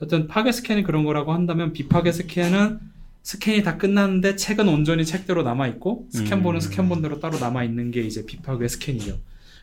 [0.00, 2.80] 어떤 파괴 스캔이 그런 거라고 한다면 비파괴 스캔은
[3.22, 6.60] 스캔이 다 끝났는데 책은 온전히 책대로 남아 있고 스캔본은 음.
[6.60, 9.18] 스캔본대로 따로 남아 있는 게 이제 비파괴 스캔이죠.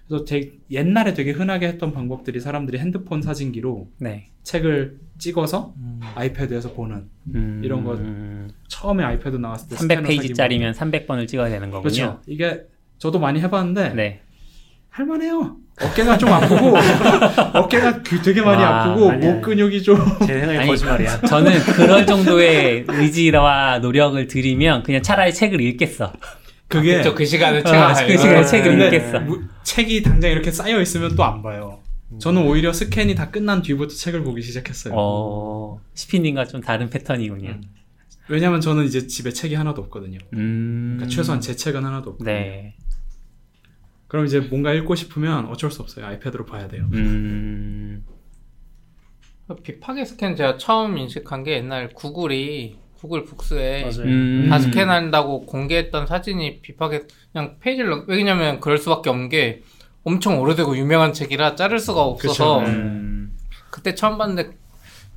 [0.10, 4.30] 그래서 되게 옛날에 되게 흔하게 했던 방법들이 사람들이 핸드폰 사진기로 네.
[4.42, 6.00] 책을 찍어서 음.
[6.16, 7.04] 아이패드에서 보는
[7.36, 7.62] 음.
[7.64, 7.96] 이런 거
[8.68, 11.82] 처음에 아이패드 나왔을 때 스캐너 300페이지짜리면 300번을 찍어야 되는 거군요.
[11.92, 12.20] 그렇죠.
[12.26, 12.64] 이게
[12.98, 14.22] 저도 많이 해봤는데 네.
[14.90, 15.58] 할만해요.
[15.80, 16.74] 어깨가 좀 아프고
[17.54, 19.32] 어깨가 그- 되게 많이 아, 아프고 아니야.
[19.34, 21.22] 목 근육이 좀 제 생각에 아니, 거짓말이야.
[21.22, 26.12] 저는 그럴 정도의 의지와 노력을 들이면 그냥 차라리 책을 읽겠어.
[26.70, 28.18] 그게 저그 시간에 책 아, 안그 봐요.
[28.18, 29.20] 시간에 아, 책을 근데 읽겠어.
[29.22, 31.80] 무- 책이 당장 이렇게 쌓여 있으면 또 안 봐요.
[32.20, 34.94] 저는 오히려 스캔이 다 끝난 뒤부터 책을 보기 시작했어요.
[34.98, 37.50] 어, 시피님과 좀 다른 패턴이군요.
[37.50, 37.62] 음.
[38.30, 40.18] 왜냐면 저는 이제 집에 책이 하나도 없거든요.
[40.34, 40.96] 음.
[40.98, 42.24] 그러니까 최소한 제 책은 하나도 없고.
[42.24, 42.76] 네.
[44.08, 46.06] 그럼 이제 뭔가 읽고 싶으면 어쩔 수 없어요.
[46.08, 46.88] 아이패드로 봐야 돼요.
[46.94, 48.06] 음.
[49.64, 53.84] 비파괴 스캔 제가 처음 인식한 게 옛날 구글이 구글 북스에.
[54.00, 54.48] 음.
[54.50, 59.62] 다 스캔한다고 공개했던 사진이 비파괴 그냥 페이지를 넘- 왜냐면 그럴 수밖에 없는 게
[60.04, 62.70] 엄청 오래되고 유명한 책이라 자를 수가 없어서 그쵸.
[62.72, 63.32] 음.
[63.70, 64.52] 그때 처음 봤는데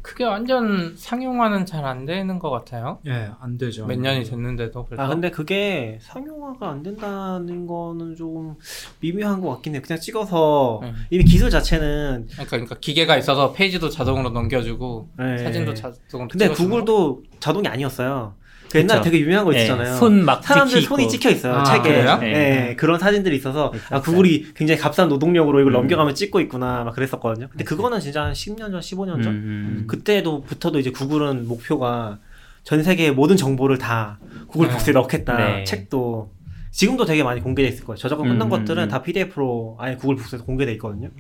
[0.03, 2.99] 그게 완전 상용화는 잘 안 되는 것 같아요.
[3.07, 3.87] 예, 안 되죠.
[3.87, 8.57] 몇 년이 됐는데도 그래서 아 근데 그게 상용화가 안 된다는 거는 좀
[9.01, 9.83] 미묘한 것 같긴 해요.
[9.85, 10.93] 그냥 찍어서 네.
[11.11, 15.39] 이미 기술 자체는 그러니까, 그러니까 기계가 있어서 페이지도 자동으로 넘겨주고 네.
[15.39, 16.49] 사진도 자동으로 근데?
[16.49, 18.35] 구글도 자동이 아니었어요.
[18.73, 19.11] 그 옛날에 그쵸.
[19.11, 19.97] 되게 유명한 거 네, 있잖아요.
[19.97, 20.97] 손막 사람들 찍히고.
[20.97, 21.83] 손이 찍혀 있어요 아, 책에.
[21.83, 22.17] 그래요?
[22.19, 22.77] 네, 네.
[22.77, 24.01] 그런 사진들이 있어서 아 있었어요.
[24.01, 25.75] 구글이 굉장히 값싼 노동력으로 이걸 음.
[25.75, 27.49] 넘겨가며 찍고 있구나 막 그랬었거든요.
[27.51, 29.27] 근데 그거는 진짜 한 10년 전, 15년 전.
[29.27, 29.85] 음.
[29.89, 32.19] 그때도부터도 이제 구글은 목표가
[32.65, 34.73] 전 세계의 모든 정보를 다 구글 네.
[34.73, 35.37] 북스에 넣겠다.
[35.37, 35.65] 네.
[35.65, 36.31] 책도
[36.71, 37.99] 지금도 되게 많이 공개돼 있을 거예요.
[37.99, 38.89] 저작권 끝난 음, 것들은 음.
[38.89, 41.11] 다 PDF로 아예 구글 북스에서 공개돼 있거든요.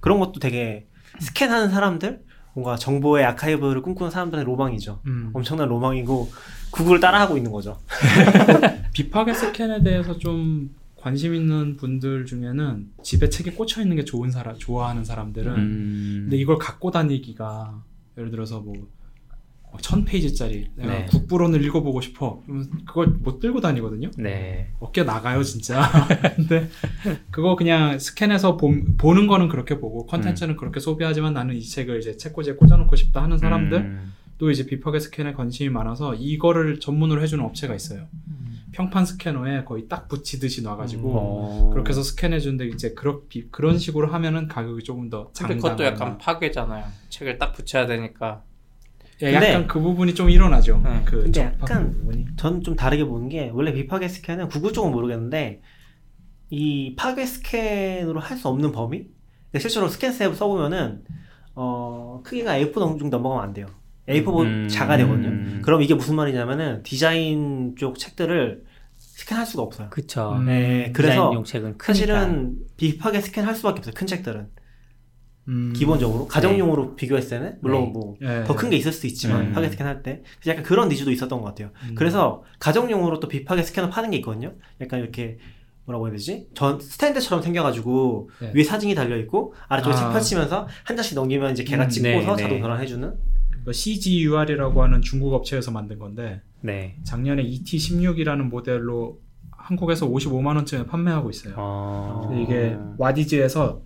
[0.00, 0.86] 그런 것도 되게
[1.20, 2.18] 스캔하는 사람들,
[2.56, 5.00] 뭔가 정보의 아카이브를 꿈꾸는 사람들의 로망이죠.
[5.04, 5.30] 음.
[5.34, 6.30] 엄청난 로망이고
[6.70, 7.78] 구글을 따라하고 있는 거죠.
[8.94, 14.56] 비파괴 스캔에 대해서 좀 관심 있는 분들 중에는 집에 책이 꽂혀 있는 게 좋은 사람,
[14.56, 16.18] 좋아하는 사람들은 음.
[16.22, 17.82] 근데 이걸 갖고 다니기가
[18.16, 18.74] 예를 들어서 뭐.
[19.80, 21.06] 천 페이지짜리 내가 네.
[21.06, 22.42] 국부론을 읽어보고 싶어
[22.86, 24.70] 그걸 못 들고 다니거든요 네.
[24.80, 25.82] 어깨 나가요 진짜
[26.36, 26.68] 근데
[27.30, 32.16] 그거 그냥 스캔해서 보, 보는 거는 그렇게 보고 컨텐츠는 그렇게 소비하지만 나는 이 책을 이제
[32.16, 34.12] 책꽂이에 꽂아놓고 싶다 하는 사람들 음.
[34.38, 38.06] 또 이제 비파괴 스캔에 관심이 많아서 이거를 전문으로 해주는 업체가 있어요
[38.76, 41.70] 평판 스캐너에 거의 딱 붙이듯이 놔가지고 어.
[41.72, 46.18] 그렇게 해서 스캔해주는데 이제 그렇, 비, 그런 식으로 하면은 가격이 조금 더 근데 그것도 약간
[46.18, 46.84] 파괴잖아요.
[47.08, 48.42] 책을 딱 붙여야 되니까.
[49.22, 51.02] 예, 근데- 약간 그 부분이 좀 일어나죠 네.
[51.04, 55.62] 그 근데 약간 부분이 저는 좀 다르게 보는 게 원래 비파괴 스캔은 구글 쪽은 모르겠는데
[56.50, 59.06] 이 파괴 스캔으로 할 수 없는 범위?
[59.50, 61.02] 그러니까 실제로 스캔 앱 써보면은
[61.54, 63.66] 어 크기가 A4 정도 넘어가면 안 돼요.
[64.08, 64.68] A4보다 음.
[64.68, 65.28] 작아야 되거든요.
[65.28, 65.62] 음.
[65.64, 68.62] 그럼 이게 무슨 말이냐면은 디자인 쪽 책들을
[68.98, 69.88] 스캔할 수가 없어요.
[69.90, 70.36] 그쵸.
[70.38, 70.46] 음.
[70.46, 71.32] 네, 그래서.
[71.82, 73.94] 사실은 비파괴 스캔할 수밖에 없어요.
[73.96, 74.48] 큰 책들은.
[75.48, 75.72] 음.
[75.74, 77.90] 기본적으로 가정용으로 비교했을 때는 물론 네.
[77.92, 78.44] 뭐 예.
[78.44, 79.46] 더큰 게 있을 수도 있지만 음.
[79.48, 81.70] 비파괴 스캔 할 때 약간 그런 needs도 있었던 것 같아요.
[81.88, 81.94] 음.
[81.94, 84.52] 그래서 가정용으로 또 비파괴 스캐너 파는 게 있거든요.
[84.80, 85.38] 약간 이렇게
[85.84, 86.48] 뭐라고 해야 되지?
[86.54, 88.52] 전 스탠드처럼 생겨가지고 네.
[88.54, 89.98] 위에 사진기 달려 있고 아래쪽에 아.
[89.98, 92.60] 책 펼치면서 한 장씩 넘기면 이제 걔가 음, 찍고서 네, 자동 네.
[92.60, 93.14] 변환해주는.
[93.64, 96.96] 그 CZUR이라고 하는 중국 업체에서 만든 건데 네.
[97.04, 99.20] 작년에 ET16이라는 모델로
[99.50, 101.54] 한국에서 55만 원쯤에 판매하고 있어요.
[101.56, 102.26] 어.
[102.28, 103.82] 근데 이게 와디즈에서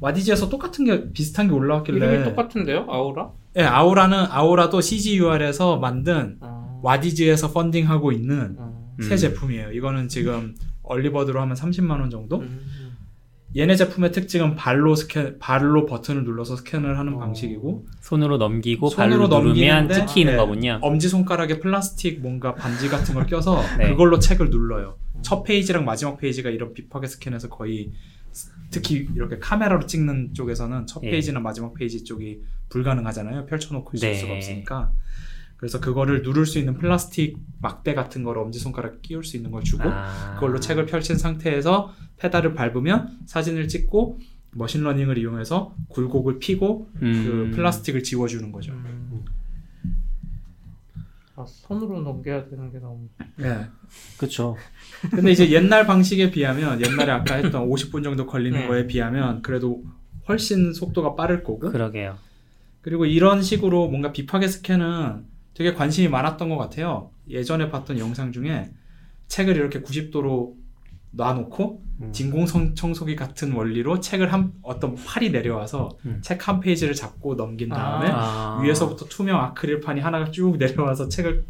[0.00, 2.86] 와디즈에서 똑같은 게 비슷한 게 올라왔길래 이름이 똑같은데요?
[2.88, 3.30] 아우라?
[3.56, 6.80] 예, 아우라는 아우라도 CZUR에서 만든 아.
[6.82, 8.98] 와디즈에서 펀딩하고 있는 음.
[9.00, 9.16] 새 음.
[9.16, 9.72] 제품이에요.
[9.72, 12.40] 이거는 지금 early bird로 하면 30만 원 정도?
[12.40, 12.60] 음.
[13.54, 17.18] 얘네 제품의 특징은 발로 스캔 발로 버튼을 눌러서 스캔을 하는 어.
[17.18, 20.36] 방식이고 손으로 넘기고 손으로 발로 누르면 찍히는 네.
[20.38, 20.78] 거군요.
[20.80, 23.90] 엄지 손가락에 플라스틱 뭔가 반지 같은 걸 껴서 네.
[23.90, 24.96] 그걸로 책을 눌러요.
[25.20, 27.92] 첫 페이지랑 마지막 페이지가 이런 비파괴 스캔에서 거의
[28.72, 31.10] 특히 이렇게 카메라로 찍는 쪽에서는 첫 예.
[31.10, 32.40] 페이지나 마지막 페이지 쪽이
[32.70, 33.46] 불가능하잖아요.
[33.46, 34.14] 펼쳐놓고 있을 네.
[34.16, 34.92] 수가 없으니까.
[35.56, 39.62] 그래서 그거를 누를 수 있는 플라스틱 막대 같은 거를 엄지 손가락 끼울 수 있는 걸
[39.62, 40.34] 주고 아.
[40.34, 44.18] 그걸로 책을 펼친 상태에서 페달을 밟으면 사진을 찍고
[44.54, 47.50] machine learning을 이용해서 굴곡을 피고 음.
[47.50, 48.72] 그 플라스틱을 지워주는 거죠.
[48.72, 49.01] 음.
[51.42, 53.08] 아, 손으로 넘겨야 되는 게 너무.
[53.40, 53.66] 예.
[54.18, 54.56] 그렇죠.
[55.10, 58.66] 근데 이제 옛날 방식에 비하면 옛날에 아까 했던 50분 정도 걸리는 네.
[58.66, 59.82] 거에 비하면 그래도
[60.28, 62.16] 훨씬 속도가 빠를 거고 그러게요.
[62.80, 65.24] 그리고 이런 식으로 뭔가 비파게 스캔은
[65.54, 67.10] 되게 관심이 많았던 것 같아요.
[67.28, 68.70] 예전에 봤던 영상 중에
[69.28, 70.54] 책을 이렇게 90도로
[71.12, 72.12] 놔놓고 음.
[72.12, 76.18] 진공 청소기 같은 원리로 책을 한 어떤 팔이 내려와서 음.
[76.22, 78.58] 책한 페이지를 잡고 넘긴 다음에 아.
[78.62, 81.44] 위에서부터 투명 아크릴판이 하나가 쭉 내려와서 책을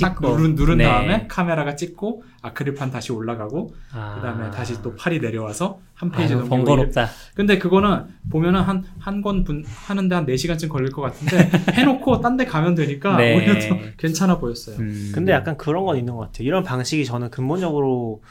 [0.00, 0.28] 딱 찍고.
[0.36, 0.84] 누른, 누른 네.
[0.84, 4.16] 다음에 카메라가 찍고 아크릴판 다시 올라가고 아.
[4.16, 7.08] 그다음에 다시 또 팔이 내려와서 한 페이지 아유, 넘기고 번거롭다.
[7.34, 12.36] 근데 그거는 보면은 한 한 권 분 하는데 한 4시간쯤 걸릴 것 같은데 해놓고 딴
[12.36, 13.36] 데 가면 되니까 네.
[13.36, 14.76] 오히려 더 괜찮아 보였어요.
[14.78, 15.12] 음.
[15.14, 16.46] 근데 약간 그런 건 있는 것 같아요.
[16.46, 18.22] 이런 방식이 저는 근본적으로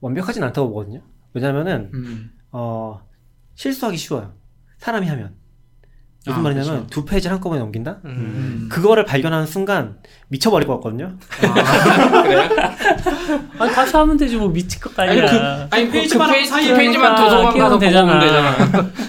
[0.00, 1.02] 완벽하진 않다고 보거든요.
[1.32, 2.30] 왜냐면은 음.
[2.52, 3.00] 어
[3.54, 4.34] 실수하기 쉬워요.
[4.78, 5.36] 사람이 하면
[6.28, 6.86] 무슨 아, 말이냐면 그쵸.
[6.90, 7.98] 두 페이지를 한꺼번에 넘긴다.
[8.04, 8.10] 음.
[8.10, 8.68] 음.
[8.70, 9.96] 그거를 발견하는 순간
[10.28, 11.14] 미쳐버릴 것 같거든요.
[11.42, 12.48] 아, 그래요?
[13.58, 15.68] 아니 다시 하면 되지 뭐 미칠 것까지 아니, 아니라.
[15.70, 18.20] 아니, 그, 페이지만 그 페이지, 사이에 그 페이지만 도서관 가서 되잖아.
[18.20, 18.56] 되잖아.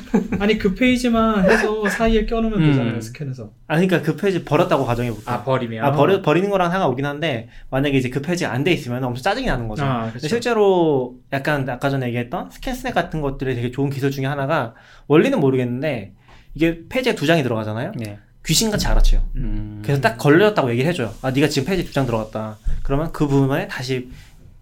[0.40, 2.72] 아니 그 페이지만 해서 사이에 껴놓으면 음.
[2.72, 3.52] 되잖아요 스캔해서.
[3.68, 5.34] 아 그러니까 그 페이지 버렸다고 가정해 볼게요.
[5.34, 5.84] 아 버리면.
[5.84, 9.68] 아 버려 버리는 거랑 상관없긴 한데 만약에 이제 그 페이지가 안돼 있으면 엄청 짜증이 나는
[9.68, 9.84] 거죠.
[9.84, 10.28] 아, 근데 그쵸.
[10.30, 14.74] 실제로 약간 아까 전에 얘기했던 ScanSnap 같은 것들이 되게 좋은 기술 중에 하나가
[15.08, 16.14] 원리는 모르겠는데
[16.54, 17.92] 이게 페이지에 두 장이 들어가잖아요.
[17.96, 18.20] 네.
[18.46, 19.22] 귀신같이 알아채요.
[19.36, 19.82] 음.
[19.84, 21.14] 그래서 딱 걸렸다고 얘기를 해줘요.
[21.22, 22.58] 아, 네가 지금 페이지 두 장 들어갔다.
[22.84, 24.10] 그러면 그 부분에 다시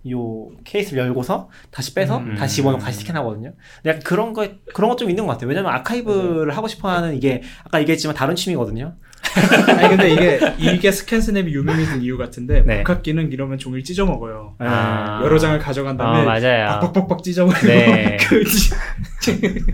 [0.09, 2.35] 요 케이스를 열고서 다시 빼서 음.
[2.35, 3.51] 다시 집어넣고 다시 스캔하거든요.
[3.77, 5.49] 근데 약간 그런 거 그런 것 좀 있는 것 같아요.
[5.49, 8.95] 왜냐면 아카이브를 하고 싶어하는 이게 아까 얘기했지만 다른 취미거든요.
[9.67, 12.77] 아니 근데 이게 이게 ScanSnap이 유명해진 이유 같은데 네.
[12.83, 14.55] 복합기는 이러면 종이를 찢어 먹어요.
[14.59, 15.21] 아.
[15.23, 16.79] 여러 장을 가져간 아, 다음에 맞아요.
[16.79, 18.17] 빡빡빡 찢어버리고 네.
[18.27, 18.73] 그 찢-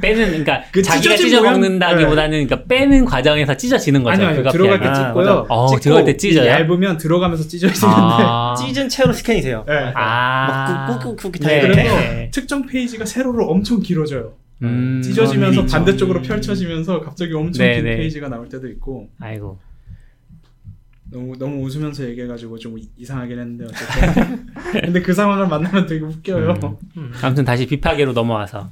[0.02, 4.26] 빼는 그러니까 그 자기가 찢어 먹는다기보다는 그러니까 빼는 과정에서 찢어지는 거죠.
[4.26, 4.88] 아니요 들어갈 때.
[4.88, 5.26] 아, 찢고요.
[5.26, 5.46] 맞아.
[5.50, 6.44] 어, 찍고 들어갈 때 찢어요?
[6.46, 8.56] 이 얇으면 들어가면서 찢어지는데 아.
[8.60, 9.64] 찢은 채로 스캔이 돼요.
[9.68, 9.92] 네.
[9.96, 10.88] 아.
[10.90, 11.62] 막 꾹꾹 꾹꾹 네.
[11.62, 12.32] 그래서 네.
[12.34, 14.34] 특정 페이지가 세로로 엄청 길어져요.
[14.64, 15.02] 음.
[15.02, 15.72] 찢어지면서 있죠.
[15.72, 17.98] 반대쪽으로 펼쳐지면서 갑자기 엄청 네, 긴 네.
[17.98, 19.60] 페이지가 나올 때도 있고 아이고.
[21.12, 24.46] 너무 너무 웃으면서 얘기해가지고 좀 이- 이상하긴 했는데 어쨌든
[24.86, 26.80] 근데 그 상황을 만나면 되게 웃겨요.
[26.98, 27.12] 음.
[27.22, 28.72] 아무튼 다시 비파계로 넘어와서.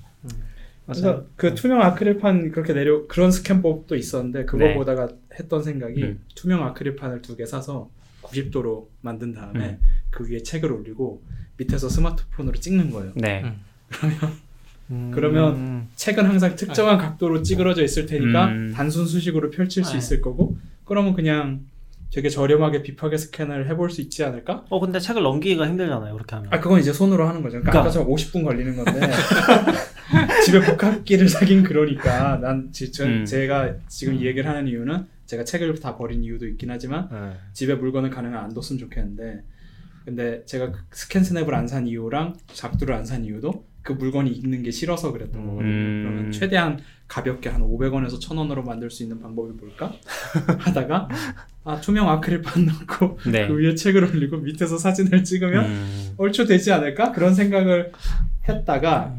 [0.87, 4.73] 그래서 그 투명 아크릴판 그렇게 내려 그런 스캔법도 있었는데 그거 네.
[4.73, 5.07] 보다가
[5.39, 6.19] 했던 생각이 음.
[6.35, 7.89] 투명 아크릴판을 두 개 사서
[8.23, 9.77] 90도로 만든 다음에 음.
[10.09, 11.21] 그 위에 책을 올리고
[11.57, 13.11] 밑에서 스마트폰으로 찍는 거예요.
[13.15, 13.43] 네.
[13.43, 13.61] 음.
[14.91, 15.11] 음.
[15.13, 18.71] 그러면 책은 항상 특정한 각도로 찌그러져 있을 테니까 음.
[18.75, 19.97] 단순 수식으로 펼칠 수 네.
[19.99, 21.61] 있을 거고 그러면 그냥
[22.13, 24.65] 되게 저렴하게 비파게 스캔을 해볼 수 있지 않을까?
[24.69, 26.13] 어 근데 책을 넘기기가 힘들잖아요.
[26.13, 26.53] 그렇게 하면.
[26.53, 27.61] 아 그건 이제 손으로 하는 거죠.
[27.61, 28.99] 그러니까, 그러니까- 아까 저 50분 걸리는 건데
[30.45, 33.23] 집에 복합기를 사긴 그러니까 난 지, 저, 음.
[33.25, 37.31] 제가 지금 이 얘기를 하는 이유는 제가 책을 다 버린 이유도 있긴 하지만 네.
[37.53, 39.43] 집에 물건을 가능한 안 뒀으면 좋겠는데
[40.03, 44.71] 근데 제가 그 ScanSnap을 안 산 이유랑 작두를 안 산 이유도 그 물건이 있는 게
[44.71, 45.69] 싫어서 그랬던 거거든요.
[45.69, 46.03] 음.
[46.05, 49.93] 그러면 최대한 가볍게 한 500원에서 1000원으로 만들 수 있는 방법이 뭘까?
[50.59, 51.09] 하다가
[51.63, 53.47] 아 투명 아크릴판 넣고 네.
[53.47, 56.13] 그 위에 책을 올리고 밑에서 사진을 찍으면 음.
[56.17, 57.11] 얼추 되지 않을까?
[57.11, 57.91] 그런 생각을
[58.47, 59.15] 했다가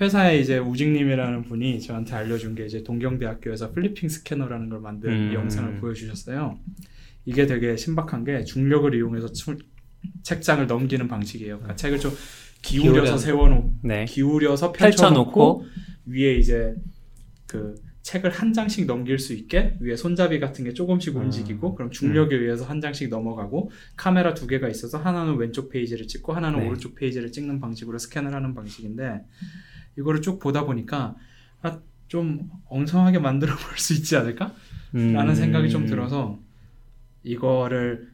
[0.00, 5.34] 회사에 이제 우직님이라는 분이 저한테 알려준 게 이제 동경대학교에서 flipping scanner라는 걸 만든 음.
[5.34, 6.58] 영상을 보여주셨어요.
[7.26, 9.58] 이게 되게 신박한 게 중력을 이용해서 출-
[10.22, 11.56] 책장을 넘기는 방식이에요.
[11.58, 12.12] 그러니까 책을 좀
[12.64, 13.16] 기울여서 기울여.
[13.18, 14.04] 세워놓고 네.
[14.06, 15.64] 기울여서 펼쳐놓고 펼쳐놓고
[16.06, 16.74] 위에 이제
[17.46, 21.22] 그 책을 한 장씩 넘길 수 있게 위에 손잡이 같은 게 조금씩 음.
[21.22, 26.32] 움직이고 그럼 중력에 의해서 한 장씩 넘어가고 카메라 두 개가 있어서 하나는 왼쪽 페이지를 찍고
[26.34, 26.66] 하나는 네.
[26.68, 29.20] 오른쪽 페이지를 찍는 방식으로 스캔을 하는 방식인데
[29.98, 31.16] 이거를 쭉 보다 보니까
[31.62, 34.54] 아, 좀 엉성하게 만들어 볼 수 있지 않을까?
[34.92, 35.34] 라는 음.
[35.34, 36.38] 생각이 좀 들어서
[37.22, 38.08] 이거를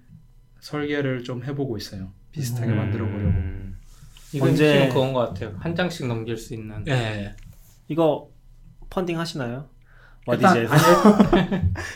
[0.60, 2.12] 설계를 좀 해보고 있어요.
[2.32, 2.76] 비슷하게 음.
[2.76, 3.32] 만들어 보려고.
[4.32, 5.52] 이건 언제- 지금 그건 것 같아요.
[5.58, 6.84] 한 장씩 넘길 수 있는.
[6.88, 7.34] 예.
[7.88, 8.28] 이거
[8.90, 9.66] 펀딩 하시나요?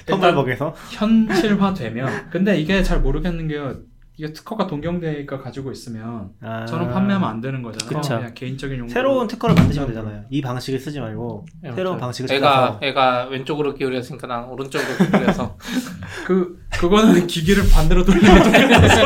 [0.06, 3.77] 텀블벅에서 현실화되면 근데 이게 잘 모르겠는 게요.
[4.16, 8.01] 이게 특허가 동경대가 가지고 있으면 아, 저는 판매하면 안 되는 거잖아요.
[8.01, 8.16] 그쵸.
[8.16, 8.93] 그냥 개인적인 용도.
[8.93, 10.24] 새로운 특허를 만드시면 되잖아요.
[10.31, 12.01] 이 방식을 쓰지 말고 네, 새로운 맞아요.
[12.06, 15.56] 방식을 애가 찾아서 애가 왼쪽으로 기울였으니까 난 오른쪽으로 기울여서
[16.27, 19.02] 그 그거는 기계를 반대로 돌리는 거라서.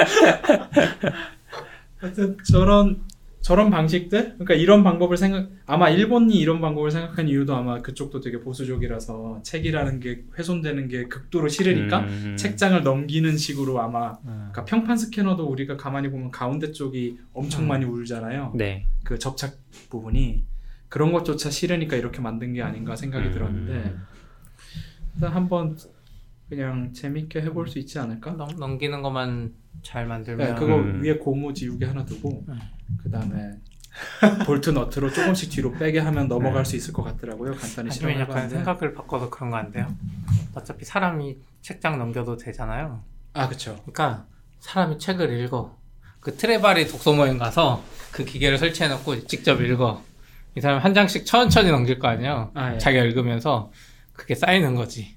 [2.00, 3.04] 하여튼 저런
[3.40, 8.38] 저런 방식들 그러니까 이런 방법을 생각 아마 일본이 이런 방법을 생각한 이유도 아마 그쪽도 되게
[8.40, 12.36] 보수적이라서 책이라는 게 훼손되는 게 극도로 싫으니까 음.
[12.36, 14.50] 책장을 넘기는 식으로 아마 음.
[14.52, 17.68] 그러니까 평판 스캐너도 우리가 가만히 보면 가운데 쪽이 엄청 음.
[17.68, 18.52] 많이 울잖아요.
[18.56, 18.84] 네.
[19.04, 19.56] 그 접착
[19.88, 20.44] 부분이
[20.90, 23.32] 그런 것조차 싫으니까 이렇게 만든 게 아닌가 생각이 음.
[23.32, 23.94] 들었는데
[25.14, 25.78] 일단 한번
[26.50, 28.32] 그냥 재밌게 해볼 수 있지 않을까?
[28.32, 31.02] 넘, 넘기는 것만 잘 만들면 네, 그거 음.
[31.02, 32.58] 위에 고무 지우개 하나 두고 음.
[33.02, 33.52] 그 다음에
[34.46, 37.52] 볼트 너트로 조금씩 뒤로 빼게 하면 넘어갈 수 있을 것 같더라고요.
[37.52, 39.86] 간단히 아니면 실험을 약간 해봤는데 생각을 바꿔서 그런 거 안 돼요?
[40.54, 43.02] 어차피 사람이 책장 넘겨도 되잖아요.
[43.32, 44.26] 아 그쵸 그러니까
[44.60, 45.76] 사람이 책을 읽어.
[46.20, 47.82] 그 트레바리 독서 모임 가서
[48.12, 50.02] 그 기계를 설치해 놓고 직접 읽어.
[50.56, 52.50] 이 사람이 한 장씩 천천히 넘길 거 아니에요.
[52.54, 52.78] 아, 예.
[52.78, 53.72] 자기가 읽으면서
[54.12, 55.16] 그게 쌓이는 거지.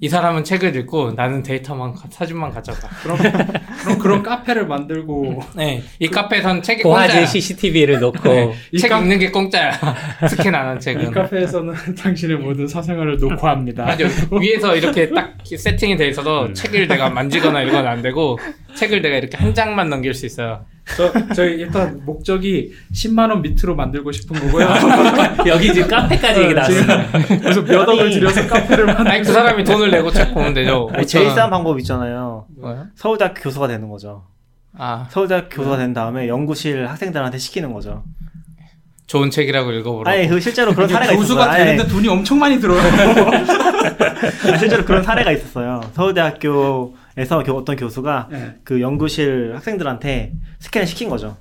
[0.00, 2.88] 이 사람은 책을 읽고 나는 데이터만 가- 사진만 가져가.
[3.02, 3.16] 그럼
[3.82, 7.26] 그럼 그런 카페를 만들고 네, 이 카페에선 책이 고화질 공짜야.
[7.26, 9.72] CCTV를 놓고 이책 카- 읽는 게 공짜야.
[10.28, 11.10] 스캔 안한이 책은.
[11.12, 13.84] 카페에서는 당신의 모든 사생활을 녹화합니다.
[13.86, 14.04] 맞아.
[14.38, 18.38] 위에서 이렇게 딱 세팅이 돼 있어도 책을 내가 만지거나 이건 안 되고
[18.74, 20.66] 책을 내가 이렇게 한 장만 넘길 수 있어요.
[20.94, 24.68] 저 저희 일단 목적이 10만 원 밑으로 만들고 싶은 거고요.
[25.46, 27.06] 여기 지금 카페까지 얘기 나왔어요.
[27.40, 29.06] 그래서 몇 억을 들여서 카페를 만.
[29.06, 30.88] 아니 그 사람이 돈을 내고 책 보면 되죠.
[30.92, 32.46] 아니, 제일 싼 방법 있잖아요.
[32.56, 32.86] 뭐요?
[32.94, 34.24] 서울대학교 교수가 되는 거죠.
[34.78, 38.04] 아 서울대학교 교수가 된 다음에 연구실 학생들한테 시키는 거죠.
[39.08, 40.08] 좋은 책이라고 읽어보라고.
[40.16, 41.18] 아니 그 실제로 그런 사례가 있었어요.
[41.36, 42.80] 교수가 되는데 돈이 엄청 많이 들어요.
[44.58, 45.80] 실제로 그런 사례가 있었어요.
[45.94, 48.54] 서울대학교 에서 교- 어떤 교수가 네.
[48.62, 51.36] 그 연구실 학생들한테 스캔을 시킨 거죠.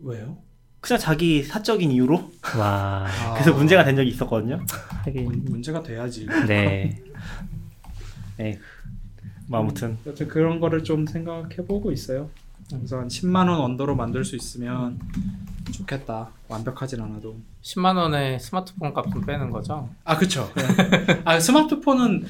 [0.00, 0.38] 왜요?
[0.80, 3.06] 그냥 자기 사적인 이유로 와.
[3.34, 4.60] 그래서 문제가 된 적이 있었거든요.
[5.14, 6.26] 문- 문제가 돼야지.
[6.46, 7.00] 네.
[8.36, 8.58] 네.
[9.46, 12.28] 뭐 아무튼 여튼 그런 거를 좀 생각해 보고 있어요.
[12.70, 14.98] 그래서 한 10만 원 언더로 만들 수 있으면
[15.70, 16.30] 좋겠다.
[16.48, 17.36] 완벽하진 않아도.
[17.62, 19.88] 10만 원에 스마트폰 값은 빼는 거죠.
[20.04, 20.50] 아 그쵸.
[21.24, 22.24] 아 스마트폰은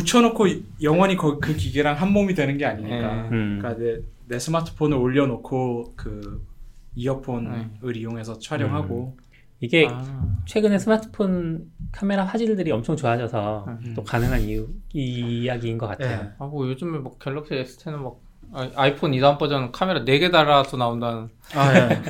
[0.00, 0.44] 붙여놓고
[0.82, 3.28] 영원히 거- 그 기계랑 한 몸이 되는 게 아니니까.
[3.32, 3.58] 음.
[3.60, 3.98] 그러니까 내,
[4.28, 6.44] 내 스마트폰을 올려놓고 그
[6.94, 7.92] 이어폰을 네.
[7.98, 9.16] 이용해서 촬영하고.
[9.60, 13.94] 이게 아, 최근에 스마트폰 카메라 화질들이 엄청 좋아져서 음.
[13.96, 16.24] 또 가능한 이유 이 이야기인 것 같아요.
[16.24, 16.28] 네.
[16.38, 18.16] 아, 뭐 요즘에 뭐 갤럭시 S10은 막
[18.52, 22.02] 아, 아이폰 2단 버전 카메라 4개 달아서 나온다는 아 예.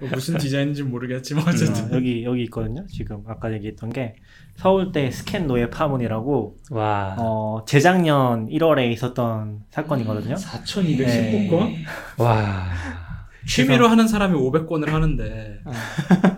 [0.00, 1.84] 뭐 무슨 디자인인지 모르겠지만 어쨌든.
[1.84, 2.86] 어, 여기 여기 있거든요.
[2.88, 4.14] 지금 아까 얘기했던 게
[4.56, 7.16] 서울대 스캔 노예 파문이라고 와.
[7.18, 10.34] 어, 재작년 1월에 있었던 사건이거든요.
[10.34, 11.74] 4,210건?
[12.18, 12.66] 와.
[13.48, 15.72] 취미로 하는 사람이 500건을 하는데 어.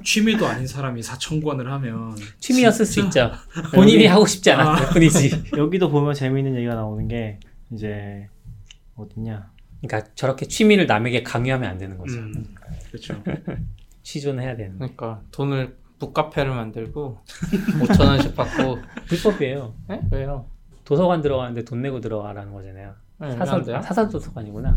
[0.04, 3.26] 취미도 아닌 사람이 4,000건을 하면 취미였을 수 진짜-
[3.56, 3.70] 있죠.
[3.74, 5.44] 본인이 하고 싶지 않았을 뿐이지.
[5.56, 7.40] 여기도 보면 재미있는 얘기가 나오는 게
[7.72, 8.28] 이제
[8.96, 9.50] 어딨냐?
[9.80, 12.18] 그러니까 저렇게 취미를 남에게 강요하면 안 되는 거죠.
[12.18, 12.54] 음,
[12.88, 13.20] 그렇죠.
[14.02, 14.76] 취존해야 되는.
[14.76, 17.18] 그러니까 돈을 북카페를 만들고
[17.80, 18.78] 5천 원씩 받고
[19.08, 19.74] 불법이에요.
[19.90, 20.00] 에?
[20.10, 20.46] 왜요?
[20.84, 22.94] 도서관 들어가는데 돈 내고 들어가라는 거잖아요.
[23.18, 23.74] 네, 사설?
[23.74, 24.74] 아, 사설 도서관이구나.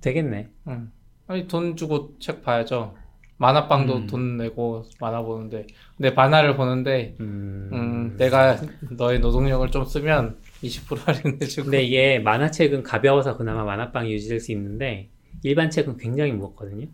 [0.00, 0.48] 되겠네.
[0.68, 0.90] 응.
[1.28, 2.94] 아니 돈 주고 책 봐야죠.
[3.38, 4.06] 만화방도 음.
[4.06, 5.66] 돈 내고 만화 보는데
[5.96, 7.70] 근데 만화를 보는데 음.
[7.72, 8.56] 음, 내가
[8.90, 15.10] 너의 노동력을 좀 쓰면 20% 할인해주고 근데 이게 만화책은 가벼워서 그나마 만화방이 유지될 수 있는데
[15.42, 16.86] 일반 책은 굉장히 무겁거든요.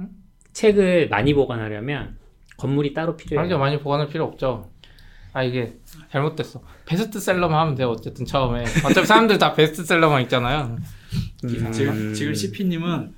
[0.00, 0.08] 음?
[0.52, 2.18] 책을 많이 보관하려면
[2.56, 3.40] 건물이 따로 필요해요.
[3.40, 4.70] 아니죠 많이 보관할 필요 없죠.
[5.32, 5.76] 아 이게
[6.10, 6.62] 잘못됐어.
[6.86, 7.90] 베스트셀러만 하면 돼요.
[7.90, 10.76] 어쨌든 처음에 어차피 사람들 다 베스트셀러만 있잖아요.
[11.44, 11.72] 음.
[11.72, 13.14] 지금 지금 CP님은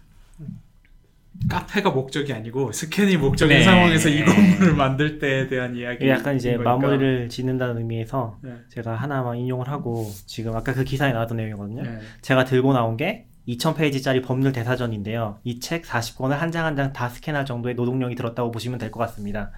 [1.48, 3.64] 카페가 목적이 아니고 스캔이 목적인 네.
[3.64, 6.08] 상황에서 이 건물을 만들 때에 대한 이야기.
[6.08, 8.54] 약간 이제 마무리를 짓는다는 의미에서 네.
[8.68, 11.82] 제가 하나만 인용을 하고 지금 아까 그 기사에 나왔던 내용이거든요.
[11.82, 11.98] 네.
[12.20, 15.38] 제가 들고 나온 게 2000페이지짜리 법률 대사전인데요.
[15.44, 19.00] 이 책 40권을 한 장 한 장 다 스캔할 정도의 노동력이 들었다고 보시면 될 것
[19.00, 19.50] 같습니다.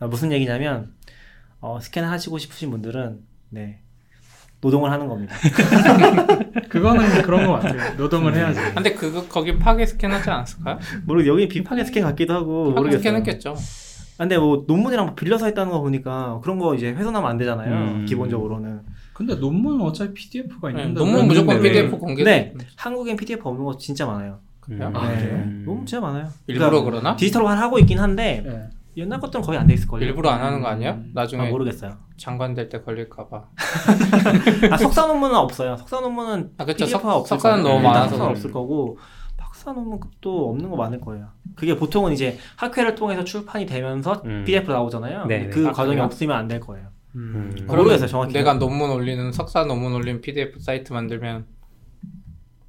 [0.00, 0.92] 아, 무슨 얘기냐면
[1.60, 3.20] 어, 스캔을 하시고 싶으신 분들은
[3.50, 3.80] 네
[4.60, 5.36] 노동을 하는 겁니다.
[6.68, 7.94] 그거는 그런 것 같아요.
[7.96, 8.60] 노동을 해야지.
[8.74, 10.78] 근데 그거 거기 파괴 스캔하지 않았을까요?
[11.04, 12.98] 모르 여기 비파괴 스캔 같기도 하고 파괴 모르겠어요.
[12.98, 13.50] 스캔했겠죠.
[13.50, 17.72] 아, 근데 뭐 논문이랑 뭐 빌려서 했다는 거 보니까 그런 거 이제 훼손하면 안 되잖아요.
[17.72, 18.06] 음.
[18.06, 18.80] 기본적으로는.
[19.12, 22.24] 근데 논문은 어차피 PDF가 네, 있는데 논문 왜 무조건 PDF 공개.
[22.24, 22.52] 네.
[22.76, 24.40] 한국엔 PDF 없는 거 진짜 많아요.
[24.60, 24.88] 그래요?
[24.88, 24.96] 음.
[24.96, 25.18] 아, 네.
[25.18, 25.36] 그래요?
[25.64, 26.28] 논문 진짜 많아요.
[26.48, 27.16] 일부러 그러니까 그러나?
[27.16, 28.68] 디지털화 하고 있긴 한데 네.
[28.98, 30.04] 옛날 것들은 거의 안 돼 있을 걸요.
[30.04, 30.92] 일부러 안 하는 거 아니야?
[30.94, 31.10] 음.
[31.14, 31.96] 나중에 아, 모르겠어요.
[32.16, 33.48] 장관 될 때 걸릴까 봐.
[34.70, 35.76] 아, 석사 논문은 없어요.
[35.76, 36.64] 석사 논문은 아.
[36.64, 37.76] PDF가 석- 없을 석사는 거예요.
[37.78, 38.28] 너무 일단 많아서.
[38.28, 38.98] 없을 거고
[39.36, 41.28] 박사 논문도 없는 거 많을 거예요.
[41.54, 44.44] 그게 보통은 이제 학회를 통해서 출판이 되면서 음.
[44.44, 45.26] PDF로 나오잖아요.
[45.26, 45.50] 네, 근데 네.
[45.62, 46.00] 그 아, 과정이?
[46.00, 46.88] 없으면 안 될 거예요.
[47.14, 47.52] 음.
[47.54, 48.32] 그럼- 모르겠어요, 정확히.
[48.34, 51.46] 내가 논문 올리는 석사 논문 올린 PDF 사이트 만들면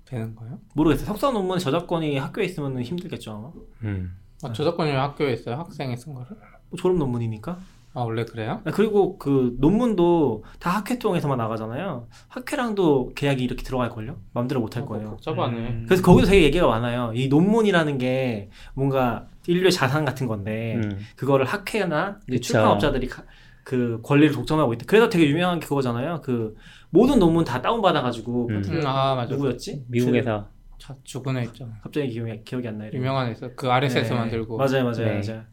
[0.06, 0.60] 되는 거예요?
[0.76, 1.06] 모르겠어요.
[1.06, 3.51] 석사 논문 저작권이 학교에 있으면 힘들겠죠 아마.
[3.84, 4.15] 음.
[4.44, 5.56] 아, 저작권이 학교에 있어요?
[5.56, 6.28] 학생이 쓴 거를?
[6.70, 7.57] 뭐 졸업 논문이니까.
[7.95, 8.61] 아 원래 그래요?
[8.66, 12.07] 아, 그리고 그 논문도 다 학회 통해서만 나가잖아요.
[12.28, 14.18] 학회랑도 계약이 이렇게 들어갈 걸요?
[14.34, 15.10] 마음대로 못할 어, 거예요.
[15.11, 15.57] 복잡하네.
[15.57, 15.86] 음.
[15.88, 17.11] 그래서 거기도 되게 얘기가 많아요.
[17.16, 20.99] 이 논문이라는 게 뭔가 인류의 자산 같은 건데 음.
[21.16, 22.20] 그거를 학회나.
[22.41, 23.24] 출판업자들이 가-
[23.64, 24.86] 그 권리를 독점하고 있다.
[24.88, 26.22] 그래서 되게 유명한 게 그거잖아요.
[26.24, 26.56] 그
[26.91, 28.61] 모든 논문 다 다운 받아가지고 음.
[28.68, 29.34] 음, 아 맞아.
[29.34, 29.86] 누구였지?
[29.88, 30.48] 미국에서
[30.80, 31.73] 자, 죽은 애 있잖아.
[31.84, 32.89] 갑자기 기억이, 기억이 안 나요.
[32.93, 33.49] 유명한 애 있어.
[33.56, 34.18] 그 RSS 네.
[34.18, 34.57] 만들고.
[34.57, 35.22] 맞아요, 맞아요, 네.
[35.26, 35.43] 맞아요.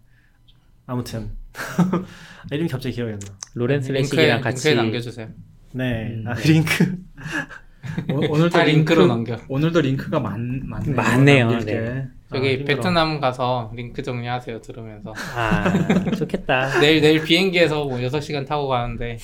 [0.87, 1.31] 아무튼
[2.53, 3.27] 이름이 갑자기 기억이 안 나.
[3.55, 5.29] 로렌스 레식이랑 같이 링크에 남겨주세요.
[5.73, 6.25] 네, 음.
[6.29, 6.97] 아, 링크.
[8.13, 9.45] 오, 오늘도 다 링크로 링크- 남겨.
[9.49, 10.95] 오늘도 링크가 많, 많네요.
[10.97, 11.59] 많네요.
[11.61, 12.07] 네.
[12.33, 12.65] 저기 아.
[12.65, 15.13] 베트남 가서 링크 정리하세요 들으면서.
[15.37, 15.73] 아
[16.17, 16.79] 좋겠다.
[16.81, 19.19] 내일 내일 비행기에서 뭐 6시간 타고 가는데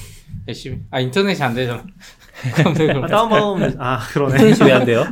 [0.46, 1.84] 열심히 아 인터넷이 안 되잖아.
[3.02, 4.34] 아, 다운받으면 아 그러네.
[4.48, 5.04] 인터넷이 왜 안 돼요?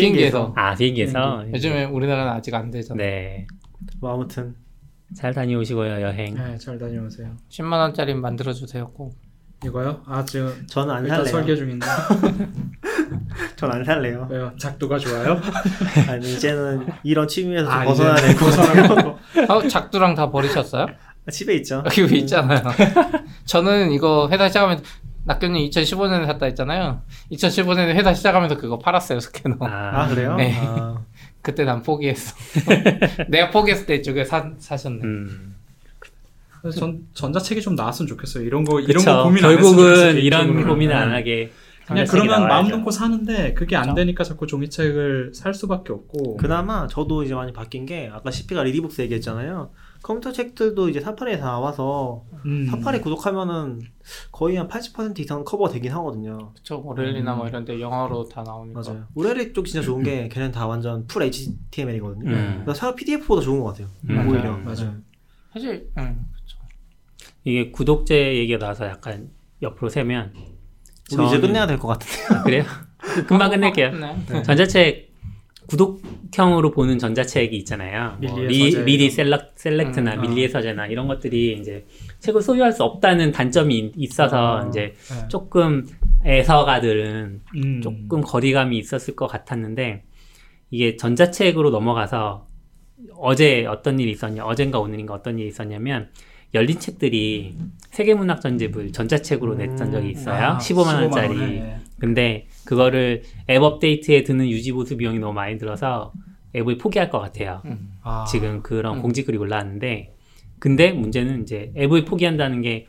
[0.00, 0.52] 비행기에서.
[0.56, 1.44] 아 비행기에서.
[1.52, 2.96] 요즘에 우리나라는 아직 안 되잖아.
[3.02, 3.46] 네.
[4.00, 4.54] 뭐 아무튼
[5.16, 6.34] 잘 다녀오시고요 여행.
[6.34, 7.36] 네, 잘 다녀오세요.
[7.50, 9.14] 10만 원짜리 만들어 주세요 꼭.
[9.64, 10.02] 이거요?
[10.06, 11.24] 아 지금 저는 안 살래요.
[11.24, 11.86] 설계 중인데
[13.56, 14.26] 전 안 살래요.
[14.30, 14.52] 왜요?
[14.58, 15.40] 작두가 좋아요?
[16.08, 19.18] 아니 이제는 이런 취미에서 좀 아, 벗어나야 될것 같아요.
[19.48, 20.86] 어 작두랑 다 버리셨어요?
[21.30, 21.84] 집에 있죠.
[21.86, 22.60] 여기 왜 있잖아요.
[23.44, 24.82] 저는 이거 회사 시작하면서
[25.24, 27.02] 낙교님 2015년에 샀다 했잖아요.
[27.32, 29.56] 2015년에 회사 시작하면서 그거 팔았어요 스캐너.
[29.60, 30.36] 아, 그래요?
[30.36, 30.54] 네.
[30.58, 31.00] 아,
[31.42, 32.34] 그때 난 포기했어.
[33.28, 35.00] 내가 포기했을 때 이쪽에 사, 사셨네.
[35.02, 35.56] 음.
[36.60, 38.44] 그래서 전 전자책이 좀 나왔으면 좋겠어요.
[38.44, 39.12] 이런 거 이런 그쵸.
[39.12, 40.66] 거 고민 안 했으면 결국은 이런.
[40.68, 41.14] 고민을 안 네.
[41.16, 41.52] 하게.
[41.86, 42.76] 그냥 그러면 마음 나와야죠.
[42.76, 43.94] 놓고 사는데 그게 안 그쵸.
[43.96, 49.02] 되니까 자꾸 종이책을 살 수밖에 없고 그나마 저도 이제 많이 바뀐 게 아까 CP가 리디북스
[49.02, 49.70] 얘기했잖아요.
[50.02, 52.66] 컴퓨터 책들도 이제 사파리에 다 나와서 음.
[52.66, 53.80] 사파리 구독하면은
[54.32, 56.52] 거의 한 80% 이상 커버가 되긴 하거든요.
[56.54, 56.82] 그쵸.
[56.84, 58.80] O'Reilly나 뭐 이런 데 영어로 다 나오니까.
[58.84, 59.06] 맞아요.
[59.14, 62.30] O'Reilly 쪽 진짜 좋은 게 걔는 다 완전 full HTML이거든요.
[62.30, 62.60] 음.
[62.64, 63.86] 그래서 차라리 PDF보다 좋은 것 같아요.
[64.10, 64.28] 음.
[64.28, 64.56] 오히려.
[64.58, 64.96] 맞아요.
[65.52, 66.58] 사실 응, 그쵸.
[67.44, 69.30] 이게 구독제 얘기가 나와서 약간
[69.62, 72.34] 옆으로 새면 우리 이제 저는- 끝내야 될 것 같은데.
[72.34, 72.64] 아, 그래요?
[73.28, 73.92] 금방 끝낼게요.
[73.92, 74.42] 네.
[74.42, 75.11] 전자책
[75.72, 78.18] 구독형으로 보는 전자책이 있잖아요.
[78.22, 78.36] 뭐.
[78.84, 80.22] 미리 셀렉, 셀렉트나 음, 아.
[80.22, 81.86] 밀리의 서재나 이런 것들이 이제
[82.18, 85.28] 책을 소유할 수 없다는 단점이 있- 있어서 아, 이제 네.
[85.28, 85.86] 조금
[86.26, 87.80] 애서가들은 음.
[87.80, 90.02] 조금 거리감이 있었을 것 같았는데
[90.70, 92.46] 이게 전자책으로 넘어가서
[93.16, 96.10] 어제 어떤 일이 있었냐 어젠가 오늘인가 어떤 일이 있었냐면
[96.54, 97.56] 열린 책들이
[97.90, 99.58] 세계문학 전집을 전자책으로 음.
[99.58, 100.44] 냈던 적이 있어요.
[100.44, 101.28] 아, 15만 원짜리.
[101.34, 101.76] 15만 원에, 네.
[101.98, 106.12] 근데 그거를 앱 업데이트에 드는 유지 보수 비용이 너무 많이 들어서
[106.54, 107.62] 앱을 포기할 것 같아요.
[107.64, 107.92] 음.
[108.02, 109.02] 아, 지금 그런 음.
[109.02, 110.14] 공지글이 올라왔는데
[110.58, 112.86] 근데 문제는 이제 앱을 포기한다는 게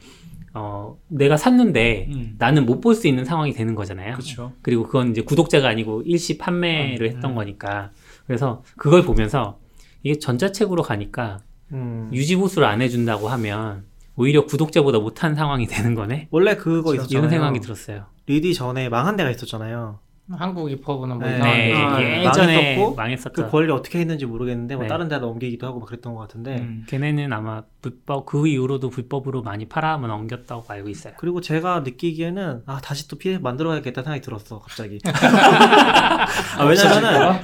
[0.53, 2.35] 어, 내가 샀는데 음.
[2.37, 4.13] 나는 못 볼 수 있는 상황이 되는 거잖아요.
[4.13, 4.53] 그렇죠.
[4.61, 7.35] 그리고 그건 이제 구독자가 아니고 일시 판매를 했던 음.
[7.35, 7.91] 거니까
[8.27, 9.59] 그래서 그걸 보면서
[10.03, 11.39] 이게 전자책으로 가니까
[11.71, 12.09] 음.
[12.13, 13.85] 유지 보수를 안 해준다고 하면
[14.15, 16.27] 오히려 구독자보다 못한 상황이 되는 거네.
[16.29, 16.93] 원래 그거.
[16.93, 17.17] 있었잖아요.
[17.19, 18.05] 이런 생각이 들었어요.
[18.25, 19.99] 리디 전에 망한 데가 있었잖아요.
[20.31, 21.37] 한국 입법은 뭐 네.
[21.37, 23.33] 네, 데 아, 예전에 망했었고, 망했었죠.
[23.33, 24.87] 그 권리 어떻게 했는지 모르겠는데 뭐 네.
[24.87, 26.85] 다른 데다 옮기기도 하고 막 그랬던 것 같은데 음.
[26.87, 31.13] 걔네는 아마 불법 그 이후로도 불법으로 많이 팔아만 옮겼다고 알고 있어요.
[31.17, 34.99] 그리고 제가 느끼기에는 아 다시 또 PDF 만들어야겠다 생각이 들었어 갑자기.
[35.03, 37.41] 아, 왜냐면은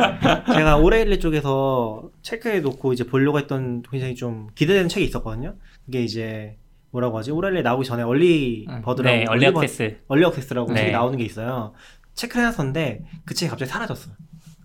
[0.54, 5.56] 제가 오레일리 쪽에서 체크해 놓고 이제 보려고 했던 굉장히 좀 기대되는 책이 있었거든요.
[5.86, 6.56] 그게 이제
[6.92, 7.32] 뭐라고 하지?
[7.32, 8.82] O'Reilly 나오기 전에 early 응.
[8.82, 9.98] bird라고 네, early access.
[10.08, 10.80] early access라고 네.
[10.82, 11.74] 책이 나오는 게 있어요.
[12.16, 14.14] 체크를 해놨었는데 그 책이 갑자기 사라졌어요.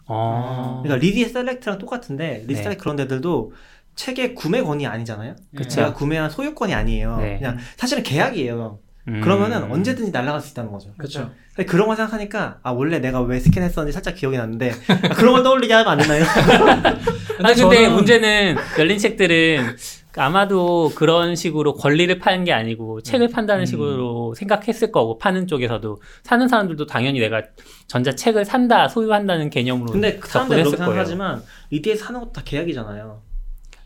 [0.07, 0.81] 어.
[0.83, 2.63] 그러니까 리디 셀렉트랑 똑같은데 리디 네.
[2.63, 3.53] 셀렉트 그런 데들도
[3.95, 5.37] 책의 구매권이 아니잖아요.
[5.57, 5.69] 그쵸.
[5.69, 7.17] 제가 구매한 소유권이 아니에요.
[7.19, 7.39] 네.
[7.39, 8.79] 그냥 사실은 계약이에요.
[9.07, 9.21] 음.
[9.21, 10.93] 그러면은 언제든지 날아갈 수 있다는 거죠.
[10.97, 11.31] 그렇죠.
[11.55, 15.43] 근데 그런 걸 생각하니까 아 원래 내가 왜 스캔했었는지 살짝 기억이 났는데 아, 그런 걸
[15.43, 16.25] 떠올리게 하면 안 되나요?
[17.45, 19.77] 아니 근데 저는- 문제는 열린 책들은
[20.17, 26.49] 아마도 그런 식으로 권리를 파는 게 아니고 책을 판다는 식으로 생각했을 거고 파는 쪽에서도 사는
[26.49, 27.43] 사람들도 당연히 내가
[27.87, 30.77] 전자 책을 산다 소유한다는 개념으로 근데 그 사람들이 그렇게.
[30.77, 33.21] 생각하지만 리디에서 사는 것도 다 계약이잖아요.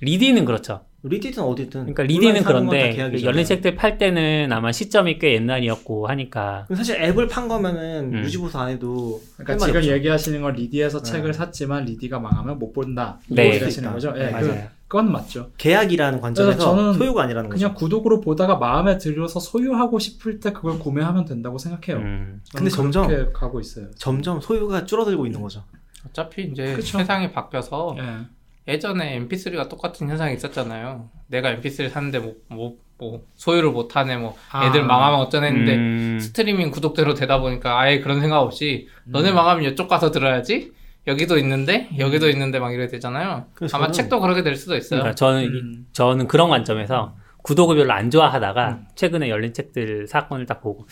[0.00, 0.82] 리디는 그렇죠.
[1.04, 1.70] 리디든 어디든.
[1.94, 3.22] 그러니까 리디는 그런데.
[3.22, 8.24] 열린 책들 팔 때는 아마 시점이 꽤 옛날이었고 하니까 사실 앱을 판 거면은 음.
[8.24, 9.92] 유지보수 안 해도 그러니까 지금 없죠.
[9.92, 11.12] 얘기하시는 건 리디에서 네.
[11.12, 13.18] 책을 샀지만 리디가 망하면 못 본다.
[13.28, 13.54] 네.
[13.54, 14.12] 얘기하시는 거죠?
[14.16, 14.46] 예, 그, 맞아요.
[14.46, 15.50] 그 건 맞죠.
[15.58, 17.60] 계약이라는 관점에서 저는 소유가 아니라는 거죠.
[17.60, 22.02] 그냥 구독으로 보다가 마음에 들어서 소유하고 싶을 때 그걸 구매하면 된다고 생각해요.
[22.02, 22.42] 음.
[22.54, 23.90] 근데 점점- 가고 있어요.
[23.96, 25.62] 점점 소유가 줄어들고 있는 거죠.
[26.08, 26.98] 어차피 이제 그쵸.
[26.98, 28.72] 세상이 바뀌어서 예.
[28.72, 31.10] 예전에 MP3가 똑같은 현상이 있었잖아요.
[31.26, 34.66] 내가 MP3를 샀는데 뭐, 뭐, 뭐 소유를 못하네, 뭐 아.
[34.66, 36.18] 애들 망하면 어쩌냈는데 음.
[36.20, 40.72] 스트리밍 구독대로 되다 보니까 아예 그런 생각 없이 너네 망하면 이쪽 가서 들어야지.
[41.08, 43.46] 여기도 있는데 여기도 있는데 막 이래 되잖아요.
[43.54, 45.00] 그래서 아마 저는- 책도 그렇게 될 수도 있어요.
[45.00, 45.86] 그러니까 저는 음.
[45.92, 50.86] 저는 그런 관점에서 구독을 별로 안 좋아하다가 최근에 열린 책들 사건을 딱 보고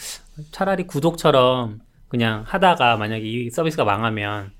[0.52, 4.52] 차라리 구독처럼 그냥 하다가 만약에 이 서비스가 망하면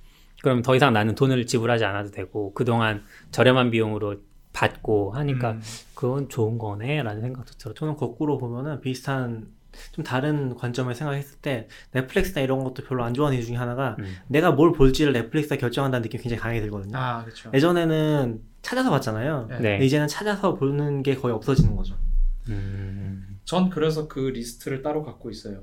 [0.42, 4.16] 그럼 더 이상 나는 돈을 지불하지 않아도 되고 그동안 저렴한 비용으로
[4.52, 5.62] 받고 하니까 음.
[5.94, 7.74] 그건 좋은 거네라는 생각도 들었죠.
[7.74, 9.46] 저는 거꾸로 보면은 비슷한
[9.92, 14.16] 좀 다른 관점을 생각했을 때 넷플릭스나 이런 것도 별로 안 좋아하는 이유 중에 하나가 음.
[14.28, 16.96] 내가 뭘 볼지를 넷플릭스가 결정한다는 느낌이 굉장히 강하게 들거든요.
[16.96, 17.50] 아, 그렇죠.
[17.52, 19.46] 예전에는 찾아서 봤잖아요.
[19.48, 19.58] 네.
[19.78, 19.84] 네.
[19.84, 21.94] 이제는 찾아서 보는 게 거의 없어지는 거죠.
[22.48, 23.25] 음.
[23.46, 25.58] 전 그래서 그 리스트를 따로 갖고 있어요.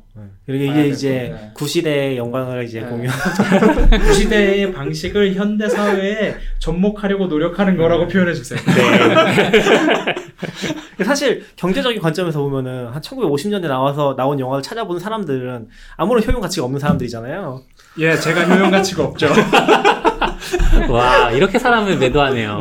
[0.45, 1.51] 그리고 봐야 이게 될 이제 건데.
[1.53, 2.88] 구시대의 영광을 이제 네.
[2.88, 3.10] 공유.
[3.91, 8.57] 그 시대의 방식을 현대 사회에 접목하려고 노력하는 거라고 표현해 주세요.
[11.03, 16.80] 사실 경제적인 관점에서 보면은 한 1950년대 나와서 나온 영화를 찾아보는 사람들은 아무런 효용 가치가 없는
[16.80, 17.64] 사람들이잖아요.
[17.99, 19.27] 예, 제가 효용 가치가 없죠.
[20.89, 22.60] 와 이렇게 사람을 매도하네요.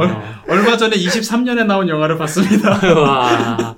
[0.49, 2.71] 얼마 전에 23년에 나온 영화를 봤습니다.
[3.01, 3.77] 와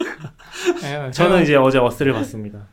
[0.85, 2.66] 예, 저는 이제 어제 Us를 봤습니다.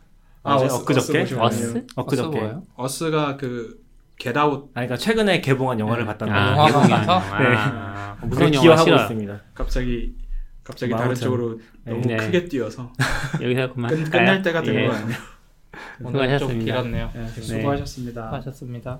[0.43, 1.21] 아, 어제 Us- 엊그저께?
[1.21, 1.85] Us Us?
[1.95, 2.39] 엊그저께.
[2.39, 2.61] Us?
[2.75, 3.79] Us가 그
[4.17, 6.07] Get Out 아, 그러니까 최근에 개봉한 영화를 네.
[6.07, 6.73] 봤다는 아, 거예요.
[6.73, 6.93] 가서?
[6.93, 8.17] 아니구나.
[8.21, 8.27] 네.
[8.27, 9.01] 무서운 영화 기여하고 싫어.
[9.01, 9.41] 있습니다.
[9.53, 10.15] 갑자기
[10.63, 11.15] 갑자기 뭐 다른.
[11.15, 12.17] 쪽으로 너무 네.
[12.17, 12.91] 크게 뛰어서
[13.41, 14.87] 여기서 그만 끝, 끝날 때가 된 예.
[14.87, 15.17] 거 아니에요?
[16.03, 16.65] 오늘 좀 수고하셨습니다.
[16.65, 17.09] 길었네요.
[17.13, 18.23] 네, 수고하셨습니다.
[18.25, 18.99] 수고하셨습니다.